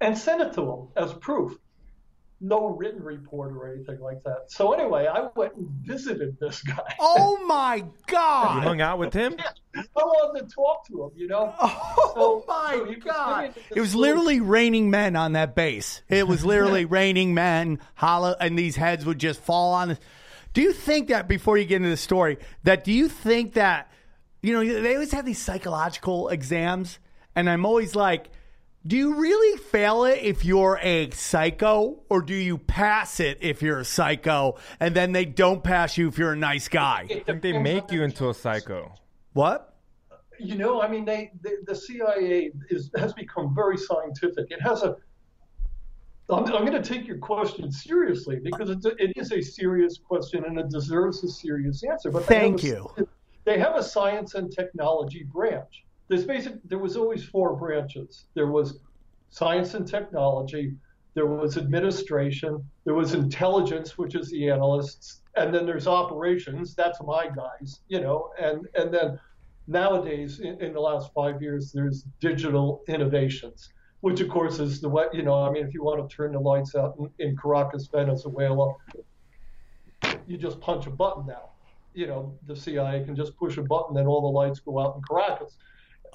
and 0.00 0.16
sent 0.16 0.40
it 0.40 0.52
to 0.54 0.62
him 0.62 0.88
as 0.96 1.12
proof. 1.14 1.58
No 2.46 2.66
written 2.68 3.02
report 3.02 3.52
or 3.52 3.72
anything 3.72 4.00
like 4.00 4.22
that. 4.24 4.44
So 4.48 4.72
anyway, 4.72 5.06
I 5.06 5.28
went 5.34 5.54
and 5.54 5.66
visited 5.82 6.38
this 6.38 6.60
guy. 6.62 6.94
oh 7.00 7.42
my 7.46 7.84
God! 8.06 8.56
You 8.56 8.60
hung 8.60 8.80
out 8.82 8.98
with 8.98 9.14
him? 9.14 9.36
I 9.74 9.82
wanted 9.96 10.46
to 10.48 10.54
talk 10.54 10.86
to 10.88 11.04
him, 11.04 11.10
you 11.16 11.26
know. 11.26 11.54
Oh 11.58 12.12
So- 12.14 12.44
my 12.46 12.72
so 12.74 12.84
he 12.84 12.94
was 12.96 13.04
God! 13.04 13.54
It 13.74 13.80
was 13.80 13.92
this 13.92 13.94
literally 13.94 14.40
raining 14.40 14.90
men 14.90 15.16
on 15.16 15.32
that 15.32 15.54
base. 15.54 16.02
It 16.08 16.28
was 16.28 16.44
literally 16.44 16.84
raining 17.00 17.32
men, 17.32 17.78
hollow, 17.94 18.36
and 18.38 18.58
these 18.58 18.76
heads 18.76 19.06
would 19.06 19.18
just 19.18 19.40
fall 19.40 19.72
on. 19.72 19.88
The, 19.88 19.98
do 20.52 20.60
you 20.60 20.72
think 20.74 21.08
that 21.08 21.26
before 21.26 21.56
you 21.56 21.64
get 21.64 21.76
into 21.76 21.88
the 21.88 21.96
story, 21.96 22.38
that 22.64 22.84
do 22.84 22.92
you 22.92 23.08
think 23.08 23.54
that 23.54 23.90
you 24.42 24.52
know 24.52 24.82
they 24.82 24.94
always 24.94 25.12
have 25.12 25.24
these 25.24 25.38
psychological 25.38 26.28
exams, 26.28 26.98
and 27.34 27.48
I'm 27.48 27.64
always 27.64 27.96
like, 27.96 28.28
do 28.86 28.96
you 28.96 29.14
really 29.14 29.56
fail 29.58 30.04
it 30.04 30.18
if 30.22 30.44
you're 30.44 30.78
a 30.82 31.10
psycho, 31.10 32.02
or 32.10 32.20
do 32.20 32.34
you 32.34 32.58
pass 32.58 33.18
it 33.18 33.38
if 33.40 33.62
you're 33.62 33.80
a 33.80 33.84
psycho, 33.84 34.56
and 34.78 34.94
then 34.94 35.12
they 35.12 35.24
don't 35.24 35.64
pass 35.64 35.96
you 35.96 36.08
if 36.08 36.18
you're 36.18 36.32
a 36.32 36.36
nice 36.36 36.68
guy? 36.68 37.06
I 37.10 37.20
think 37.20 37.40
they 37.40 37.58
make 37.58 37.90
you 37.90 38.02
into 38.02 38.28
a 38.28 38.34
psycho. 38.34 38.94
What? 39.32 39.74
Uh, 40.12 40.16
you 40.38 40.56
know, 40.56 40.82
I 40.82 40.88
mean, 40.88 41.06
they, 41.06 41.32
the, 41.40 41.56
the 41.66 41.74
CIA 41.74 42.52
is, 42.68 42.90
has 42.96 43.14
become 43.14 43.54
very 43.54 43.78
scientific. 43.78 44.50
It 44.50 44.60
has 44.60 44.82
a. 44.82 44.96
I'm, 46.28 46.44
I'm 46.44 46.66
going 46.66 46.72
to 46.72 46.82
take 46.82 47.06
your 47.06 47.18
question 47.18 47.72
seriously 47.72 48.38
because 48.42 48.70
it's 48.70 48.84
a, 48.84 48.90
it 49.02 49.12
is 49.16 49.32
a 49.32 49.40
serious 49.40 49.98
question 49.98 50.44
and 50.44 50.58
it 50.58 50.68
deserves 50.70 51.22
a 51.24 51.28
serious 51.28 51.82
answer. 51.84 52.10
But 52.10 52.26
they 52.26 52.34
have 52.34 52.42
Thank 52.42 52.64
a- 52.64 52.66
you. 52.66 53.08
They 53.44 53.58
have 53.58 53.76
a 53.76 53.82
science 53.82 54.34
and 54.34 54.50
technology 54.50 55.22
branch. 55.22 55.84
There's 56.08 56.24
basic. 56.24 56.54
There 56.64 56.78
was 56.78 56.96
always 56.96 57.24
four 57.24 57.56
branches. 57.56 58.26
There 58.34 58.48
was 58.48 58.78
science 59.30 59.74
and 59.74 59.86
technology. 59.86 60.74
There 61.14 61.26
was 61.26 61.56
administration. 61.56 62.64
There 62.84 62.94
was 62.94 63.14
intelligence, 63.14 63.96
which 63.96 64.14
is 64.14 64.30
the 64.30 64.50
analysts, 64.50 65.22
and 65.36 65.54
then 65.54 65.64
there's 65.64 65.86
operations. 65.86 66.74
That's 66.74 67.00
my 67.02 67.28
guys, 67.28 67.80
you 67.88 68.00
know. 68.00 68.30
And 68.38 68.66
and 68.74 68.92
then 68.92 69.18
nowadays, 69.66 70.40
in, 70.40 70.60
in 70.60 70.72
the 70.72 70.80
last 70.80 71.12
five 71.14 71.40
years, 71.40 71.72
there's 71.72 72.04
digital 72.20 72.82
innovations, 72.88 73.70
which 74.00 74.20
of 74.20 74.28
course 74.28 74.58
is 74.58 74.80
the 74.80 74.88
way, 74.88 75.06
you 75.12 75.22
know. 75.22 75.42
I 75.42 75.50
mean, 75.50 75.64
if 75.66 75.72
you 75.72 75.82
want 75.82 76.08
to 76.08 76.14
turn 76.14 76.32
the 76.32 76.40
lights 76.40 76.74
out 76.74 76.96
in, 76.98 77.10
in 77.18 77.36
Caracas, 77.36 77.86
Venezuela, 77.86 78.74
you 80.26 80.36
just 80.36 80.60
punch 80.60 80.86
a 80.86 80.90
button 80.90 81.26
now. 81.26 81.50
You 81.94 82.08
know, 82.08 82.34
the 82.46 82.56
CIA 82.56 83.04
can 83.04 83.14
just 83.14 83.36
push 83.36 83.56
a 83.56 83.62
button, 83.62 83.96
and 83.96 84.06
all 84.06 84.20
the 84.20 84.36
lights 84.36 84.60
go 84.60 84.80
out 84.80 84.96
in 84.96 85.02
Caracas. 85.02 85.56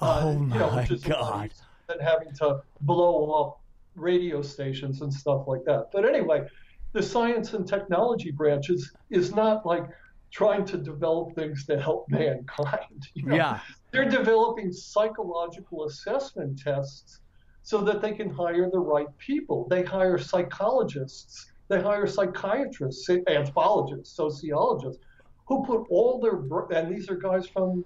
Uh, 0.00 0.22
oh, 0.24 0.32
you 0.32 0.46
know, 0.46 0.70
my 0.70 0.82
which 0.82 0.90
is 0.90 1.04
God. 1.04 1.52
Than 1.88 2.00
having 2.00 2.32
to 2.34 2.62
blow 2.82 3.32
up 3.32 3.60
radio 3.94 4.42
stations 4.42 5.02
and 5.02 5.12
stuff 5.12 5.46
like 5.46 5.64
that. 5.64 5.88
But 5.92 6.04
anyway, 6.04 6.46
the 6.92 7.02
science 7.02 7.52
and 7.52 7.66
technology 7.66 8.30
branch 8.30 8.70
is, 8.70 8.92
is 9.10 9.34
not 9.34 9.66
like 9.66 9.84
trying 10.30 10.64
to 10.64 10.78
develop 10.78 11.34
things 11.34 11.66
to 11.66 11.80
help 11.80 12.08
mankind. 12.08 13.08
you 13.14 13.26
know. 13.26 13.34
Yeah. 13.34 13.60
They're 13.92 14.08
developing 14.08 14.72
psychological 14.72 15.84
assessment 15.86 16.58
tests 16.58 17.20
so 17.62 17.78
that 17.82 18.00
they 18.00 18.12
can 18.12 18.30
hire 18.30 18.70
the 18.70 18.78
right 18.78 19.06
people. 19.18 19.66
They 19.68 19.82
hire 19.82 20.18
psychologists, 20.18 21.52
they 21.68 21.80
hire 21.80 22.06
psychiatrists, 22.06 23.08
anthropologists, 23.28 24.16
sociologists, 24.16 25.02
who 25.46 25.64
put 25.64 25.86
all 25.90 26.20
their 26.20 26.40
and 26.76 26.94
these 26.94 27.10
are 27.10 27.16
guys 27.16 27.48
from 27.48 27.84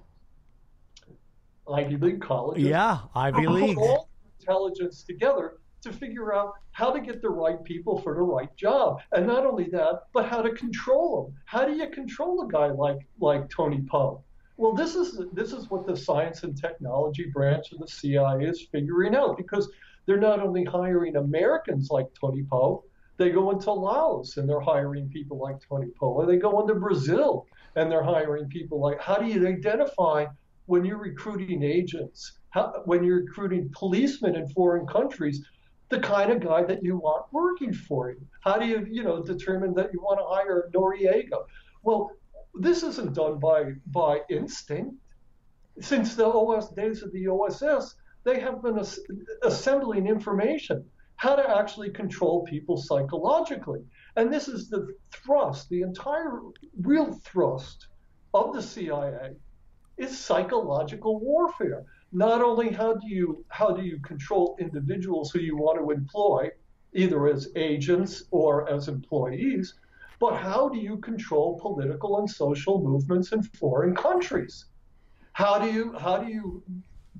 Ivy 1.73 1.97
League 1.97 2.21
colleges. 2.21 2.65
Yeah, 2.65 2.99
Ivy 3.15 3.47
League. 3.47 3.79
all 3.79 4.09
intelligence 4.41 5.03
together 5.03 5.59
to 5.83 5.93
figure 5.93 6.35
out 6.35 6.55
how 6.73 6.91
to 6.91 7.01
get 7.01 7.23
the 7.23 7.29
right 7.29 7.62
people 7.65 8.01
for 8.01 8.15
the 8.15 8.23
right 8.23 8.55
job, 8.57 9.01
and 9.12 9.27
not 9.27 9.47
only 9.47 9.69
that, 9.71 10.05
but 10.12 10.27
how 10.27 10.43
to 10.43 10.51
control 10.51 11.25
them. 11.25 11.37
How 11.45 11.67
do 11.67 11.75
you 11.75 11.89
control 11.89 12.43
a 12.43 12.49
guy 12.51 12.67
like 12.67 12.99
like 13.21 13.49
Tony 13.49 13.83
Poe? 13.89 14.23
Well, 14.57 14.73
this 14.73 14.95
is 14.95 15.21
this 15.33 15.53
is 15.53 15.71
what 15.71 15.87
the 15.87 15.97
science 15.97 16.43
and 16.43 16.57
technology 16.57 17.27
branch 17.33 17.73
of 17.73 17.79
the 17.79 17.89
CIA 17.89 18.45
is 18.45 18.67
figuring 18.73 19.15
out 19.15 19.37
because 19.37 19.71
they're 20.07 20.21
not 20.21 20.41
only 20.41 20.65
hiring 20.65 21.17
Americans 21.17 21.91
like 21.91 22.07
Tony 22.19 22.45
Poe, 22.45 22.85
they 23.17 23.31
go 23.31 23.51
into 23.51 23.73
Laos 23.73 24.37
and 24.37 24.49
they're 24.49 24.61
hiring 24.61 25.09
people 25.09 25.39
like 25.39 25.57
Tony 25.67 25.89
Poe. 25.99 26.12
Or 26.12 26.27
they 26.27 26.37
go 26.37 26.61
into 26.61 26.75
Brazil 26.75 27.47
and 27.77 27.91
they're 27.91 28.03
hiring 28.03 28.49
people 28.49 28.81
like. 28.81 29.01
How 29.01 29.17
do 29.17 29.27
you 29.27 29.47
identify 29.47 30.27
when 30.67 30.85
you're 30.85 30.99
recruiting 30.99 31.62
agents? 31.62 32.39
How, 32.51 32.83
when 32.85 33.05
you're 33.05 33.21
recruiting 33.25 33.71
policemen 33.75 34.37
in 34.37 34.49
foreign 34.49 34.87
countries, 34.87 35.45
the 35.89 36.01
kind 36.01 36.31
of 36.31 36.41
guy 36.41 36.65
that 36.65 36.83
you 36.83 36.97
want 36.97 37.27
working 37.33 37.73
for 37.73 38.11
you. 38.11 38.21
How 38.41 38.59
do 38.59 38.67
you, 38.67 38.87
you 38.91 39.03
know, 39.03 39.23
determine 39.23 39.75
that 39.75 39.93
you 39.93 40.01
want 40.01 40.19
to 40.19 40.27
hire 40.27 40.71
Noriega? 40.75 41.45
Well, 41.83 42.11
this 42.55 42.83
isn't 42.83 43.15
done 43.15 43.39
by 43.39 43.73
by 43.87 44.21
instinct. 44.31 44.97
Since 45.81 46.15
the 46.15 46.27
OS 46.27 46.71
days 46.71 47.03
of 47.03 47.12
the 47.12 47.29
OSS, 47.29 47.97
they 48.23 48.39
have 48.41 48.62
been 48.62 48.79
as, 48.79 49.01
assembling 49.43 50.07
information 50.07 50.85
how 51.17 51.37
to 51.37 51.59
actually 51.59 51.91
control 51.91 52.45
people 52.45 52.77
psychologically. 52.77 53.85
And 54.17 54.33
this 54.33 54.49
is 54.49 54.69
the 54.69 54.95
thrust, 55.12 55.69
the 55.69 55.83
entire 55.83 56.41
real 56.81 57.12
thrust 57.25 57.89
of 58.33 58.53
the 58.53 58.62
CIA 58.62 59.37
is 59.97 60.18
psychological 60.18 61.20
warfare. 61.20 61.84
Not 62.12 62.42
only 62.42 62.70
how 62.70 62.95
do 62.95 63.09
you 63.09 63.45
how 63.49 63.70
do 63.72 63.82
you 63.82 63.99
control 64.01 64.57
individuals 64.61 65.30
who 65.30 65.40
you 65.40 65.57
want 65.57 65.78
to 65.78 65.90
employ, 65.90 66.51
either 66.92 67.26
as 67.26 67.49
agents 67.57 68.24
or 68.30 68.68
as 68.68 68.88
employees, 68.88 69.74
but 70.20 70.36
how 70.36 70.68
do 70.68 70.78
you 70.78 70.97
control 70.99 71.59
political 71.61 72.18
and 72.18 72.30
social 72.30 72.80
movements 72.80 73.32
in 73.32 73.42
foreign 73.42 73.95
countries? 73.95 74.66
How 75.32 75.59
do 75.59 75.70
you 75.72 75.92
how 75.99 76.18
do 76.18 76.32
you 76.32 76.62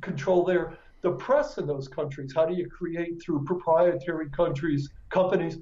control 0.01 0.45
their 0.45 0.79
the 1.03 1.12
press 1.12 1.59
in 1.59 1.66
those 1.66 1.89
countries? 1.89 2.33
How 2.35 2.47
do 2.47 2.55
you 2.55 2.68
create 2.68 3.20
through 3.22 3.45
proprietary 3.45 4.31
countries 4.31 4.91
companies 5.11 5.59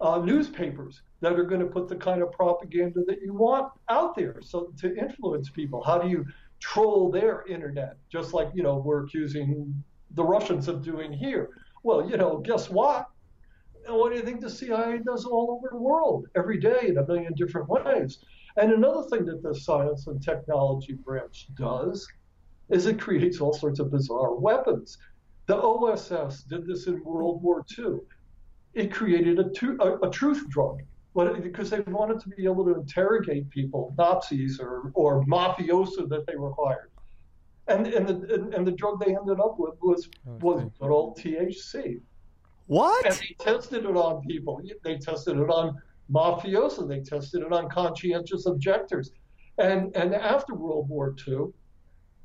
uh, 0.00 0.18
newspapers 0.18 1.02
that 1.24 1.38
are 1.38 1.44
going 1.44 1.60
to 1.60 1.66
put 1.66 1.88
the 1.88 1.96
kind 1.96 2.20
of 2.20 2.30
propaganda 2.32 3.00
that 3.06 3.22
you 3.22 3.32
want 3.32 3.72
out 3.88 4.14
there 4.14 4.40
so 4.42 4.70
to 4.78 4.94
influence 4.94 5.48
people. 5.48 5.82
How 5.82 5.96
do 5.96 6.06
you 6.06 6.26
troll 6.60 7.10
their 7.10 7.46
internet 7.46 7.96
just 8.12 8.34
like 8.34 8.48
you 8.54 8.62
know 8.62 8.76
we're 8.76 9.04
accusing 9.04 9.82
the 10.10 10.22
russians 10.22 10.68
of 10.68 10.82
doing 10.82 11.10
here? 11.12 11.48
Well 11.82 12.08
you 12.10 12.18
know 12.18 12.36
guess 12.38 12.68
what? 12.68 13.06
And 13.86 13.96
what 13.96 14.12
do 14.12 14.18
you 14.18 14.24
think 14.24 14.42
the 14.42 14.50
cia 14.50 14.98
does 14.98 15.24
all 15.24 15.50
over 15.50 15.68
the 15.70 15.82
world? 15.82 16.26
Every 16.36 16.58
day 16.58 16.88
in 16.88 16.98
a 16.98 17.06
million 17.06 17.32
different 17.34 17.70
ways. 17.70 18.18
And 18.58 18.70
another 18.70 19.08
thing 19.08 19.24
that 19.24 19.42
the 19.42 19.54
science 19.54 20.06
and 20.06 20.22
technology 20.22 20.92
branch 20.92 21.48
does 21.54 22.06
is 22.68 22.84
it 22.84 23.00
creates 23.00 23.40
all 23.40 23.54
sorts 23.54 23.80
of 23.80 23.90
bizarre 23.90 24.34
weapons. 24.34 24.98
The 25.46 25.56
oss 25.56 26.42
did 26.42 26.66
this 26.66 26.86
in 26.86 27.02
world 27.02 27.42
war 27.42 27.64
ii 27.78 28.00
it 28.74 28.92
created 28.92 29.38
a, 29.38 29.82
a, 29.82 30.08
a 30.08 30.10
truth 30.10 30.48
drug 30.50 30.82
but 31.14 31.40
because 31.42 31.70
they 31.70 31.80
wanted 31.80 32.20
to 32.20 32.28
be 32.30 32.44
able 32.44 32.64
to 32.64 32.74
interrogate 32.74 33.48
people, 33.50 33.94
Nazis 33.96 34.58
or, 34.58 34.90
or 34.94 35.24
mafioso 35.26 36.08
that 36.08 36.26
they 36.26 36.34
were 36.34 36.52
hired. 36.58 36.90
And, 37.68 37.86
and, 37.86 38.06
the, 38.06 38.34
and, 38.34 38.52
and 38.52 38.66
the 38.66 38.72
drug 38.72 39.00
they 39.00 39.16
ended 39.16 39.38
up 39.40 39.54
with 39.58 39.74
was, 39.80 40.08
oh, 40.28 40.36
was 40.40 40.70
good 40.80 40.90
old 40.90 41.18
THC. 41.18 42.00
What? 42.66 43.06
And 43.06 43.14
they 43.14 43.36
tested 43.38 43.84
it 43.84 43.96
on 43.96 44.26
people. 44.26 44.60
They 44.82 44.98
tested 44.98 45.38
it 45.38 45.48
on 45.48 45.80
mafioso. 46.10 46.88
They 46.88 47.00
tested 47.00 47.42
it 47.42 47.52
on 47.52 47.70
conscientious 47.70 48.46
objectors. 48.46 49.12
And, 49.58 49.94
and 49.96 50.14
after 50.14 50.54
World 50.54 50.88
War 50.88 51.14
II, 51.26 51.46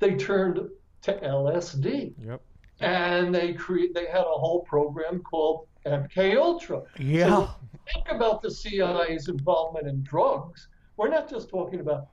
they 0.00 0.16
turned 0.16 0.68
to 1.02 1.12
LSD. 1.12 2.14
Yep. 2.26 2.42
And 2.80 3.34
they 3.34 3.52
create 3.52 3.94
they 3.94 4.06
had 4.06 4.22
a 4.22 4.38
whole 4.38 4.60
program 4.60 5.20
called 5.20 5.66
MK 5.86 6.36
Ultra. 6.36 6.82
Yeah. 6.98 7.26
So 7.26 7.50
think 7.92 8.06
about 8.10 8.42
the 8.42 8.50
CIA's 8.50 9.28
involvement 9.28 9.86
in 9.86 10.02
drugs. 10.02 10.68
We're 10.96 11.08
not 11.08 11.28
just 11.28 11.48
talking 11.48 11.80
about 11.80 12.08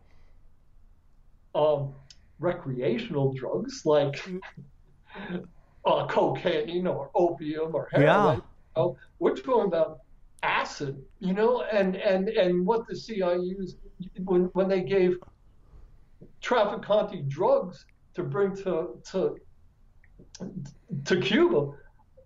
um, 1.53 1.93
recreational 2.39 3.33
drugs 3.33 3.85
like 3.85 4.23
uh, 5.85 6.07
cocaine 6.07 6.87
or 6.87 7.09
opium 7.15 7.75
or 7.75 7.89
heroin. 7.91 8.07
Yeah. 8.07 8.35
You 8.35 8.41
know, 8.75 8.97
we're 9.19 9.35
talking 9.35 9.67
about 9.67 9.99
acid, 10.43 11.03
you 11.19 11.33
know, 11.33 11.63
and 11.63 11.95
and 11.95 12.29
and 12.29 12.65
what 12.65 12.87
the 12.87 12.95
CIA 12.95 13.39
used 13.39 13.77
when 14.23 14.45
when 14.53 14.67
they 14.67 14.81
gave 14.81 15.17
Trafficante 16.41 17.27
drugs 17.27 17.85
to 18.13 18.23
bring 18.23 18.55
to 18.57 19.01
to 19.11 19.37
to 21.05 21.19
Cuba, 21.19 21.71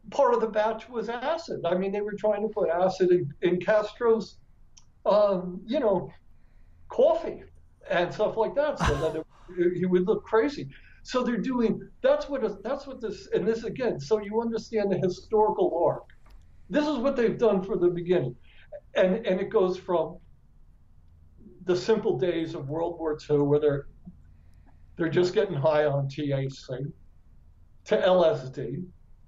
part 0.10 0.34
of 0.34 0.41
the 0.41 0.47
batch 0.47 0.89
was 0.89 1.10
acid. 1.10 1.62
I 1.66 1.76
mean, 1.76 1.91
they 1.91 2.02
were 2.02 2.16
trying 2.18 2.41
to 2.41 2.49
put 2.49 2.70
acid 2.70 3.12
in, 3.12 3.32
in 3.41 3.60
Castro's, 3.60 4.38
um, 5.06 5.62
you 5.66 5.80
know, 5.80 6.12
coffee 6.89 7.43
and 7.89 8.14
stuff 8.14 8.38
like 8.38 8.56
that, 8.56 8.80
so 8.80 8.95
that 8.95 9.16
it, 9.58 9.78
he 9.78 9.86
would 9.86 10.08
look 10.08 10.24
crazy. 10.24 10.68
So 11.04 11.24
they're 11.24 11.38
doing 11.38 11.82
that's 12.02 12.30
what 12.30 12.64
that's 12.64 12.86
what 12.86 13.02
this 13.02 13.28
and 13.34 13.47
this 13.47 13.64
again. 13.64 13.99
So 13.99 14.20
you 14.20 14.41
understand 14.41 14.91
the 14.91 14.97
historical 14.97 15.84
arc. 15.84 16.04
This 16.70 16.86
is 16.86 16.97
what 16.97 17.16
they've 17.16 17.38
done 17.38 17.64
from 17.64 17.82
the 17.82 17.89
beginning, 17.89 18.36
and 18.93 19.26
and 19.26 19.39
it 19.39 19.49
goes 19.49 19.78
from 19.78 20.18
the 21.66 21.76
simple 21.76 22.18
days 22.18 22.54
of 22.54 22.70
World 22.70 22.99
War 22.99 23.18
II, 23.30 23.39
where 23.39 23.60
they're 23.60 23.88
they're 24.95 25.10
just 25.10 25.34
getting 25.34 25.56
high 25.56 25.86
on 25.86 26.08
THC, 26.08 26.91
to 27.86 27.97
LSD 27.97 28.84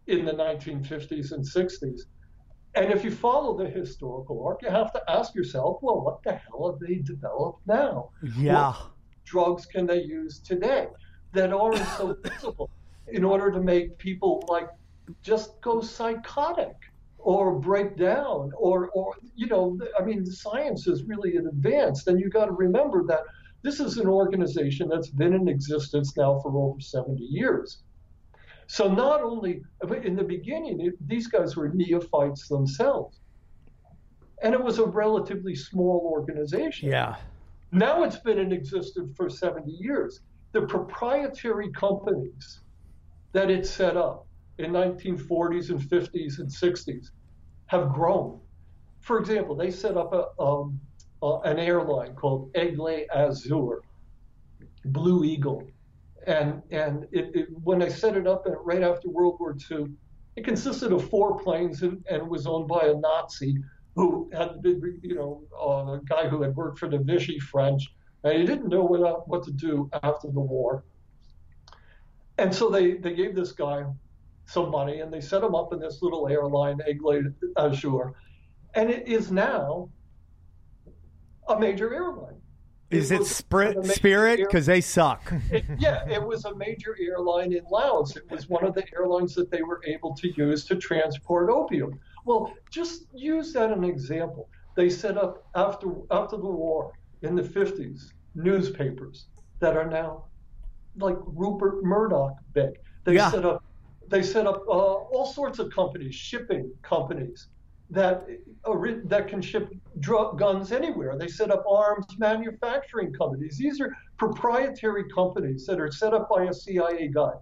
in 0.08 0.26
the 0.26 0.34
1950s 0.34 1.32
and 1.32 1.44
60s. 1.44 2.02
And 2.76 2.92
if 2.92 3.04
you 3.04 3.12
follow 3.12 3.56
the 3.56 3.70
historical 3.70 4.44
arc, 4.46 4.62
you 4.64 4.70
have 4.70 4.92
to 4.94 5.02
ask 5.08 5.36
yourself, 5.36 5.78
well, 5.82 6.02
what 6.02 6.24
the 6.24 6.34
hell 6.34 6.72
have 6.72 6.80
they 6.80 6.96
developed 6.96 7.66
now? 7.68 8.10
Yeah. 8.36 8.72
What 8.72 8.92
drugs 9.26 9.66
can 9.66 9.86
they 9.86 10.02
use 10.02 10.40
today 10.40 10.88
that 11.34 11.54
aren't 11.54 11.86
so 11.98 12.18
visible 12.24 12.70
in 13.08 13.24
order 13.24 13.52
to 13.52 13.60
make 13.60 13.98
people 13.98 14.44
like 14.48 14.70
just 15.22 15.60
go 15.62 15.82
psychotic 15.82 16.76
or 17.18 17.56
break 17.60 17.98
down 17.98 18.52
or 18.58 18.90
or 18.90 19.16
you 19.36 19.48
know 19.48 19.80
i 20.00 20.04
mean 20.04 20.26
science 20.26 20.88
is 20.88 21.04
really 21.04 21.38
advanced 21.38 22.08
and 22.08 22.20
you 22.20 22.30
got 22.30 22.46
to 22.46 22.52
remember 22.52 23.04
that 23.06 23.22
this 23.62 23.80
is 23.80 23.98
an 23.98 24.08
organization 24.08 24.90
that's 24.90 25.10
been 25.10 25.34
in 25.34 25.48
existence 25.48 26.16
now 26.18 26.40
for 26.40 26.56
over 26.58 26.80
70 26.80 27.22
years 27.24 27.84
so 28.78 28.84
not 28.92 29.22
only 29.22 29.62
in 30.04 30.16
the 30.16 30.24
beginning 30.24 30.78
it, 30.82 30.94
these 31.08 31.28
guys 31.28 31.56
were 31.56 31.70
neophytes 31.70 32.48
themselves 32.48 33.20
and 34.42 34.52
it 34.58 34.64
was 34.70 34.80
a 34.80 34.86
relatively 35.04 35.56
small 35.56 36.00
organization 36.18 36.90
Yeah. 36.90 37.16
now 37.72 37.96
it's 38.04 38.18
been 38.28 38.40
in 38.46 38.52
existence 38.52 39.10
for 39.16 39.30
70 39.30 39.72
years. 39.72 40.22
The 40.54 40.64
proprietary 40.76 41.70
companies 41.72 42.46
that 43.36 43.50
it 43.56 43.66
set 43.66 43.96
up 44.08 44.28
in 44.58 44.72
1940s 44.72 45.70
and 45.72 45.80
50s 45.80 46.40
and 46.40 46.50
60s 46.50 47.06
have 47.68 47.86
grown. 47.98 48.40
For 49.02 49.20
example, 49.20 49.56
they 49.56 49.72
set 49.72 49.98
up 49.98 50.12
a, 50.14 50.24
um, 50.42 50.80
uh, 51.22 51.40
an 51.42 51.58
airline 51.60 52.14
called 52.16 52.54
Aigle 52.54 53.06
Azur, 53.16 53.80
Blue 54.86 55.24
Eagle, 55.24 55.64
and 56.28 56.62
and 56.72 57.06
it, 57.12 57.32
it, 57.36 57.48
when 57.64 57.80
they 57.80 57.90
set 57.90 58.18
it 58.18 58.28
up 58.28 58.46
right 58.64 58.84
after 58.84 59.10
World 59.10 59.38
War 59.40 59.56
II, 59.72 59.88
it 60.36 60.46
consisted 60.46 60.92
of 60.92 61.10
four 61.10 61.40
planes 61.40 61.82
and, 61.84 62.04
and 62.10 62.28
was 62.28 62.48
owned 62.48 62.68
by 62.68 62.86
a 62.86 62.94
Nazi 62.94 63.58
who 63.96 64.30
had 64.34 64.62
been, 64.62 65.00
you 65.04 65.16
know, 65.16 65.44
uh, 65.56 65.94
a 65.94 66.02
guy 66.06 66.28
who 66.28 66.42
had 66.42 66.56
worked 66.56 66.80
for 66.80 66.90
the 66.90 66.98
Vichy 66.98 67.40
French, 67.40 67.94
and 68.24 68.40
he 68.40 68.46
didn't 68.46 68.70
know 68.70 68.84
what, 68.84 69.28
what 69.28 69.44
to 69.44 69.52
do 69.52 69.90
after 70.02 70.28
the 70.28 70.40
war. 70.40 70.84
And 72.38 72.54
so 72.54 72.70
they, 72.70 72.94
they 72.94 73.14
gave 73.14 73.36
this 73.36 73.52
guy 73.52 73.86
some 74.46 74.72
money 74.72 75.00
and 75.00 75.14
they 75.14 75.22
set 75.22 75.44
him 75.44 75.56
up 75.56 75.72
in 75.72 75.80
this 75.80 76.02
little 76.02 76.28
airline, 76.28 76.80
Aigle 76.88 77.34
Azur. 77.58 78.14
And 78.74 78.90
it 78.90 79.08
is 79.08 79.32
now 79.32 79.90
a 81.48 81.60
major 81.60 81.94
airline. 81.94 82.42
Is 82.94 83.12
it 83.12 83.26
Spirit? 83.26 83.86
Spirit? 83.86 84.38
Because 84.40 84.66
they 84.66 84.82
suck. 84.82 85.32
it, 85.52 85.66
yeah, 85.78 86.08
it 86.10 86.22
was 86.24 86.46
a 86.46 86.56
major 86.56 86.96
airline 87.00 87.54
in 87.54 87.64
Laos. 87.70 88.16
It 88.16 88.30
was 88.30 88.48
one 88.48 88.64
of 88.66 88.74
the 88.76 88.84
airlines 88.94 89.34
that 89.36 89.50
they 89.52 89.64
were 89.64 89.82
able 89.86 90.14
to 90.16 90.30
use 90.38 90.66
to 90.66 90.76
transport 90.76 91.50
opium. 91.50 92.00
Well, 92.26 92.54
just 92.72 93.06
use 93.14 93.52
that 93.54 93.72
as 93.72 93.78
an 93.78 93.84
example. 93.84 94.50
They 94.76 94.90
set 94.90 95.18
up 95.18 95.48
after 95.56 95.88
after 96.12 96.38
the 96.38 96.50
war 96.50 96.94
in 97.22 97.36
the 97.36 97.44
50s 97.44 98.12
newspapers 98.36 99.26
that 99.60 99.76
are 99.78 99.88
now 99.90 100.26
like 100.98 101.18
Rupert 101.26 101.84
Murdoch 101.84 102.38
big. 102.54 102.80
They 103.04 103.16
Yeah. 103.16 103.32
set 103.32 103.46
up 103.46 103.64
they 104.10 104.22
set 104.22 104.46
up 104.46 104.64
uh, 104.68 104.72
all 104.72 105.26
sorts 105.26 105.60
of 105.60 105.72
companies, 105.72 106.14
shipping 106.14 106.72
companies 106.82 107.48
that 107.94 108.28
that 109.06 109.28
can 109.28 109.42
ship 109.42 109.70
drug 110.00 110.40
guns 110.40 110.72
anywhere. 110.72 111.18
They 111.18 111.28
set 111.28 111.52
up 111.52 111.64
arms 111.70 112.06
manufacturing 112.18 113.14
companies. 113.14 113.58
These 113.58 113.80
are 113.80 113.96
proprietary 114.18 115.06
companies 115.10 115.66
that 115.68 115.80
are 115.80 115.92
set 115.92 116.14
up 116.14 116.30
by 116.30 116.46
a 116.46 116.54
CIA 116.54 117.10
guy, 117.10 117.34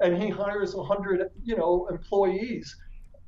and 0.00 0.20
he 0.20 0.28
hires 0.28 0.74
hundred, 0.74 1.28
you 1.42 1.56
know, 1.56 1.88
employees. 1.90 2.74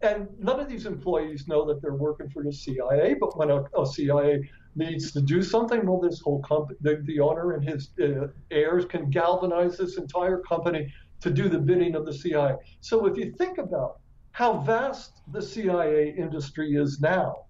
And 0.02 0.28
none 0.38 0.60
of 0.60 0.68
these 0.68 0.86
employees 0.86 1.46
know 1.46 1.66
that 1.66 1.82
they're 1.82 1.94
working 1.94 2.30
for 2.30 2.42
the 2.42 2.52
CIA. 2.52 3.14
But 3.14 3.36
when 3.36 3.50
a, 3.50 3.64
a 3.78 3.84
CIA 3.84 4.48
needs 4.74 5.12
to 5.12 5.20
do 5.20 5.42
something, 5.42 5.84
well, 5.84 6.00
this 6.00 6.20
whole 6.20 6.40
company, 6.42 6.78
the, 6.80 7.02
the 7.04 7.20
owner 7.20 7.52
and 7.52 7.68
his 7.68 7.90
uh, 8.02 8.28
heirs 8.50 8.86
can 8.86 9.10
galvanize 9.10 9.76
this 9.76 9.98
entire 9.98 10.38
company 10.38 10.90
to 11.20 11.30
do 11.30 11.48
the 11.48 11.58
bidding 11.58 11.94
of 11.96 12.06
the 12.06 12.14
CIA. 12.14 12.54
So 12.80 13.06
if 13.06 13.16
you 13.18 13.32
think 13.36 13.58
about 13.58 13.99
how 14.32 14.58
vast 14.58 15.22
the 15.32 15.42
CIA 15.42 16.14
industry 16.16 16.74
is 16.74 17.00
now, 17.00 17.44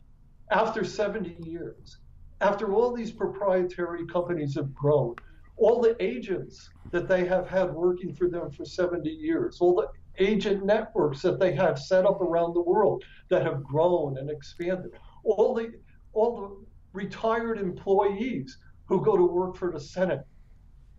after 0.50 0.84
70 0.84 1.36
years, 1.40 1.98
after 2.40 2.72
all 2.72 2.92
these 2.92 3.12
proprietary 3.12 4.06
companies 4.06 4.54
have 4.56 4.74
grown, 4.74 5.14
all 5.56 5.80
the 5.80 5.94
agents 6.02 6.70
that 6.90 7.06
they 7.06 7.24
have 7.26 7.46
had 7.48 7.72
working 7.72 8.14
for 8.14 8.28
them 8.28 8.50
for 8.50 8.64
70 8.64 9.08
years, 9.08 9.58
all 9.60 9.74
the 9.76 9.88
agent 10.18 10.64
networks 10.64 11.22
that 11.22 11.38
they 11.38 11.52
have 11.54 11.78
set 11.78 12.04
up 12.04 12.20
around 12.20 12.54
the 12.54 12.62
world 12.62 13.04
that 13.28 13.44
have 13.44 13.62
grown 13.62 14.18
and 14.18 14.30
expanded, 14.30 14.92
all 15.22 15.54
the 15.54 15.72
all 16.12 16.40
the 16.40 16.66
retired 16.92 17.58
employees 17.58 18.58
who 18.86 19.04
go 19.04 19.16
to 19.16 19.24
work 19.24 19.56
for 19.56 19.70
the 19.70 19.78
Senate, 19.78 20.26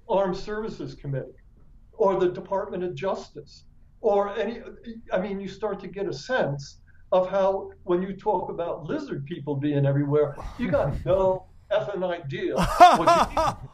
Armed 0.08 0.38
Services 0.38 0.96
Committee, 0.96 1.36
or 1.94 2.20
the 2.20 2.30
Department 2.30 2.84
of 2.84 2.96
Justice, 2.96 3.66
or 4.02 4.38
any 4.38 4.62
I 5.14 5.20
mean 5.20 5.39
you 5.39 5.47
start 5.47 5.80
to 5.82 5.88
get 5.88 6.08
a 6.08 6.14
sense 6.14 6.78
of 7.12 7.30
how 7.30 7.72
when 7.84 8.02
you 8.02 8.14
talk 8.14 8.49
about 8.49 8.86
lizard 8.86 9.26
people 9.26 9.56
being 9.56 9.86
everywhere, 9.86 10.36
you 10.58 10.70
got 10.70 10.93
no 11.06 11.45
effing 11.72 12.04
idea 12.04 12.56
what 12.97 13.32
you 13.32 13.70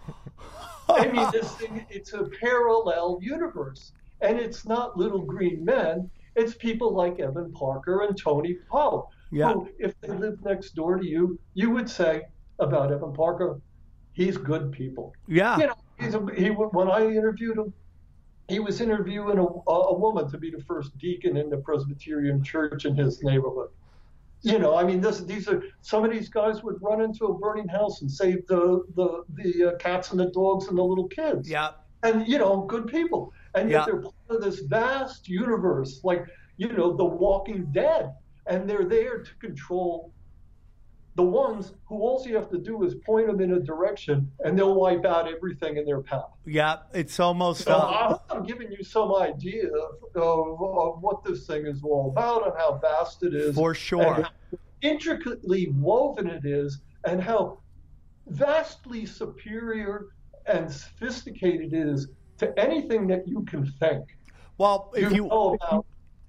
I 0.89 1.07
mean, 1.07 1.27
this 1.31 1.51
thing, 1.53 1.85
it's 1.89 2.13
a 2.13 2.23
parallel 2.39 3.19
universe. 3.21 3.91
And 4.21 4.39
it's 4.39 4.65
not 4.65 4.97
little 4.97 5.21
green 5.21 5.63
men, 5.63 6.09
it's 6.35 6.53
people 6.55 6.93
like 6.93 7.19
Evan 7.19 7.51
Parker 7.51 8.03
and 8.03 8.17
Tony 8.17 8.57
Poe. 8.69 9.09
Yeah. 9.31 9.53
Who, 9.53 9.69
if 9.79 9.99
they 10.01 10.09
lived 10.09 10.45
next 10.45 10.75
door 10.75 10.97
to 10.97 11.05
you, 11.05 11.39
you 11.53 11.69
would 11.71 11.89
say 11.89 12.23
about 12.59 12.91
Evan 12.91 13.13
Parker, 13.13 13.59
he's 14.13 14.37
good 14.37 14.71
people. 14.71 15.13
Yeah. 15.27 15.57
You 15.57 15.67
know, 15.67 15.75
he's 15.99 16.15
a, 16.15 16.25
he, 16.35 16.49
when 16.49 16.89
I 16.89 17.05
interviewed 17.05 17.57
him, 17.57 17.73
he 18.47 18.59
was 18.59 18.79
interviewing 18.81 19.37
a, 19.37 19.43
a 19.71 19.97
woman 19.97 20.29
to 20.31 20.37
be 20.37 20.49
the 20.49 20.63
first 20.63 20.97
deacon 20.97 21.37
in 21.37 21.49
the 21.49 21.57
Presbyterian 21.57 22.43
church 22.43 22.85
in 22.85 22.95
his 22.95 23.21
neighborhood. 23.21 23.69
You 24.41 24.59
know, 24.59 24.75
I 24.77 24.83
mean, 24.83 25.01
this, 25.01 25.19
these 25.21 25.47
are 25.49 25.63
some 25.81 26.05
of 26.05 26.11
these 26.11 26.29
guys 26.29 26.63
would 26.63 26.81
run 26.81 27.01
into 27.01 27.25
a 27.25 27.37
burning 27.37 27.67
house 27.67 28.01
and 28.01 28.09
save 28.11 28.45
the 28.47 28.83
the 28.95 29.23
the 29.33 29.73
uh, 29.73 29.77
cats 29.77 30.11
and 30.11 30.19
the 30.19 30.29
dogs 30.31 30.67
and 30.67 30.77
the 30.77 30.83
little 30.83 31.07
kids. 31.07 31.49
Yeah. 31.49 31.71
And 32.03 32.27
you 32.27 32.37
know, 32.37 32.61
good 32.61 32.87
people. 32.87 33.33
And 33.55 33.69
yet 33.69 33.79
Yeah. 33.79 33.85
they're 33.85 34.01
part 34.01 34.13
of 34.29 34.41
this 34.41 34.59
vast 34.59 35.27
universe, 35.27 36.01
like 36.03 36.25
you 36.57 36.71
know, 36.71 36.95
the 36.95 37.03
Walking 37.05 37.65
Dead, 37.71 38.13
and 38.45 38.69
they're 38.69 38.85
there 38.85 39.23
to 39.23 39.35
control 39.35 40.13
the 41.17 41.23
ones 41.23 41.73
who 41.85 41.95
all 41.95 42.23
you 42.27 42.35
have 42.35 42.47
to 42.51 42.59
do 42.59 42.83
is 42.83 42.93
point 42.93 43.25
them 43.25 43.41
in 43.41 43.53
a 43.53 43.59
direction, 43.59 44.31
and 44.41 44.57
they'll 44.57 44.75
wipe 44.75 45.03
out 45.03 45.27
everything 45.27 45.77
in 45.77 45.83
their 45.83 46.01
path. 46.01 46.29
Yeah. 46.45 46.77
It's 46.93 47.19
almost. 47.19 47.63
So 47.63 47.73
Uh, 47.73 48.19
I'm 48.29 48.43
giving 48.43 48.71
you 48.71 48.83
some 48.83 49.13
idea 49.15 49.67
of, 50.15 50.61
of 50.61 51.01
what 51.01 51.23
this 51.23 51.47
thing 51.47 51.65
is 51.65 51.83
all 51.83 52.09
about 52.11 52.45
and 52.45 52.53
how 52.55 52.77
vast 52.77 53.23
it 53.23 53.33
is. 53.33 53.55
For 53.55 53.73
sure. 53.73 54.27
intricately 54.83 55.73
woven 55.79 56.27
it 56.27 56.45
is, 56.45 56.81
and 57.03 57.19
how 57.21 57.61
vastly 58.27 59.07
superior 59.07 60.09
and 60.45 60.71
sophisticated 60.71 61.73
it 61.73 61.87
is 61.87 62.09
to 62.37 62.57
anything 62.59 63.07
that 63.07 63.27
you 63.27 63.41
can 63.45 63.65
think. 63.65 64.05
well, 64.59 64.91
if 64.95 65.11
you 65.11 65.23
you. 65.23 65.27
know 65.29 65.55
about 65.55 65.85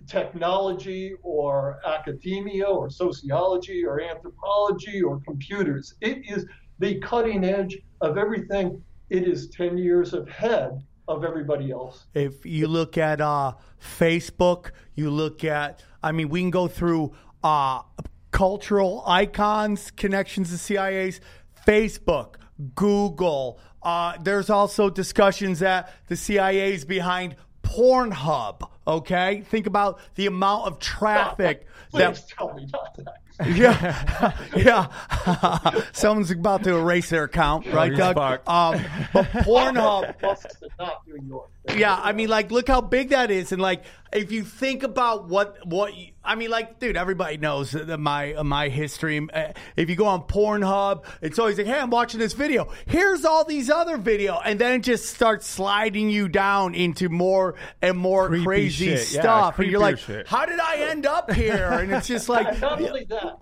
technology 0.08 1.14
or 1.22 1.80
academia 1.86 2.64
or 2.64 2.90
sociology 2.90 3.84
or 3.84 4.00
anthropology 4.00 5.02
or 5.02 5.20
computers. 5.20 5.94
It 6.00 6.28
is 6.28 6.46
the 6.78 6.98
cutting 7.00 7.44
edge 7.44 7.78
of 8.00 8.18
everything. 8.18 8.82
It 9.10 9.26
is 9.26 9.48
10 9.50 9.78
years 9.78 10.14
ahead 10.14 10.82
of 11.06 11.24
everybody 11.24 11.70
else. 11.70 12.06
If 12.14 12.44
you 12.44 12.68
look 12.68 12.98
at 12.98 13.20
uh, 13.20 13.54
Facebook, 13.80 14.70
you 14.94 15.10
look 15.10 15.44
at, 15.44 15.82
I 16.02 16.12
mean, 16.12 16.28
we 16.28 16.40
can 16.40 16.50
go 16.50 16.68
through 16.68 17.14
uh, 17.42 17.82
cultural 18.30 19.02
icons, 19.06 19.90
connections 19.90 20.50
to 20.50 20.58
CIA's, 20.58 21.20
Facebook, 21.66 22.34
Google. 22.74 23.60
Uh, 23.82 24.16
there's 24.22 24.50
also 24.50 24.90
discussions 24.90 25.60
that 25.60 25.92
the 26.08 26.16
CIA 26.16 26.74
is 26.74 26.84
behind 26.84 27.36
Pornhub. 27.62 28.68
Okay, 28.88 29.42
think 29.42 29.66
about 29.66 30.00
the 30.14 30.26
amount 30.26 30.66
of 30.66 30.78
traffic 30.78 31.66
Please 31.90 32.00
that 32.00 32.28
tell 32.28 32.54
me 32.54 32.66
not 32.72 32.96
that. 32.96 33.14
yeah, 33.54 34.36
yeah. 34.56 35.80
Someone's 35.92 36.32
about 36.32 36.64
to 36.64 36.74
erase 36.76 37.08
their 37.08 37.22
account, 37.24 37.66
right, 37.72 37.94
Doug? 37.94 38.16
Um, 38.18 38.84
but 39.12 39.26
Pornhub, 39.26 40.20
Boston, 40.20 40.68
not 40.76 41.06
New 41.06 41.24
York. 41.24 41.48
yeah. 41.76 41.94
I 42.02 42.12
mean, 42.12 42.28
like, 42.28 42.50
look 42.50 42.66
how 42.66 42.80
big 42.80 43.10
that 43.10 43.30
is, 43.30 43.52
and 43.52 43.62
like, 43.62 43.84
if 44.12 44.32
you 44.32 44.42
think 44.42 44.82
about 44.82 45.28
what 45.28 45.64
what 45.64 45.94
you, 45.94 46.08
I 46.24 46.34
mean, 46.34 46.50
like, 46.50 46.80
dude, 46.80 46.96
everybody 46.96 47.36
knows 47.36 47.70
that 47.70 47.98
my 47.98 48.34
my 48.42 48.70
history. 48.70 49.24
Uh, 49.32 49.52
If 49.76 49.88
you 49.88 49.94
go 49.94 50.06
on 50.06 50.22
Pornhub, 50.22 51.04
it's 51.22 51.38
always 51.38 51.58
like, 51.58 51.68
hey, 51.68 51.78
I'm 51.78 51.90
watching 51.90 52.18
this 52.18 52.32
video. 52.32 52.72
Here's 52.86 53.24
all 53.24 53.44
these 53.44 53.70
other 53.70 53.98
video, 53.98 54.40
and 54.44 54.58
then 54.58 54.80
it 54.80 54.82
just 54.82 55.14
starts 55.14 55.46
sliding 55.46 56.10
you 56.10 56.28
down 56.28 56.74
into 56.74 57.08
more 57.08 57.54
and 57.80 57.96
more 57.96 58.26
Creepy 58.26 58.44
crazy 58.44 58.77
shit. 58.78 59.12
Yeah, 59.12 59.20
stuff, 59.22 59.58
and 59.58 59.70
you're 59.70 59.80
like, 59.80 59.98
shit. 59.98 60.26
how 60.26 60.46
did 60.46 60.60
I 60.60 60.76
end 60.90 61.06
up 61.06 61.32
here? 61.32 61.68
And 61.72 61.92
it's 61.92 62.06
just 62.08 62.28
like, 62.28 62.58
not 62.60 62.80
only 62.80 63.04
that, 63.08 63.38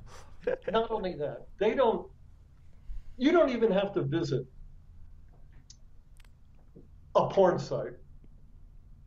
not 0.70 0.90
only 0.90 1.14
that, 1.16 1.46
they 1.58 1.74
don't. 1.74 2.06
You 3.18 3.32
don't 3.32 3.48
even 3.50 3.72
have 3.72 3.92
to 3.94 4.02
visit 4.02 4.44
a 7.14 7.28
porn 7.28 7.58
site. 7.58 7.92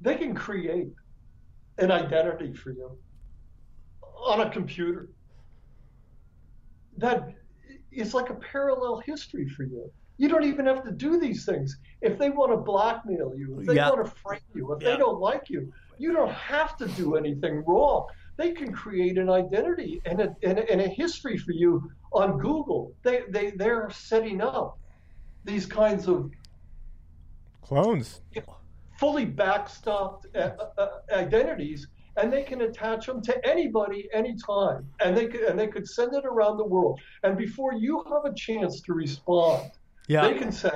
They 0.02 0.16
can 0.16 0.34
create 0.34 0.88
an 1.78 1.92
identity 1.92 2.54
for 2.54 2.72
you 2.72 2.98
on 4.26 4.42
a 4.42 4.50
computer. 4.50 5.10
That 6.98 7.30
is 7.92 8.14
like 8.14 8.30
a 8.30 8.36
parallel 8.36 9.00
history 9.06 9.48
for 9.50 9.64
you. 9.64 9.92
You 10.18 10.28
don't 10.28 10.44
even 10.44 10.66
have 10.66 10.84
to 10.84 10.92
do 10.92 11.20
these 11.20 11.46
things. 11.46 11.78
If 12.02 12.18
they 12.18 12.30
want 12.30 12.52
to 12.52 12.58
blackmail 12.58 13.34
you, 13.38 13.60
if 13.62 13.68
they 13.68 13.76
Yeah. 13.76 13.90
want 13.90 14.04
to 14.06 14.12
frame 14.12 14.42
you, 14.54 14.74
if 14.74 14.82
Yeah. 14.82 14.92
they 14.92 14.98
don't 14.98 15.20
like 15.20 15.50
you, 15.50 15.72
you 16.00 16.14
don't 16.14 16.32
have 16.32 16.78
to 16.78 16.88
do 16.88 17.16
anything 17.16 17.64
wrong. 17.68 18.08
They 18.38 18.52
can 18.52 18.72
create 18.72 19.18
an 19.18 19.30
identity 19.30 20.02
and 20.06 20.22
a, 20.22 20.36
and 20.41 20.58
a, 20.58 20.72
and 20.72 20.82
a 20.82 20.88
history 20.88 21.38
for 21.38 21.52
you 21.52 21.91
on 22.14 22.38
Google. 22.39 22.93
They, 23.04 23.24
they, 23.30 23.52
they're 23.52 23.89
setting 23.91 24.41
up 24.41 24.80
these 25.43 25.66
kinds 25.66 26.08
of 26.08 26.32
Clones. 27.62 28.22
fully 28.97 29.26
backstopped 29.26 30.24
uh, 30.36 30.52
uh, 30.78 30.88
identities, 31.12 31.88
and 32.18 32.32
they 32.32 32.43
can 32.43 32.62
attach 32.62 33.06
them 33.06 33.22
to 33.22 33.47
anybody, 33.47 34.10
anytime, 34.14 34.89
and 35.02 35.16
they 35.16 35.28
could, 35.28 35.41
and 35.41 35.60
they 35.60 35.68
could 35.68 35.88
send 35.88 36.16
it 36.16 36.26
around 36.26 36.58
the 36.58 36.66
world. 36.66 37.00
And 37.24 37.38
before 37.38 37.74
you 37.74 38.04
have 38.10 38.26
a 38.26 38.36
chance 38.36 38.82
to 38.82 38.93
respond, 38.93 39.72
yeah, 40.08 40.28
they 40.28 40.38
can 40.38 40.52
say, 40.52 40.72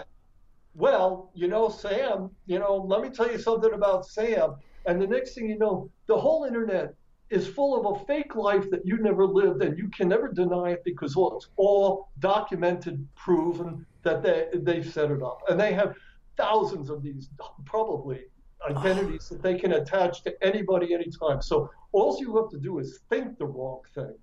"Well, 0.76 1.32
you 1.34 1.48
know, 1.48 1.70
Sam, 1.70 2.30
you 2.46 2.60
know, 2.60 2.76
let 2.76 3.02
me 3.02 3.10
tell 3.10 3.32
you 3.32 3.40
something 3.40 3.74
about 3.74 4.06
Sam." 4.06 4.56
And 4.86 5.02
the 5.02 5.08
next 5.08 5.34
thing 5.34 5.50
you 5.50 5.58
know, 5.58 5.90
the 6.08 6.18
whole 6.18 6.46
internet 6.46 6.94
is 7.30 7.48
full 7.48 7.80
of 7.80 8.02
a 8.02 8.06
fake 8.06 8.36
life 8.36 8.70
that 8.70 8.86
you 8.86 8.98
never 8.98 9.26
lived, 9.26 9.64
and 9.64 9.78
you 9.78 9.90
can 9.90 10.08
never 10.08 10.28
deny 10.28 10.72
it 10.72 10.84
because 10.84 11.16
well, 11.16 11.36
it's 11.38 11.50
all 11.56 12.10
documented, 12.20 13.08
proven 13.16 13.86
that 14.04 14.22
they 14.22 14.48
they 14.54 14.84
set 14.84 15.10
it 15.10 15.24
up, 15.24 15.42
and 15.50 15.60
they 15.60 15.74
have 15.74 15.96
thousands 16.38 16.90
of 16.90 17.02
these 17.02 17.30
probably 17.66 18.22
identities 18.70 19.30
that 19.30 19.42
they 19.42 19.58
can 19.58 19.74
attach 19.74 20.24
to 20.24 20.34
anybody 20.46 20.94
anytime. 20.94 21.42
So 21.42 21.70
all 21.92 22.18
you 22.20 22.36
have 22.38 22.50
to 22.52 22.58
do 22.58 22.80
is 22.80 23.00
think 23.10 23.38
the 23.38 23.46
wrong 23.46 23.82
thing. 23.94 24.16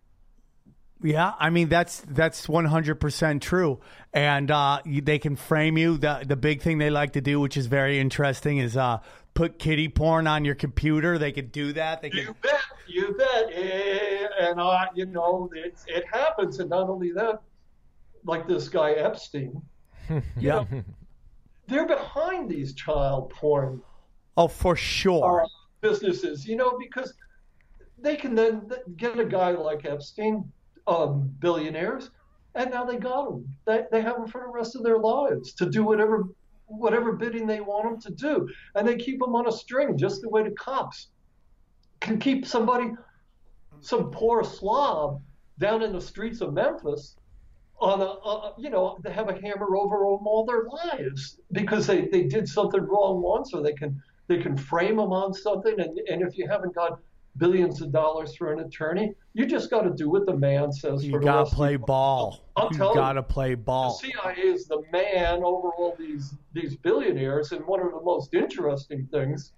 Yeah, 1.03 1.33
I 1.39 1.49
mean 1.51 1.69
that's 1.71 2.01
that's 2.09 2.49
one 2.49 2.67
hundred 2.67 2.97
percent 3.01 3.43
true, 3.43 3.81
and 4.13 4.51
uh, 4.51 4.81
they 4.85 5.19
can 5.19 5.35
frame 5.37 5.79
you. 5.79 5.97
the 5.97 6.23
The 6.27 6.37
big 6.37 6.61
thing 6.61 6.77
they 6.79 6.91
like 6.91 7.13
to 7.15 7.21
do, 7.23 7.41
which 7.41 7.57
is 7.57 7.67
very 7.67 7.99
interesting, 7.99 8.59
is 8.59 8.77
uh, 8.77 8.99
put 9.33 9.59
kitty 9.59 9.89
porn 9.89 10.27
on 10.27 10.45
your 10.45 10.55
computer. 10.55 11.17
They 11.17 11.33
could 11.33 11.53
do 11.53 11.73
that. 11.73 12.03
They 12.03 12.11
could, 12.11 12.25
You 12.25 12.37
bet, 12.43 12.61
you 12.87 13.15
bet. 13.17 13.49
Eh, 13.53 14.27
And 14.41 14.61
uh, 14.61 14.87
you 14.95 15.07
know, 15.07 15.49
it, 15.55 15.75
it 15.87 16.05
happens. 16.13 16.59
And 16.61 16.69
not 16.69 16.91
only 16.91 17.13
that, 17.13 17.41
like 18.25 18.47
this 18.47 18.69
guy 18.69 18.93
Epstein, 18.93 19.63
yeah. 20.39 20.65
they're 21.67 21.87
behind 21.87 22.51
these 22.51 22.75
child 22.75 23.31
porn 23.31 23.81
Oh, 24.37 24.49
for 24.49 24.77
sure. 24.77 25.43
uh, 25.45 25.49
businesses, 25.81 26.47
you 26.47 26.57
know, 26.57 26.77
because 26.79 27.15
they 27.99 28.17
can 28.17 28.35
then 28.35 28.69
get 28.97 29.19
a 29.19 29.25
guy 29.25 29.51
like 29.53 29.85
Epstein, 29.85 30.51
um, 30.87 31.35
billionaires, 31.39 32.11
and 32.55 32.71
now 32.71 32.85
they 32.85 32.97
got 32.97 33.27
them. 33.27 33.47
They, 33.67 33.85
they 33.91 34.03
have 34.03 34.17
them 34.17 34.27
for 34.27 34.41
the 34.43 34.53
rest 34.53 34.77
of 34.77 34.83
their 34.83 34.99
lives 34.99 35.53
to 35.55 35.69
do 35.69 35.85
whatever 35.85 36.25
whatever 36.67 37.13
bidding 37.13 37.47
they 37.47 37.61
want 37.61 37.85
them 37.85 38.01
to 38.01 38.11
do, 38.23 38.49
and 38.77 38.87
they 38.87 38.97
keep 38.97 39.19
them 39.19 39.35
on 39.35 39.49
a 39.49 39.53
string, 39.53 39.99
just 39.99 40.23
the 40.23 40.29
way 40.29 40.43
the 40.43 40.53
cops 40.53 41.09
can 42.01 42.19
keep 42.19 42.47
somebody, 42.47 42.93
some 43.81 44.11
poor 44.11 44.45
slob, 44.45 45.21
down 45.59 45.83
in 45.83 45.93
the 45.93 46.01
streets 46.01 46.41
of 46.41 46.55
Memphis. 46.55 47.17
On 47.81 48.01
a, 48.01 48.05
uh, 48.05 48.53
you 48.59 48.69
know, 48.69 48.99
they 49.03 49.11
have 49.11 49.29
a 49.31 49.41
hammer 49.41 49.75
over 49.75 49.97
them 49.97 50.27
all 50.27 50.45
their 50.47 50.65
lives 50.65 51.39
because 51.53 51.87
they, 51.87 52.07
they 52.09 52.25
did 52.25 52.47
something 52.47 52.83
wrong 52.83 53.23
once, 53.23 53.55
or 53.55 53.63
they 53.63 53.73
can 53.73 54.01
they 54.29 54.39
can 54.39 54.57
frame 54.57 54.97
them 54.97 55.13
on 55.13 55.33
something. 55.33 55.81
And, 55.81 55.99
and 56.09 56.23
if 56.23 56.37
you 56.37 56.47
haven't 56.47 56.75
got 56.75 57.01
billions 57.37 57.81
of 57.81 57.93
dollars 57.93 58.35
for 58.35 58.53
an 58.53 58.61
attorney, 58.61 59.15
you 59.35 59.47
just 59.47 59.71
got 59.71 59.83
to 59.83 59.91
do 59.91 60.11
what 60.11 60.27
the 60.27 60.37
man 60.37 60.73
says. 60.73 61.05
You 61.05 61.21
gotta 61.21 61.51
play 61.51 61.77
ball. 61.77 62.45
I'll 62.57 62.71
You 62.73 62.79
you. 62.79 62.95
gotta 62.95 63.23
play 63.23 63.55
ball. 63.55 63.99
The. 64.03 64.09
CIA 64.09 64.35
is 64.43 64.67
the 64.67 64.83
man 64.93 65.43
over 65.45 65.69
all 65.71 65.97
these 65.99 66.35
these 66.53 66.77
billionaires, 66.77 67.53
and 67.53 67.65
one 67.67 67.81
of 67.81 67.93
the 67.93 68.01
most 68.03 68.35
interesting 68.35 69.07
things 69.11 69.53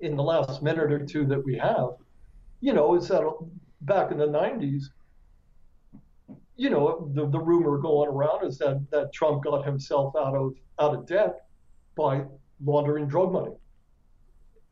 in 0.00 0.16
the 0.16 0.22
last 0.22 0.62
minute 0.62 0.92
or 0.92 1.04
two 1.04 1.24
that 1.26 1.44
we 1.44 1.56
have, 1.56 1.90
you 2.60 2.72
know, 2.72 2.94
is 2.94 3.08
that 3.08 3.22
back 3.82 4.12
in 4.12 4.18
the 4.18 4.26
'90s, 4.26 4.84
you 6.56 6.70
know, 6.70 7.10
the, 7.14 7.28
the 7.28 7.38
rumor 7.38 7.78
going 7.78 8.08
around 8.08 8.46
is 8.46 8.58
that 8.58 8.84
that 8.90 9.12
Trump 9.12 9.44
got 9.44 9.64
himself 9.64 10.14
out 10.16 10.34
of 10.34 10.54
out 10.78 10.94
of 10.94 11.06
debt 11.06 11.46
by 11.96 12.24
laundering 12.64 13.06
drug 13.06 13.32
money 13.32 13.52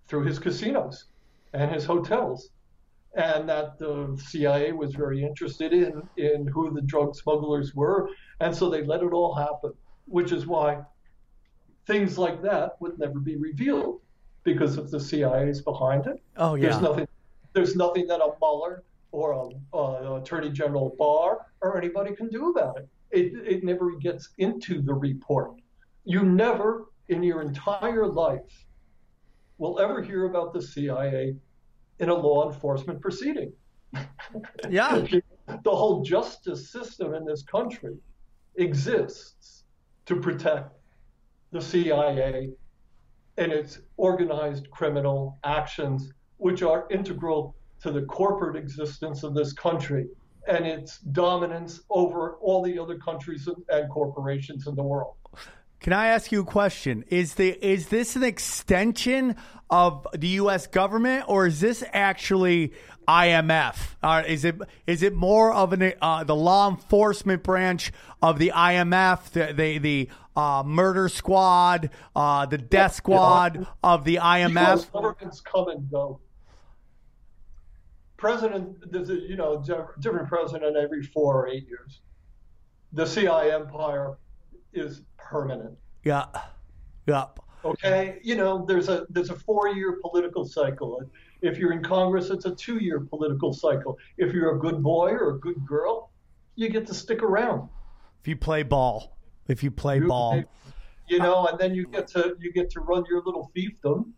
through 0.09 0.25
his 0.25 0.39
casinos 0.39 1.07
and 1.53 1.71
his 1.71 1.85
hotels 1.85 2.51
and 3.15 3.49
that 3.49 3.79
the 3.79 4.19
CIA 4.27 4.73
was 4.73 4.95
very 4.95 5.23
interested 5.23 5.73
in 5.73 6.03
in 6.17 6.47
who 6.47 6.73
the 6.73 6.81
drug 6.83 7.15
smugglers 7.15 7.75
were, 7.75 8.09
and 8.41 8.55
so 8.57 8.71
they 8.71 8.85
let 8.85 9.03
it 9.03 9.13
all 9.13 9.35
happen, 9.35 9.73
which 10.07 10.33
is 10.33 10.47
why 10.47 10.81
things 11.87 12.17
like 12.17 12.43
that 12.43 12.73
would 12.81 12.99
never 12.99 13.19
be 13.19 13.37
revealed 13.37 14.01
because 14.45 14.77
of 14.79 14.91
the 14.91 14.99
CIA's 14.99 15.61
behind 15.61 16.07
it, 16.07 16.23
Oh 16.37 16.55
yeah. 16.55 16.71
there's 16.71 16.81
nothing 16.83 17.09
there's 17.53 17.77
nothing 17.77 18.07
that 18.07 18.21
a 18.21 18.33
Mueller 18.41 18.83
or 19.13 19.33
a, 19.33 19.77
a 19.77 20.21
Attorney 20.23 20.51
General 20.51 20.95
Barr 20.99 21.47
or 21.61 21.77
anybody 21.77 22.15
can 22.15 22.29
do 22.29 22.51
about 22.51 22.79
it. 22.79 22.89
It 23.11 23.35
it 23.47 23.63
never 23.63 23.93
gets 23.97 24.31
into 24.39 24.81
the 24.81 24.95
report. 24.95 25.53
You 26.05 26.23
never 26.23 26.87
in 27.09 27.23
your 27.23 27.43
entire 27.43 28.07
life 28.07 28.65
will 29.63 29.79
ever 29.79 30.03
hear 30.03 30.25
about 30.25 30.53
the 30.53 30.61
CIA 30.61 31.37
in 32.01 32.09
a 32.09 32.15
law 32.15 32.51
enforcement 32.51 33.01
proceeding. 33.01 33.53
Yeah. 34.69 35.05
the 35.65 35.77
whole 35.81 36.03
justice 36.03 36.73
system 36.73 37.15
in 37.15 37.25
this 37.25 37.43
country 37.43 37.97
exists 38.57 39.65
to 40.07 40.17
protect 40.17 40.71
the 41.53 41.61
CIA 41.61 42.51
and 43.37 43.53
its 43.53 43.81
organized 43.97 44.71
criminal 44.71 45.39
actions, 45.45 46.11
which 46.39 46.63
are 46.63 46.87
integral 46.91 47.55
to 47.83 47.93
the 47.93 48.03
corporate 48.03 48.57
existence 48.57 49.23
of 49.23 49.35
this 49.35 49.53
country 49.53 50.07
and 50.49 50.67
its 50.67 50.99
dominance 50.99 51.83
over 51.91 52.37
all 52.37 52.63
the 52.63 52.79
other 52.79 52.99
countries 52.99 53.49
and 53.69 53.91
corporations 53.91 54.67
in 54.67 54.75
the 54.75 54.83
world. 54.83 55.15
Can 55.83 55.93
I 55.93 56.07
ask 56.09 56.31
you 56.31 56.43
a 56.43 56.45
question? 56.45 57.05
Is 57.09 57.35
the 57.35 57.59
is 57.61 57.89
this 57.89 58.15
an 58.15 58.23
extension 58.23 59.35
of 59.69 60.07
the 60.17 60.29
U.S. 60.29 60.69
government, 60.69 61.25
or 61.27 61.49
is 61.49 61.61
this 61.61 61.83
actually 61.93 62.73
IMF? 63.09 63.97
Uh, 64.01 64.23
is 64.25 64.45
it 64.45 64.55
is 64.87 65.03
it 65.03 65.13
more 65.13 65.53
of 65.53 65.73
an 65.73 65.93
uh, 66.01 66.23
the 66.23 66.37
law 66.37 66.71
enforcement 66.71 67.43
branch 67.43 67.91
of 68.23 68.39
the 68.39 68.53
IMF, 68.55 69.31
the 69.31 69.53
the, 69.53 69.79
the 69.79 70.09
uh, 70.37 70.63
murder 70.65 71.09
squad, 71.09 71.91
uh, 72.15 72.47
the 72.47 72.59
death 72.59 72.95
squad 72.95 73.67
of 73.83 74.05
the. 74.05 74.21
IMF? 74.23 74.93
governments 74.93 75.41
come 75.41 75.69
and 75.69 75.91
go. 75.91 76.21
President, 78.17 78.77
you 79.29 79.35
know 79.35 79.65
different 79.99 80.29
president 80.29 80.77
every 80.77 81.03
four 81.03 81.43
or 81.43 81.49
eight 81.49 81.67
years. 81.67 82.03
The 82.93 83.05
CIA 83.05 83.53
empire 83.53 84.17
is 84.73 85.03
permanent. 85.19 85.77
Yeah, 86.05 86.27
yeah. 87.07 87.27
Okay, 87.65 88.19
you 88.25 88.35
know 88.35 88.65
there's 88.67 88.89
a 88.89 89.07
there's 89.11 89.31
a 89.31 89.37
four 89.37 89.69
year 89.69 89.99
political 90.03 90.45
cycle. 90.45 91.01
If 91.43 91.59
you're 91.59 91.73
in 91.73 91.83
Congress, 91.83 92.31
it's 92.31 92.45
a 92.45 92.55
two-year 92.55 93.01
political 93.01 93.53
cycle. 93.53 93.99
If 94.17 94.33
you're 94.33 94.55
a 94.57 94.59
good 94.59 94.83
boy 94.83 95.11
or 95.11 95.31
a 95.37 95.39
good 95.41 95.65
girl, 95.67 96.11
you 96.57 96.69
get 96.69 96.87
to 96.89 96.95
stick 96.95 97.23
around. 97.23 97.69
If 98.21 98.29
you 98.29 98.37
play 98.37 98.63
ball, 98.63 99.17
if 99.49 99.63
you 99.63 99.71
play 99.71 99.99
You- 99.99 100.07
ball, 100.09 100.43
You 101.09 101.19
know, 101.19 101.47
and 101.47 101.59
then 101.59 101.75
you 101.75 101.87
get 101.87 102.07
to 102.09 102.37
you 102.41 102.53
get 102.53 102.71
to 102.71 102.81
run 102.81 103.05
your 103.09 103.23
little 103.23 103.51
fiefdom, 103.55 104.11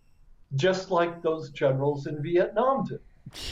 just 0.54 0.90
like 0.90 1.22
those 1.22 1.50
generals 1.50 2.06
in 2.06 2.22
Vietnam 2.22 2.84
did. 2.84 3.00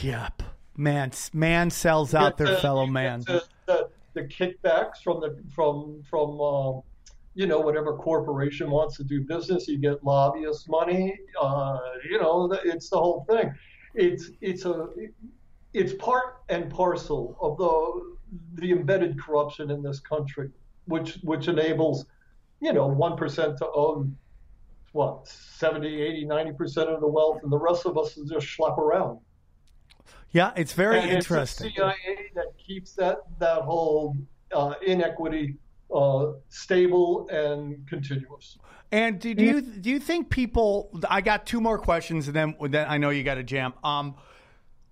yep. 0.01 0.41
Man, 0.75 1.11
man 1.33 1.69
sells 1.69 2.13
out 2.15 2.37
their 2.37 2.47
to- 2.47 2.57
fellow 2.57 2.85
man. 2.87 3.21
to 3.25 3.43
The, 3.67 3.89
the 4.13 4.23
kickbacks 4.23 4.97
from 5.03 5.19
the 5.19 5.43
from 5.53 6.01
from 6.09 6.39
um, 6.41 6.81
you 7.35 7.47
know 7.47 7.59
whatever 7.59 7.95
corporation 7.95 8.69
wants 8.69 8.97
to 8.97 9.03
do 9.03 9.21
business, 9.21 9.67
you 9.67 9.77
get 9.77 10.03
lobbyist 10.03 10.69
money. 10.69 11.17
Uh, 11.39 11.79
you 12.09 12.19
know, 12.19 12.51
it's 12.63 12.89
the 12.89 12.97
whole 12.97 13.25
thing. 13.29 13.53
It's 13.95 14.31
it's 14.41 14.65
a 14.65 14.89
it's 15.73 15.93
part 15.93 16.43
and 16.49 16.69
parcel 16.69 17.37
of 17.41 17.57
the 17.57 18.61
the 18.61 18.71
embedded 18.71 19.19
corruption 19.19 19.71
in 19.71 19.81
this 19.81 19.99
country, 19.99 20.49
which 20.85 21.15
which 21.23 21.47
enables 21.47 22.05
you 22.59 22.73
know 22.73 22.87
one 22.87 23.17
percent 23.17 23.57
to 23.59 23.67
own 23.73 24.15
what 24.93 25.27
70 25.27 25.87
80 26.01 26.25
90 26.25 26.53
percent 26.53 26.89
of 26.89 27.01
the 27.01 27.07
wealth 27.07 27.39
and 27.41 27.51
the 27.51 27.57
rest 27.57 27.87
of 27.87 27.97
us 27.97 28.15
is 28.15 28.29
just 28.29 28.45
schlep 28.45 28.77
around 28.77 29.19
Yeah, 30.31 30.51
it's 30.55 30.73
very 30.73 30.99
and 30.99 31.09
interesting. 31.09 31.67
It's 31.67 31.75
the 31.75 31.81
CIA 31.81 32.29
that 32.35 32.55
keeps 32.59 32.93
that 32.93 33.17
that 33.39 33.63
whole 33.63 34.15
uh, 34.51 34.75
inequity 34.85 35.55
uh, 35.93 36.33
stable 36.49 37.27
and 37.29 37.87
continuous. 37.87 38.57
And 38.91 39.19
do, 39.19 39.33
do 39.33 39.43
you 39.43 39.61
do 39.61 39.89
you 39.89 39.99
think 39.99 40.29
people? 40.29 40.91
I 41.09 41.21
got 41.21 41.47
two 41.47 41.59
more 41.59 41.79
questions, 41.79 42.27
and 42.27 42.35
then 42.35 42.55
then 42.69 42.87
I 42.87 42.97
know 42.97 43.09
you 43.09 43.23
got 43.23 43.35
to 43.35 43.43
jam. 43.43 43.73
Um, 43.83 44.15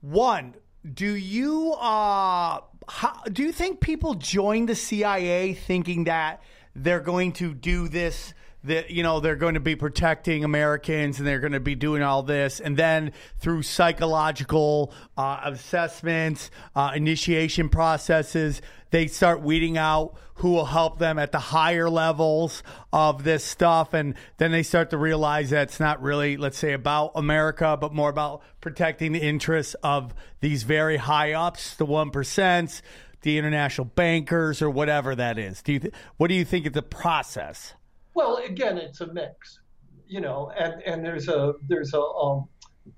one, 0.02 0.56
do 0.91 1.14
you 1.16 1.74
uh, 1.74 2.62
how, 2.89 3.22
do 3.32 3.43
you 3.43 3.52
think 3.52 3.80
people 3.80 4.16
join 4.16 4.66
the 4.66 4.76
CIA 4.76 5.54
thinking 5.54 6.06
that 6.06 6.41
they're 6.76 6.99
going 6.99 7.34
to 7.34 7.54
do 7.54 7.88
this? 7.88 8.34
That 8.64 8.91
you 8.91 9.01
know 9.01 9.20
they're 9.20 9.36
going 9.36 9.55
to 9.55 9.59
be 9.59 9.76
protecting 9.76 10.43
Americans 10.43 11.18
and 11.18 11.28
they're 11.28 11.39
going 11.39 11.53
to 11.53 11.59
be 11.59 11.76
doing 11.76 12.03
all 12.03 12.22
this, 12.22 12.59
and 12.59 12.78
then 12.78 13.14
through 13.39 13.64
psychological 13.64 14.93
uh, 15.18 15.41
assessments, 15.45 16.51
uh, 16.76 16.91
initiation 16.95 17.70
processes, 17.70 18.62
they 18.91 19.07
start 19.07 19.41
weeding 19.41 19.78
out 19.78 20.16
who 20.41 20.51
will 20.51 20.66
help 20.66 20.97
them 20.97 21.20
at 21.20 21.32
the 21.32 21.39
higher 21.39 21.88
levels 21.88 22.64
of 22.91 23.24
this 23.24 23.43
stuff. 23.43 23.93
And 23.93 24.16
then 24.38 24.51
they 24.51 24.64
start 24.64 24.89
to 24.89 24.97
realize 24.97 25.51
that 25.51 25.70
it's 25.70 25.80
not 25.80 26.01
really, 26.01 26.36
let's 26.36 26.57
say, 26.57 26.74
about 26.74 27.12
America, 27.14 27.78
but 27.80 27.93
more 27.93 28.09
about 28.09 28.41
protecting 28.59 29.12
the 29.12 29.22
interests 29.22 29.76
of 29.84 30.16
these 30.39 30.64
very 30.64 30.97
high 30.97 31.34
ups, 31.34 31.76
the 31.76 31.86
1%, 31.86 32.82
the 33.22 33.38
international 33.38 33.86
bankers, 33.86 34.64
or 34.64 34.70
whatever 34.72 35.14
that 35.16 35.38
is. 35.38 35.62
Do 35.62 35.74
you 35.74 35.80
th- 35.80 35.93
what 36.18 36.28
do 36.30 36.34
you 36.34 36.43
think 36.43 36.66
of 36.66 36.74
the 36.74 36.82
process? 36.82 37.76
Well, 38.14 38.38
again, 38.38 38.78
it's 38.78 39.01
a 39.01 39.12
mix, 39.14 39.59
you 40.07 40.22
know, 40.22 40.51
and, 40.57 40.82
and 40.84 41.05
there's 41.05 41.28
a 41.28 41.53
there's 41.68 41.93
a 41.93 42.01
um, 42.01 42.47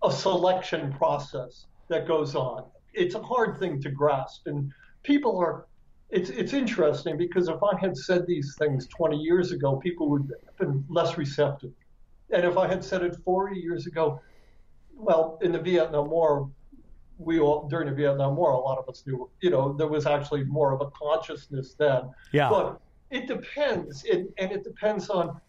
a 0.04 0.12
selection 0.12 0.94
process 0.94 1.66
that 1.90 2.08
goes 2.08 2.36
on. 2.36 2.66
It's 2.94 3.16
a 3.16 3.22
hard 3.22 3.60
thing 3.60 3.82
to 3.82 3.90
grasp, 3.90 4.48
and 4.48 4.72
people 5.04 5.38
are. 5.38 5.68
It's 6.10 6.30
it's 6.30 6.54
interesting 6.54 7.18
because 7.18 7.48
if 7.48 7.62
I 7.64 7.80
had 7.80 7.98
said 7.98 8.28
these 8.28 8.56
things 8.58 8.88
20 8.88 9.18
years 9.18 9.52
ago, 9.52 9.78
people 9.78 10.10
would 10.10 10.32
have 10.46 10.58
been 10.58 10.86
less 10.88 11.18
receptive, 11.18 11.72
and 12.32 12.46
if 12.46 12.58
I 12.58 12.68
had 12.68 12.84
said 12.84 13.04
it 13.04 13.16
40 13.24 13.60
years 13.60 13.88
ago, 13.88 14.20
well, 14.96 15.40
in 15.42 15.52
the 15.52 15.60
Vietnam 15.60 16.10
War, 16.10 16.50
we 17.18 17.40
all 17.40 17.68
during 17.68 17.88
the 17.90 17.96
Vietnam 17.96 18.36
War, 18.36 18.52
a 18.52 18.60
lot 18.60 18.78
of 18.78 18.88
us 18.90 19.04
knew, 19.06 19.30
you 19.42 19.50
know, 19.50 19.74
there 19.74 19.88
was 19.88 20.06
actually 20.06 20.44
more 20.44 20.72
of 20.72 20.82
a 20.82 20.90
consciousness 20.92 21.76
then. 21.78 22.12
Yeah. 22.32 22.50
But 22.50 22.80
it 23.14 23.28
depends, 23.28 24.04
it, 24.06 24.34
and 24.40 24.52
it 24.52 24.64
depends 24.64 25.10
on 25.10 25.40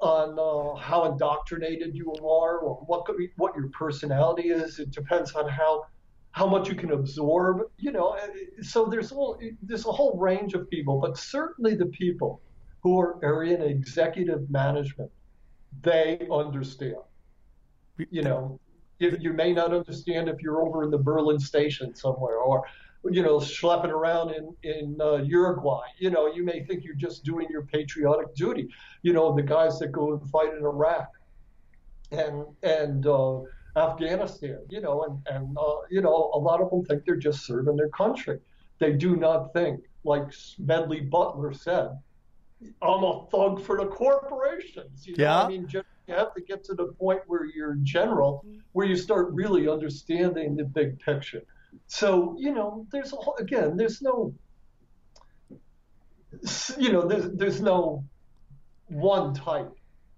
on 0.00 0.38
uh, 0.38 0.78
how 0.80 1.04
indoctrinated 1.10 1.94
you 1.94 2.12
are, 2.16 2.58
or 2.58 2.76
what 2.86 3.06
what 3.36 3.54
your 3.56 3.68
personality 3.68 4.48
is. 4.50 4.78
It 4.78 4.90
depends 4.90 5.32
on 5.32 5.48
how 5.48 5.86
how 6.32 6.46
much 6.46 6.68
you 6.68 6.74
can 6.74 6.92
absorb. 6.92 7.62
You 7.78 7.92
know, 7.92 8.18
so 8.62 8.86
there's 8.86 9.12
a 9.12 9.14
whole, 9.14 9.40
there's 9.62 9.86
a 9.86 9.92
whole 9.92 10.18
range 10.18 10.54
of 10.54 10.68
people, 10.70 11.00
but 11.00 11.16
certainly 11.16 11.74
the 11.74 11.86
people 11.86 12.42
who 12.82 13.00
are, 13.00 13.24
are 13.24 13.44
in 13.44 13.62
executive 13.62 14.50
management, 14.50 15.10
they 15.82 16.26
understand. 16.30 16.96
You 18.10 18.22
know, 18.22 18.60
if 18.98 19.20
you 19.20 19.32
may 19.32 19.52
not 19.52 19.72
understand 19.72 20.28
if 20.28 20.40
you're 20.40 20.62
over 20.62 20.84
in 20.84 20.90
the 20.90 20.98
Berlin 20.98 21.38
station 21.38 21.94
somewhere, 21.94 22.38
or 22.38 22.64
you 23.04 23.22
know, 23.22 23.38
schlepping 23.38 23.90
around 23.90 24.30
in 24.30 24.54
in 24.62 24.96
uh, 25.00 25.16
Uruguay. 25.16 25.86
You 25.98 26.10
know, 26.10 26.26
you 26.26 26.44
may 26.44 26.64
think 26.64 26.84
you're 26.84 26.94
just 26.94 27.24
doing 27.24 27.46
your 27.50 27.62
patriotic 27.62 28.34
duty. 28.34 28.68
You 29.02 29.12
know, 29.12 29.34
the 29.34 29.42
guys 29.42 29.78
that 29.78 29.92
go 29.92 30.14
and 30.14 30.30
fight 30.30 30.52
in 30.54 30.64
Iraq 30.64 31.10
and 32.10 32.44
and 32.62 33.06
uh, 33.06 33.40
Afghanistan. 33.76 34.58
You 34.68 34.80
know, 34.80 35.02
and 35.04 35.36
and 35.36 35.56
uh, 35.56 35.76
you 35.90 36.00
know, 36.00 36.30
a 36.34 36.38
lot 36.38 36.60
of 36.60 36.70
them 36.70 36.84
think 36.84 37.04
they're 37.04 37.16
just 37.16 37.46
serving 37.46 37.76
their 37.76 37.90
country. 37.90 38.40
They 38.78 38.92
do 38.92 39.16
not 39.16 39.52
think, 39.52 39.80
like 40.04 40.32
Smedley 40.32 41.00
Butler 41.00 41.52
said, 41.52 41.98
I'm 42.82 43.04
a 43.04 43.26
thug 43.30 43.60
for 43.62 43.76
the 43.76 43.86
corporations. 43.86 45.06
You 45.06 45.16
know, 45.16 45.24
Yeah. 45.24 45.42
I 45.42 45.48
mean, 45.48 45.68
you 45.72 45.82
have 46.08 46.34
to 46.34 46.40
get 46.40 46.64
to 46.64 46.74
the 46.74 46.86
point 46.98 47.20
where 47.26 47.44
you're 47.44 47.74
general, 47.82 48.44
where 48.72 48.86
you 48.86 48.96
start 48.96 49.32
really 49.32 49.68
understanding 49.68 50.56
the 50.56 50.64
big 50.64 50.98
picture. 51.00 51.42
So, 51.86 52.36
you 52.38 52.52
know, 52.52 52.86
there's 52.92 53.12
a 53.12 53.16
whole, 53.16 53.36
again, 53.36 53.76
there's 53.76 54.02
no, 54.02 54.34
you 56.78 56.92
know, 56.92 57.06
there's, 57.06 57.30
there's 57.32 57.60
no 57.60 58.04
one 58.88 59.34
type. 59.34 59.70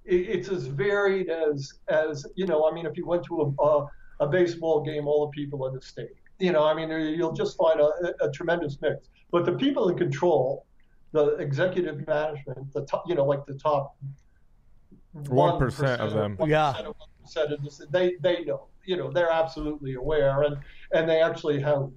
It, 0.04 0.28
it's 0.28 0.48
as 0.48 0.66
varied 0.66 1.28
as, 1.30 1.72
as, 1.88 2.26
you 2.34 2.46
know, 2.46 2.68
I 2.68 2.72
mean, 2.74 2.86
if 2.86 2.96
you 2.96 3.06
went 3.06 3.24
to 3.24 3.54
a, 3.58 3.62
a, 3.62 3.86
a 4.20 4.26
baseball 4.28 4.82
game, 4.82 5.06
all 5.06 5.26
the 5.26 5.32
people 5.32 5.66
in 5.66 5.74
the 5.74 5.80
state, 5.80 6.08
you 6.38 6.52
know, 6.52 6.64
I 6.64 6.74
mean, 6.74 6.90
you'll 6.90 7.32
just 7.32 7.56
find 7.56 7.80
a, 7.80 7.90
a 8.20 8.30
tremendous 8.30 8.78
mix. 8.80 9.08
But 9.30 9.44
the 9.44 9.52
people 9.52 9.88
in 9.90 9.98
control, 9.98 10.66
the 11.12 11.36
executive 11.36 12.06
management, 12.06 12.72
the 12.72 12.84
top, 12.86 13.04
you 13.06 13.14
know, 13.14 13.24
like 13.24 13.44
the 13.46 13.54
top 13.54 13.96
1% 15.16 15.98
of 15.98 16.12
them. 16.12 16.36
1% 16.36 16.48
Yeah. 16.48 16.70
of 16.78 16.94
1% 17.24 17.52
of 17.52 17.62
this, 17.62 17.82
they 17.90 18.14
they 18.20 18.44
know, 18.44 18.68
you 18.84 18.96
know, 18.96 19.10
they're 19.10 19.30
absolutely 19.30 19.94
aware, 19.94 20.42
and 20.42 20.56
and 20.92 21.08
they 21.08 21.20
actually 21.20 21.60
have 21.60 21.90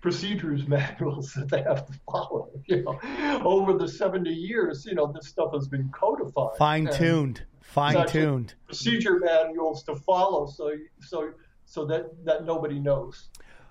procedures 0.00 0.66
manuals 0.68 1.32
that 1.34 1.48
they 1.48 1.62
have 1.62 1.86
to 1.86 1.92
follow. 2.10 2.50
You 2.66 2.82
know, 2.82 2.98
over 3.44 3.74
the 3.74 3.86
70 3.86 4.28
years, 4.28 4.84
you 4.86 4.94
know, 4.94 5.12
this 5.12 5.28
stuff 5.28 5.52
has 5.54 5.68
been 5.68 5.88
codified, 5.90 6.56
fine 6.58 6.88
tuned, 6.90 7.42
fine 7.60 8.08
tuned. 8.08 8.54
procedure 8.66 9.20
manuals 9.20 9.84
to 9.84 9.94
follow, 9.94 10.46
so 10.46 10.72
so 11.00 11.32
so 11.64 11.84
that 11.86 12.24
that 12.24 12.44
nobody 12.44 12.78
knows. 12.78 13.28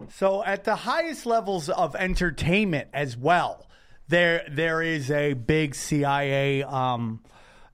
So 0.09 0.43
at 0.43 0.63
the 0.63 0.75
highest 0.75 1.25
levels 1.25 1.69
of 1.69 1.95
entertainment 1.95 2.89
as 2.93 3.17
well, 3.17 3.67
there 4.07 4.45
there 4.49 4.81
is 4.81 5.09
a 5.11 5.33
big 5.33 5.75
CIA 5.75 6.63
um, 6.63 7.21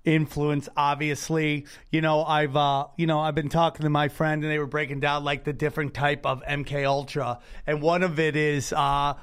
influence. 0.06 0.68
Obviously, 0.76 1.66
you 1.92 2.02
know 2.02 2.24
I've 2.24 2.56
uh, 2.56 2.88
you 2.98 3.08
know 3.08 3.20
I've 3.20 3.36
been 3.36 3.50
talking 3.50 3.84
to 3.84 3.90
my 3.90 4.08
friend 4.08 4.44
and 4.44 4.52
they 4.52 4.60
were 4.60 4.68
breaking 4.68 5.00
down 5.00 5.24
like 5.24 5.44
the 5.44 5.54
different 5.54 5.94
type 5.94 6.26
of 6.26 6.44
MK 6.44 6.86
Ultra, 6.86 7.40
and 7.66 7.82
one 7.82 8.04
of 8.04 8.20
it 8.20 8.36
is. 8.36 8.74
Uh, 8.74 9.16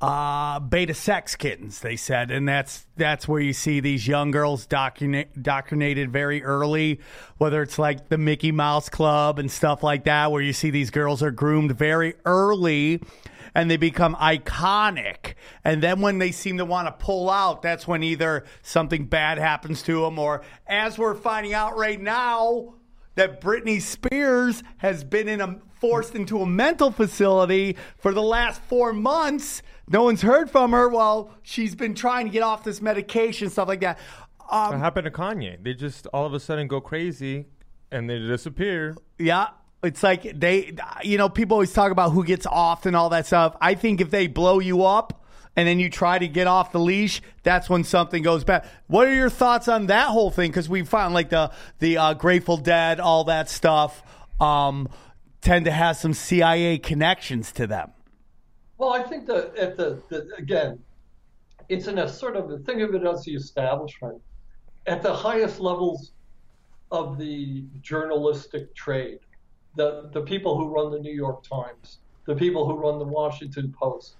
uh, 0.00 0.58
beta 0.58 0.92
sex 0.92 1.36
kittens, 1.36 1.78
they 1.78 1.94
said, 1.94 2.30
and 2.30 2.46
that's 2.46 2.86
that's 2.96 3.28
where 3.28 3.40
you 3.40 3.52
see 3.52 3.80
these 3.80 4.06
young 4.06 4.30
girls 4.30 4.66
indoctrinated 4.66 6.12
very 6.12 6.42
early, 6.42 7.00
whether 7.38 7.62
it's 7.62 7.78
like 7.78 8.08
the 8.08 8.18
Mickey 8.18 8.52
Mouse 8.52 8.88
Club 8.88 9.38
and 9.38 9.50
stuff 9.50 9.82
like 9.82 10.04
that, 10.04 10.32
where 10.32 10.42
you 10.42 10.52
see 10.52 10.70
these 10.70 10.90
girls 10.90 11.22
are 11.22 11.30
groomed 11.30 11.72
very 11.72 12.14
early, 12.24 13.00
and 13.54 13.70
they 13.70 13.76
become 13.76 14.14
iconic, 14.16 15.34
and 15.64 15.82
then 15.82 16.00
when 16.00 16.18
they 16.18 16.32
seem 16.32 16.58
to 16.58 16.64
want 16.64 16.86
to 16.88 16.92
pull 17.04 17.30
out, 17.30 17.62
that's 17.62 17.86
when 17.88 18.02
either 18.02 18.44
something 18.62 19.06
bad 19.06 19.38
happens 19.38 19.82
to 19.82 20.00
them, 20.02 20.18
or 20.18 20.42
as 20.66 20.98
we're 20.98 21.14
finding 21.14 21.54
out 21.54 21.76
right 21.76 22.00
now, 22.00 22.74
that 23.16 23.40
Britney 23.40 23.80
Spears 23.80 24.62
has 24.78 25.04
been 25.04 25.28
in 25.28 25.40
a 25.40 25.58
forced 25.80 26.14
into 26.14 26.40
a 26.42 26.46
mental 26.46 26.90
facility 26.90 27.74
for 27.96 28.12
the 28.12 28.20
last 28.22 28.60
four 28.62 28.92
months. 28.92 29.62
No 29.88 30.02
one's 30.04 30.20
heard 30.20 30.50
from 30.50 30.72
her 30.72 30.88
while 30.88 31.30
she's 31.42 31.74
been 31.74 31.94
trying 31.94 32.26
to 32.26 32.30
get 32.32 32.42
off 32.42 32.64
this 32.64 32.82
medication, 32.82 33.48
stuff 33.48 33.66
like 33.66 33.80
that. 33.80 33.98
What 34.48 34.74
Um, 34.74 34.78
happened 34.80 35.06
to 35.06 35.10
Kanye? 35.10 35.62
They 35.62 35.72
just 35.74 36.06
all 36.08 36.26
of 36.26 36.34
a 36.34 36.40
sudden 36.40 36.68
go 36.68 36.80
crazy 36.82 37.46
and 37.90 38.10
they 38.10 38.18
disappear. 38.18 38.94
yeah, 39.18 39.48
it's 39.82 40.02
like 40.02 40.38
they, 40.38 40.74
you 41.02 41.18
know, 41.18 41.28
people 41.28 41.54
always 41.54 41.72
talk 41.72 41.90
about 41.90 42.10
who 42.10 42.24
gets 42.24 42.46
off 42.46 42.86
and 42.86 42.94
all 42.94 43.10
that 43.10 43.26
stuff. 43.26 43.56
I 43.60 43.74
think 43.74 44.00
if 44.00 44.10
they 44.10 44.26
blow 44.26 44.58
you 44.58 44.84
up 44.84 45.24
and 45.56 45.66
then 45.66 45.78
you 45.78 45.90
try 45.90 46.18
to 46.18 46.28
get 46.28 46.46
off 46.46 46.72
the 46.72 46.80
leash, 46.80 47.22
that's 47.42 47.68
when 47.70 47.84
something 47.84 48.22
goes 48.22 48.44
bad. 48.44 48.68
What 48.86 49.08
are 49.08 49.14
your 49.14 49.30
thoughts 49.30 49.68
on 49.68 49.86
that 49.86 50.08
whole 50.08 50.30
thing? 50.30 50.50
Because 50.50 50.68
we 50.68 50.84
found 50.84 51.14
like 51.14 51.30
the 51.30 51.50
the 51.78 51.96
uh, 51.96 52.14
Grateful 52.14 52.56
Dead, 52.56 53.00
all 53.00 53.24
that 53.24 53.48
stuff. 53.48 54.02
Um, 54.40 54.88
tend 55.40 55.64
to 55.64 55.70
have 55.70 55.96
some 55.96 56.12
CIA 56.12 56.78
connections 56.78 57.52
to 57.52 57.66
them. 57.66 57.92
Well, 58.76 58.92
I 58.92 59.02
think 59.02 59.26
that 59.26 59.56
at 59.56 59.76
the, 59.76 60.02
the 60.08 60.28
again, 60.36 60.78
it's 61.68 61.86
in 61.86 61.98
a 61.98 62.08
sort 62.08 62.36
of 62.36 62.64
think 62.64 62.80
of 62.80 62.94
it 62.94 63.04
as 63.04 63.24
the 63.24 63.34
establishment 63.34 64.20
at 64.86 65.02
the 65.02 65.14
highest 65.14 65.60
levels 65.60 66.12
of 66.90 67.18
the 67.18 67.64
journalistic 67.80 68.74
trade. 68.74 69.20
The 69.76 70.10
the 70.12 70.22
people 70.22 70.56
who 70.56 70.68
run 70.68 70.90
the 70.90 70.98
New 70.98 71.12
York 71.12 71.42
Times, 71.42 71.98
the 72.26 72.34
people 72.34 72.66
who 72.66 72.74
run 72.74 72.98
the 72.98 73.04
Washington 73.04 73.72
Post, 73.78 74.16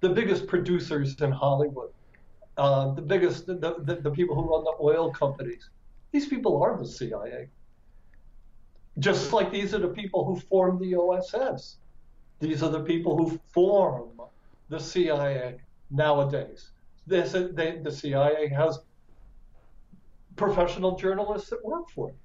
the 0.00 0.08
biggest 0.08 0.46
producers 0.46 1.20
in 1.20 1.30
Hollywood, 1.30 1.90
uh, 2.56 2.94
the 2.94 3.02
biggest 3.02 3.46
the, 3.46 3.54
the, 3.54 3.98
the 4.02 4.10
people 4.10 4.34
who 4.34 4.50
run 4.50 4.64
the 4.64 4.74
oil 4.80 5.10
companies. 5.12 5.70
These 6.12 6.26
people 6.26 6.62
are 6.62 6.76
the 6.76 6.86
CIA. 6.86 7.48
Just 8.98 9.32
like 9.32 9.52
these 9.52 9.74
are 9.74 9.78
the 9.78 9.88
people 9.88 10.24
who 10.24 10.40
formed 10.40 10.80
the 10.80 10.96
OSS. 10.96 11.76
These 12.40 12.62
are 12.62 12.70
the 12.70 12.82
people 12.82 13.16
who 13.16 13.38
form 13.52 14.20
the 14.68 14.78
CIA 14.78 15.58
nowadays. 15.90 16.70
This, 17.06 17.32
they, 17.32 17.78
the 17.82 17.90
CIA 17.90 18.48
has 18.48 18.80
professional 20.36 20.96
journalists 20.96 21.50
that 21.50 21.64
work 21.64 21.88
for 21.90 22.10
it, 22.10 22.16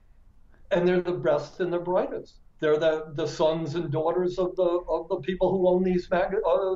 and 0.71 0.87
they're 0.87 1.01
the 1.01 1.13
best 1.13 1.59
and 1.59 1.71
the 1.71 1.79
brightest. 1.79 2.35
They're 2.63 2.79
the, 2.79 3.11
the 3.15 3.27
sons 3.27 3.75
and 3.75 3.91
daughters 3.91 4.39
of 4.39 4.55
the 4.55 4.71
of 4.87 5.09
the 5.09 5.17
people 5.17 5.51
who 5.51 5.67
own 5.67 5.83
these 5.83 6.07
mag- 6.09 6.33
uh, 6.47 6.75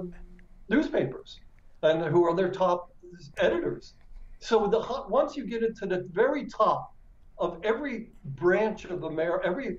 newspapers, 0.67 1.39
and 1.81 2.03
who 2.03 2.25
are 2.25 2.35
their 2.35 2.51
top 2.51 2.89
editors. 3.37 3.93
So 4.41 4.67
the 4.67 4.81
once 5.07 5.37
you 5.37 5.45
get 5.45 5.63
into 5.63 5.85
the 5.85 6.05
very 6.11 6.45
top 6.45 6.93
of 7.37 7.61
every 7.63 8.09
branch 8.25 8.83
of 8.83 9.03
America, 9.03 9.47
every 9.47 9.77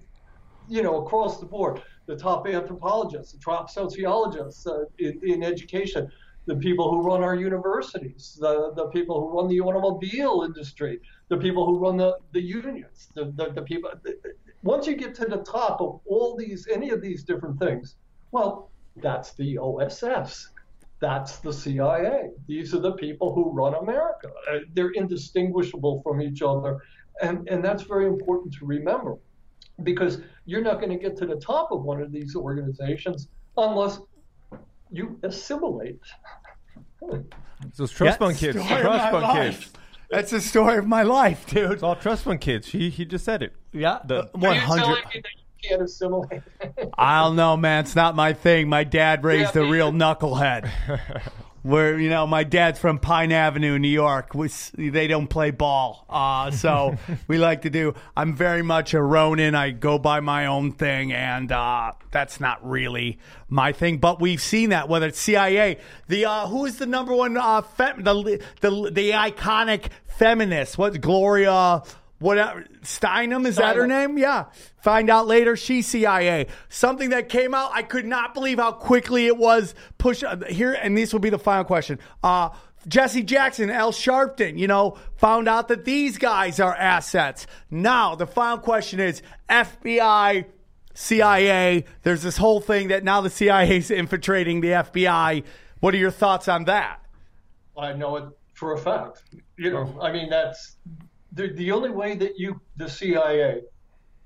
you 0.66 0.82
know 0.82 1.04
across 1.04 1.40
the 1.40 1.46
board, 1.46 1.82
the 2.06 2.16
top 2.16 2.46
anthropologists, 2.46 3.32
the 3.34 3.40
top 3.40 3.68
sociologists 3.68 4.66
uh, 4.66 4.84
in, 4.98 5.20
in 5.22 5.42
education, 5.42 6.08
the 6.46 6.56
people 6.56 6.90
who 6.90 7.02
run 7.02 7.22
our 7.22 7.34
universities, 7.34 8.38
the, 8.40 8.72
the 8.76 8.86
people 8.86 9.20
who 9.20 9.38
run 9.38 9.46
the 9.46 9.60
automobile 9.60 10.42
industry, 10.46 10.98
the 11.28 11.36
people 11.36 11.66
who 11.66 11.78
run 11.78 11.98
the, 11.98 12.16
the 12.32 12.40
unions, 12.40 13.08
the, 13.14 13.26
the, 13.36 13.52
the 13.52 13.62
people. 13.62 13.90
Once 14.62 14.86
you 14.86 14.96
get 14.96 15.14
to 15.14 15.24
the 15.24 15.38
top 15.38 15.80
of 15.80 16.00
all 16.06 16.36
these, 16.36 16.66
any 16.70 16.90
of 16.90 17.00
these 17.00 17.22
different 17.24 17.58
things, 17.58 17.96
well, 18.32 18.70
that's 18.96 19.32
the 19.34 19.58
OSS. 19.58 20.48
That's 21.00 21.38
the 21.38 21.52
CIA. 21.52 22.30
These 22.48 22.74
are 22.74 22.80
the 22.80 22.92
people 22.92 23.32
who 23.32 23.52
run 23.52 23.74
America. 23.74 24.30
Uh, 24.50 24.58
they're 24.74 24.90
indistinguishable 24.90 26.02
from 26.02 26.20
each 26.20 26.42
other. 26.42 26.78
And, 27.22 27.48
and 27.48 27.64
that's 27.64 27.84
very 27.84 28.06
important 28.06 28.52
to 28.54 28.66
remember 28.66 29.16
because 29.84 30.20
you're 30.44 30.62
not 30.62 30.80
going 30.80 30.90
to 30.90 30.98
get 30.98 31.16
to 31.18 31.26
the 31.26 31.36
top 31.36 31.70
of 31.70 31.82
one 31.82 32.02
of 32.02 32.10
these 32.10 32.34
organizations 32.34 33.28
unless 33.56 34.00
you 34.90 35.18
assimilate. 35.22 36.00
Those 37.76 37.92
trust 37.92 38.18
fund 38.18 38.36
kids. 38.36 38.56
Trust 38.56 39.10
fund 39.12 39.38
kids. 39.38 39.70
That's 40.10 40.30
the 40.30 40.40
story 40.40 40.78
of 40.78 40.86
my 40.86 41.02
life, 41.02 41.46
dude. 41.46 41.72
It's 41.72 41.82
all 41.82 41.96
trust 41.96 42.24
fund 42.24 42.40
kids. 42.40 42.68
He 42.68 42.88
he 42.90 43.04
just 43.04 43.24
said 43.24 43.42
it. 43.42 43.54
Yeah, 43.72 43.98
The- 44.06 44.28
one 44.32 44.52
Are 44.52 44.54
you 44.54 44.60
telling 44.60 44.80
hundred. 44.80 45.04
me 45.14 45.20
that 45.22 45.30
you 45.62 45.68
can't 45.68 45.82
assimilate? 45.82 46.42
I 46.96 47.22
don't 47.24 47.36
know, 47.36 47.56
man. 47.56 47.84
It's 47.84 47.94
not 47.96 48.16
my 48.16 48.32
thing. 48.32 48.68
My 48.68 48.84
dad 48.84 49.22
raised 49.24 49.54
Yeah, 49.54 49.62
a 49.62 49.70
real 49.70 49.92
knucklehead. 49.92 50.70
Where 51.68 51.98
you 51.98 52.08
know 52.08 52.26
my 52.26 52.44
dad's 52.44 52.78
from 52.78 52.98
Pine 52.98 53.30
Avenue, 53.30 53.78
New 53.78 53.88
York. 53.88 54.32
We, 54.32 54.48
they 54.74 55.06
don't 55.06 55.26
play 55.26 55.50
ball, 55.50 56.06
uh, 56.08 56.50
so 56.50 56.96
we 57.28 57.36
like 57.36 57.60
to 57.62 57.70
do. 57.70 57.92
I'm 58.16 58.34
very 58.34 58.62
much 58.62 58.94
a 58.94 59.02
Ronin. 59.02 59.54
I 59.54 59.72
go 59.72 59.98
by 59.98 60.20
my 60.20 60.46
own 60.46 60.72
thing, 60.72 61.12
and 61.12 61.52
uh, 61.52 61.92
that's 62.10 62.40
not 62.40 62.66
really 62.66 63.18
my 63.50 63.72
thing. 63.72 63.98
But 63.98 64.18
we've 64.18 64.40
seen 64.40 64.70
that 64.70 64.88
whether 64.88 65.08
it's 65.08 65.20
CIA, 65.20 65.76
the 66.06 66.24
uh, 66.24 66.46
who 66.46 66.64
is 66.64 66.78
the 66.78 66.86
number 66.86 67.14
one 67.14 67.36
uh, 67.36 67.60
fem- 67.60 68.02
the 68.02 68.42
the 68.62 68.90
the 68.90 69.10
iconic 69.10 69.88
feminist? 70.06 70.78
What 70.78 70.98
Gloria? 71.02 71.82
Whatever 72.18 72.64
Steinem 72.82 73.46
is 73.46 73.56
that 73.56 73.76
her 73.76 73.86
name? 73.86 74.18
Yeah. 74.18 74.46
Find 74.82 75.08
out 75.08 75.26
later 75.26 75.56
She 75.56 75.82
CIA. 75.82 76.48
Something 76.68 77.10
that 77.10 77.28
came 77.28 77.54
out, 77.54 77.70
I 77.72 77.82
could 77.82 78.06
not 78.06 78.34
believe 78.34 78.58
how 78.58 78.72
quickly 78.72 79.26
it 79.26 79.36
was 79.36 79.74
pushed 79.98 80.24
uh, 80.24 80.36
here. 80.48 80.72
And 80.72 80.96
this 80.98 81.12
will 81.12 81.20
be 81.20 81.30
the 81.30 81.38
final 81.38 81.64
question. 81.64 82.00
Uh, 82.22 82.50
Jesse 82.88 83.22
Jackson, 83.22 83.70
Al 83.70 83.92
Sharpton, 83.92 84.58
you 84.58 84.66
know, 84.66 84.96
found 85.16 85.48
out 85.48 85.68
that 85.68 85.84
these 85.84 86.18
guys 86.18 86.58
are 86.58 86.74
assets. 86.74 87.46
Now, 87.70 88.14
the 88.14 88.26
final 88.26 88.58
question 88.58 88.98
is 88.98 89.22
FBI, 89.48 90.46
CIA. 90.94 91.84
There's 92.02 92.22
this 92.22 92.36
whole 92.36 92.60
thing 92.60 92.88
that 92.88 93.04
now 93.04 93.20
the 93.20 93.30
CIA 93.30 93.78
is 93.78 93.90
infiltrating 93.90 94.60
the 94.60 94.68
FBI. 94.68 95.44
What 95.80 95.94
are 95.94 95.98
your 95.98 96.10
thoughts 96.10 96.48
on 96.48 96.64
that? 96.64 97.00
I 97.76 97.92
know 97.92 98.16
it 98.16 98.24
for 98.54 98.72
a 98.72 98.78
fact. 98.78 99.22
You 99.56 99.70
know, 99.70 99.98
I 100.00 100.10
mean, 100.10 100.30
that's 100.30 100.76
the, 101.32 101.48
the 101.48 101.72
only 101.72 101.90
way 101.90 102.14
that 102.16 102.38
you, 102.38 102.60
the 102.76 102.88
CIA, 102.88 103.62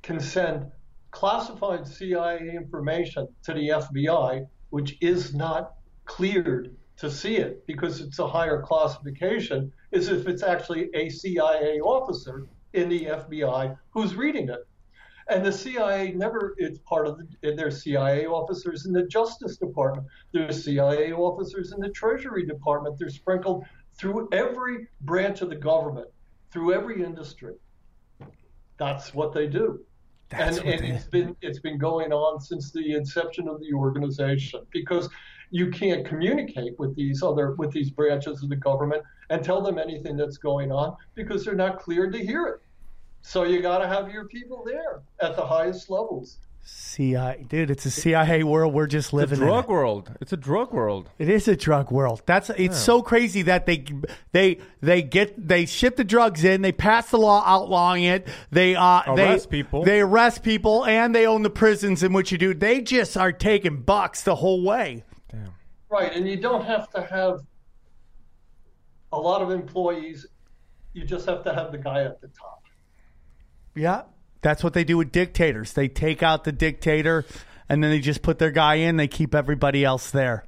can 0.02 0.20
send 0.20 0.70
classified 1.10 1.86
CIA 1.86 2.50
information 2.54 3.28
to 3.44 3.52
the 3.54 3.68
FBI, 3.68 4.46
which 4.70 4.96
is 5.00 5.34
not 5.34 5.74
cleared 6.04 6.74
to 6.96 7.10
see 7.10 7.36
it 7.36 7.66
because 7.66 8.00
it's 8.00 8.18
a 8.18 8.26
higher 8.26 8.62
classification, 8.62 9.72
is 9.90 10.08
if 10.08 10.26
it's 10.26 10.42
actually 10.42 10.88
a 10.94 11.08
CIA 11.08 11.80
officer 11.80 12.46
in 12.72 12.88
the 12.88 13.06
FBI 13.06 13.76
who's 13.90 14.14
reading 14.14 14.48
it. 14.48 14.66
And 15.28 15.44
the 15.44 15.52
CIA 15.52 16.12
never, 16.12 16.54
it's 16.58 16.78
part 16.80 17.06
of 17.06 17.20
the, 17.42 17.70
CIA 17.70 18.26
officers 18.26 18.86
in 18.86 18.92
the 18.92 19.06
Justice 19.06 19.56
Department, 19.56 20.06
there's 20.32 20.64
CIA 20.64 21.12
officers 21.12 21.72
in 21.72 21.80
the 21.80 21.90
Treasury 21.90 22.44
Department. 22.44 22.98
They're 22.98 23.08
sprinkled 23.08 23.64
through 23.94 24.28
every 24.32 24.88
branch 25.02 25.42
of 25.42 25.50
the 25.50 25.56
government, 25.56 26.08
through 26.52 26.74
every 26.74 27.02
industry. 27.02 27.54
That's 28.78 29.14
what 29.14 29.32
they 29.32 29.46
do. 29.46 29.80
That's 30.28 30.58
and 30.58 30.68
and 30.68 30.84
it's 30.84 31.04
been 31.04 31.36
it's 31.42 31.58
been 31.60 31.78
going 31.78 32.12
on 32.12 32.40
since 32.40 32.70
the 32.70 32.94
inception 32.94 33.48
of 33.48 33.60
the 33.60 33.72
organization 33.74 34.64
because 34.72 35.08
you 35.50 35.70
can't 35.70 36.06
communicate 36.06 36.78
with 36.78 36.96
these 36.96 37.22
other 37.22 37.52
with 37.52 37.70
these 37.70 37.90
branches 37.90 38.42
of 38.42 38.48
the 38.48 38.56
government 38.56 39.02
and 39.30 39.44
tell 39.44 39.60
them 39.60 39.78
anything 39.78 40.16
that's 40.16 40.38
going 40.38 40.72
on 40.72 40.96
because 41.14 41.44
they're 41.44 41.54
not 41.54 41.78
cleared 41.78 42.12
to 42.12 42.24
hear 42.24 42.46
it. 42.46 42.60
So 43.20 43.44
you 43.44 43.60
got 43.62 43.78
to 43.78 43.88
have 43.88 44.10
your 44.10 44.26
people 44.26 44.64
there 44.64 45.02
at 45.20 45.36
the 45.36 45.44
highest 45.44 45.90
levels. 45.90 46.38
CIA, 46.64 47.44
dude, 47.48 47.70
it's 47.70 47.84
a 47.86 47.90
CIA 47.90 48.44
world. 48.44 48.72
We're 48.72 48.86
just 48.86 49.08
It's 49.08 49.12
a 49.12 49.16
living 49.16 49.40
in. 49.40 49.46
drug 49.46 49.64
it. 49.64 49.70
world. 49.70 50.12
It's 50.20 50.32
a 50.32 50.36
drug 50.36 50.72
world. 50.72 51.08
It 51.18 51.28
is 51.28 51.48
a 51.48 51.56
drug 51.56 51.90
world. 51.90 52.22
That's 52.26 52.50
it's 52.50 52.78
so 52.78 53.02
crazy 53.02 53.42
that 53.42 53.66
they 53.66 53.84
they 54.32 54.58
they 54.80 55.02
get 55.02 55.48
they 55.48 55.66
ship 55.66 55.96
the 55.96 56.04
drugs 56.04 56.44
in, 56.44 56.62
they 56.62 56.70
pass 56.72 57.10
the 57.10 57.18
law 57.18 57.42
outlawing 57.44 58.04
it, 58.04 58.28
they 58.50 58.76
uh 58.76 59.02
Arrest 59.08 59.50
they, 59.50 59.62
people. 59.62 59.84
they 59.84 60.00
arrest 60.00 60.42
people, 60.44 60.84
and 60.86 61.14
they 61.14 61.26
own 61.26 61.42
the 61.42 61.50
prisons 61.50 62.02
in 62.02 62.12
which 62.12 62.30
you 62.30 62.38
do. 62.38 62.54
They 62.54 62.80
just 62.80 63.16
are 63.16 63.32
taking 63.32 63.82
bucks 63.82 64.22
the 64.22 64.36
whole 64.36 64.62
way. 64.62 65.02
Damn. 65.30 65.54
Right, 65.90 66.14
and 66.14 66.28
you 66.28 66.36
don't 66.36 66.64
have 66.64 66.88
to 66.90 67.02
have 67.02 67.40
a 69.12 69.18
lot 69.18 69.42
of 69.42 69.50
employees. 69.50 70.26
You 70.94 71.04
just 71.04 71.26
have 71.26 71.42
to 71.44 71.54
have 71.54 71.72
the 71.72 71.78
guy 71.78 72.04
at 72.04 72.20
the 72.20 72.28
top. 72.28 72.62
Yeah, 73.74 74.02
that's 74.42 74.62
what 74.62 74.74
they 74.74 74.84
do 74.84 74.98
with 74.98 75.12
dictators. 75.12 75.72
They 75.72 75.88
take 75.88 76.22
out 76.22 76.44
the 76.44 76.52
dictator, 76.52 77.24
and 77.68 77.82
then 77.82 77.90
they 77.90 78.00
just 78.00 78.22
put 78.22 78.38
their 78.38 78.50
guy 78.50 78.74
in. 78.74 78.96
They 78.96 79.08
keep 79.08 79.34
everybody 79.34 79.84
else 79.84 80.10
there. 80.10 80.44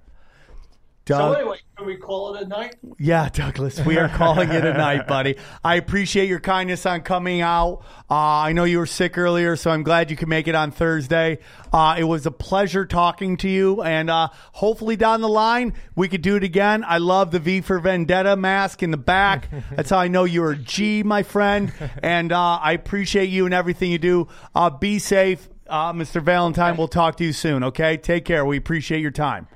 So 1.07 1.33
anyway, 1.35 1.59
can 1.77 1.87
we 1.87 1.97
call 1.97 2.35
it 2.35 2.43
a 2.43 2.47
night? 2.47 2.77
Yeah, 2.99 3.29
Douglas, 3.29 3.79
we 3.85 3.99
are 3.99 4.09
calling 4.09 4.49
it 4.51 4.65
a 4.65 4.73
night, 4.73 5.07
buddy. 5.07 5.37
I 5.63 5.75
appreciate 5.75 6.29
your 6.31 6.41
kindness 6.41 6.87
on 6.87 7.03
coming 7.03 7.43
out. 7.43 7.83
Uh, 8.11 8.15
I 8.15 8.53
know 8.53 8.65
you 8.65 8.79
were 8.79 8.87
sick 8.87 9.19
earlier, 9.19 9.55
so 9.57 9.71
I'm 9.71 9.83
glad 9.83 10.11
you 10.11 10.17
could 10.17 10.29
make 10.29 10.49
it 10.49 10.55
on 10.55 10.71
Thursday. 10.71 11.41
Uh, 11.75 11.97
it 11.99 12.05
was 12.05 12.25
a 12.25 12.31
pleasure 12.31 12.87
talking 12.87 13.37
to 13.39 13.49
you, 13.51 13.83
and 13.83 14.09
uh, 14.09 14.29
hopefully 14.53 14.97
down 14.97 15.21
the 15.21 15.29
line 15.29 15.75
we 15.95 16.09
could 16.09 16.23
do 16.23 16.37
it 16.37 16.45
again. 16.45 16.83
I 16.87 16.99
love 16.99 17.33
the 17.33 17.39
V 17.39 17.61
for 17.61 17.79
Vendetta 17.81 18.35
mask 18.37 18.83
in 18.83 18.91
the 18.91 18.97
back. 18.97 19.49
That's 19.77 19.91
how 19.91 19.99
I 19.99 20.09
know 20.09 20.25
you're 20.25 20.53
a 20.53 20.57
G, 20.57 21.03
my 21.03 21.23
friend, 21.23 21.71
and 22.03 22.33
uh, 22.33 22.59
I 22.63 22.73
appreciate 22.73 23.29
you 23.29 23.45
and 23.45 23.53
everything 23.53 23.91
you 23.91 23.99
do. 23.99 24.29
Uh, 24.55 24.71
be 24.71 24.99
safe, 24.99 25.51
uh, 25.67 25.93
Mr. 25.93 26.23
Valentine. 26.23 26.79
We'll 26.79 26.89
talk 26.89 27.17
to 27.17 27.25
you 27.25 27.35
soon. 27.35 27.63
Okay, 27.63 27.99
take 27.99 28.25
care. 28.25 28.47
We 28.47 28.57
appreciate 28.57 29.01
your 29.01 29.11
time. 29.11 29.49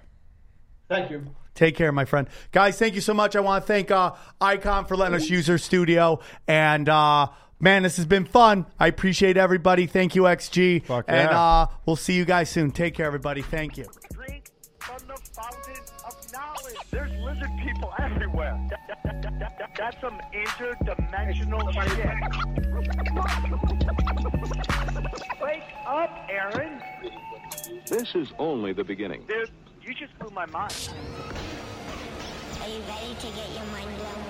Thank 0.90 1.10
you. 1.10 1.34
Take 1.58 1.74
care, 1.74 1.90
my 1.90 2.04
friend. 2.04 2.28
Guys, 2.52 2.78
thank 2.78 2.94
you 2.94 3.00
so 3.00 3.12
much. 3.12 3.34
I 3.34 3.40
want 3.40 3.64
to 3.64 3.66
thank 3.66 3.90
uh, 3.90 4.12
Icon 4.40 4.84
for 4.84 4.96
letting 4.96 5.16
us 5.16 5.28
use 5.28 5.48
their 5.48 5.58
studio. 5.58 6.20
And 6.46 6.88
uh, 6.88 7.26
man, 7.58 7.82
this 7.82 7.96
has 7.96 8.06
been 8.06 8.26
fun. 8.26 8.64
I 8.78 8.86
appreciate 8.86 9.36
everybody. 9.36 9.88
Thank 9.88 10.14
you, 10.14 10.22
XG. 10.22 10.84
Fuck 10.86 11.06
And 11.08 11.28
yeah. 11.28 11.36
uh, 11.40 11.66
we'll 11.84 11.96
see 11.96 12.12
you 12.12 12.24
guys 12.24 12.48
soon. 12.48 12.70
Take 12.70 12.94
care, 12.94 13.06
everybody. 13.06 13.42
Thank 13.42 13.76
you. 13.76 13.86
Drink 14.12 14.52
from 14.78 14.98
the 15.08 15.16
fountain 15.34 15.82
of 16.06 16.32
knowledge. 16.32 16.76
There's 16.92 17.10
lizard 17.24 17.50
people 17.64 17.92
everywhere. 17.98 18.56
That- 18.70 18.78
that- 19.02 19.22
that- 19.22 19.22
that- 19.40 19.58
that- 19.58 19.74
that's 19.76 20.00
some 20.00 20.20
interdimensional 20.32 21.72
shit. 21.72 22.14
Wake 25.42 25.62
up, 25.88 26.10
Aaron. 26.30 26.80
This 27.88 28.14
is 28.14 28.28
only 28.38 28.72
the 28.72 28.84
beginning. 28.84 29.24
Dude, 29.26 29.50
you 29.88 29.94
just 29.94 30.18
blew 30.18 30.28
my 30.34 30.44
mind. 30.44 30.90
Are 32.60 32.68
you 32.68 32.80
ready 32.80 33.14
to 33.20 33.26
get 33.28 33.50
your 33.54 33.64
mind 33.72 33.96
blown? 33.96 34.27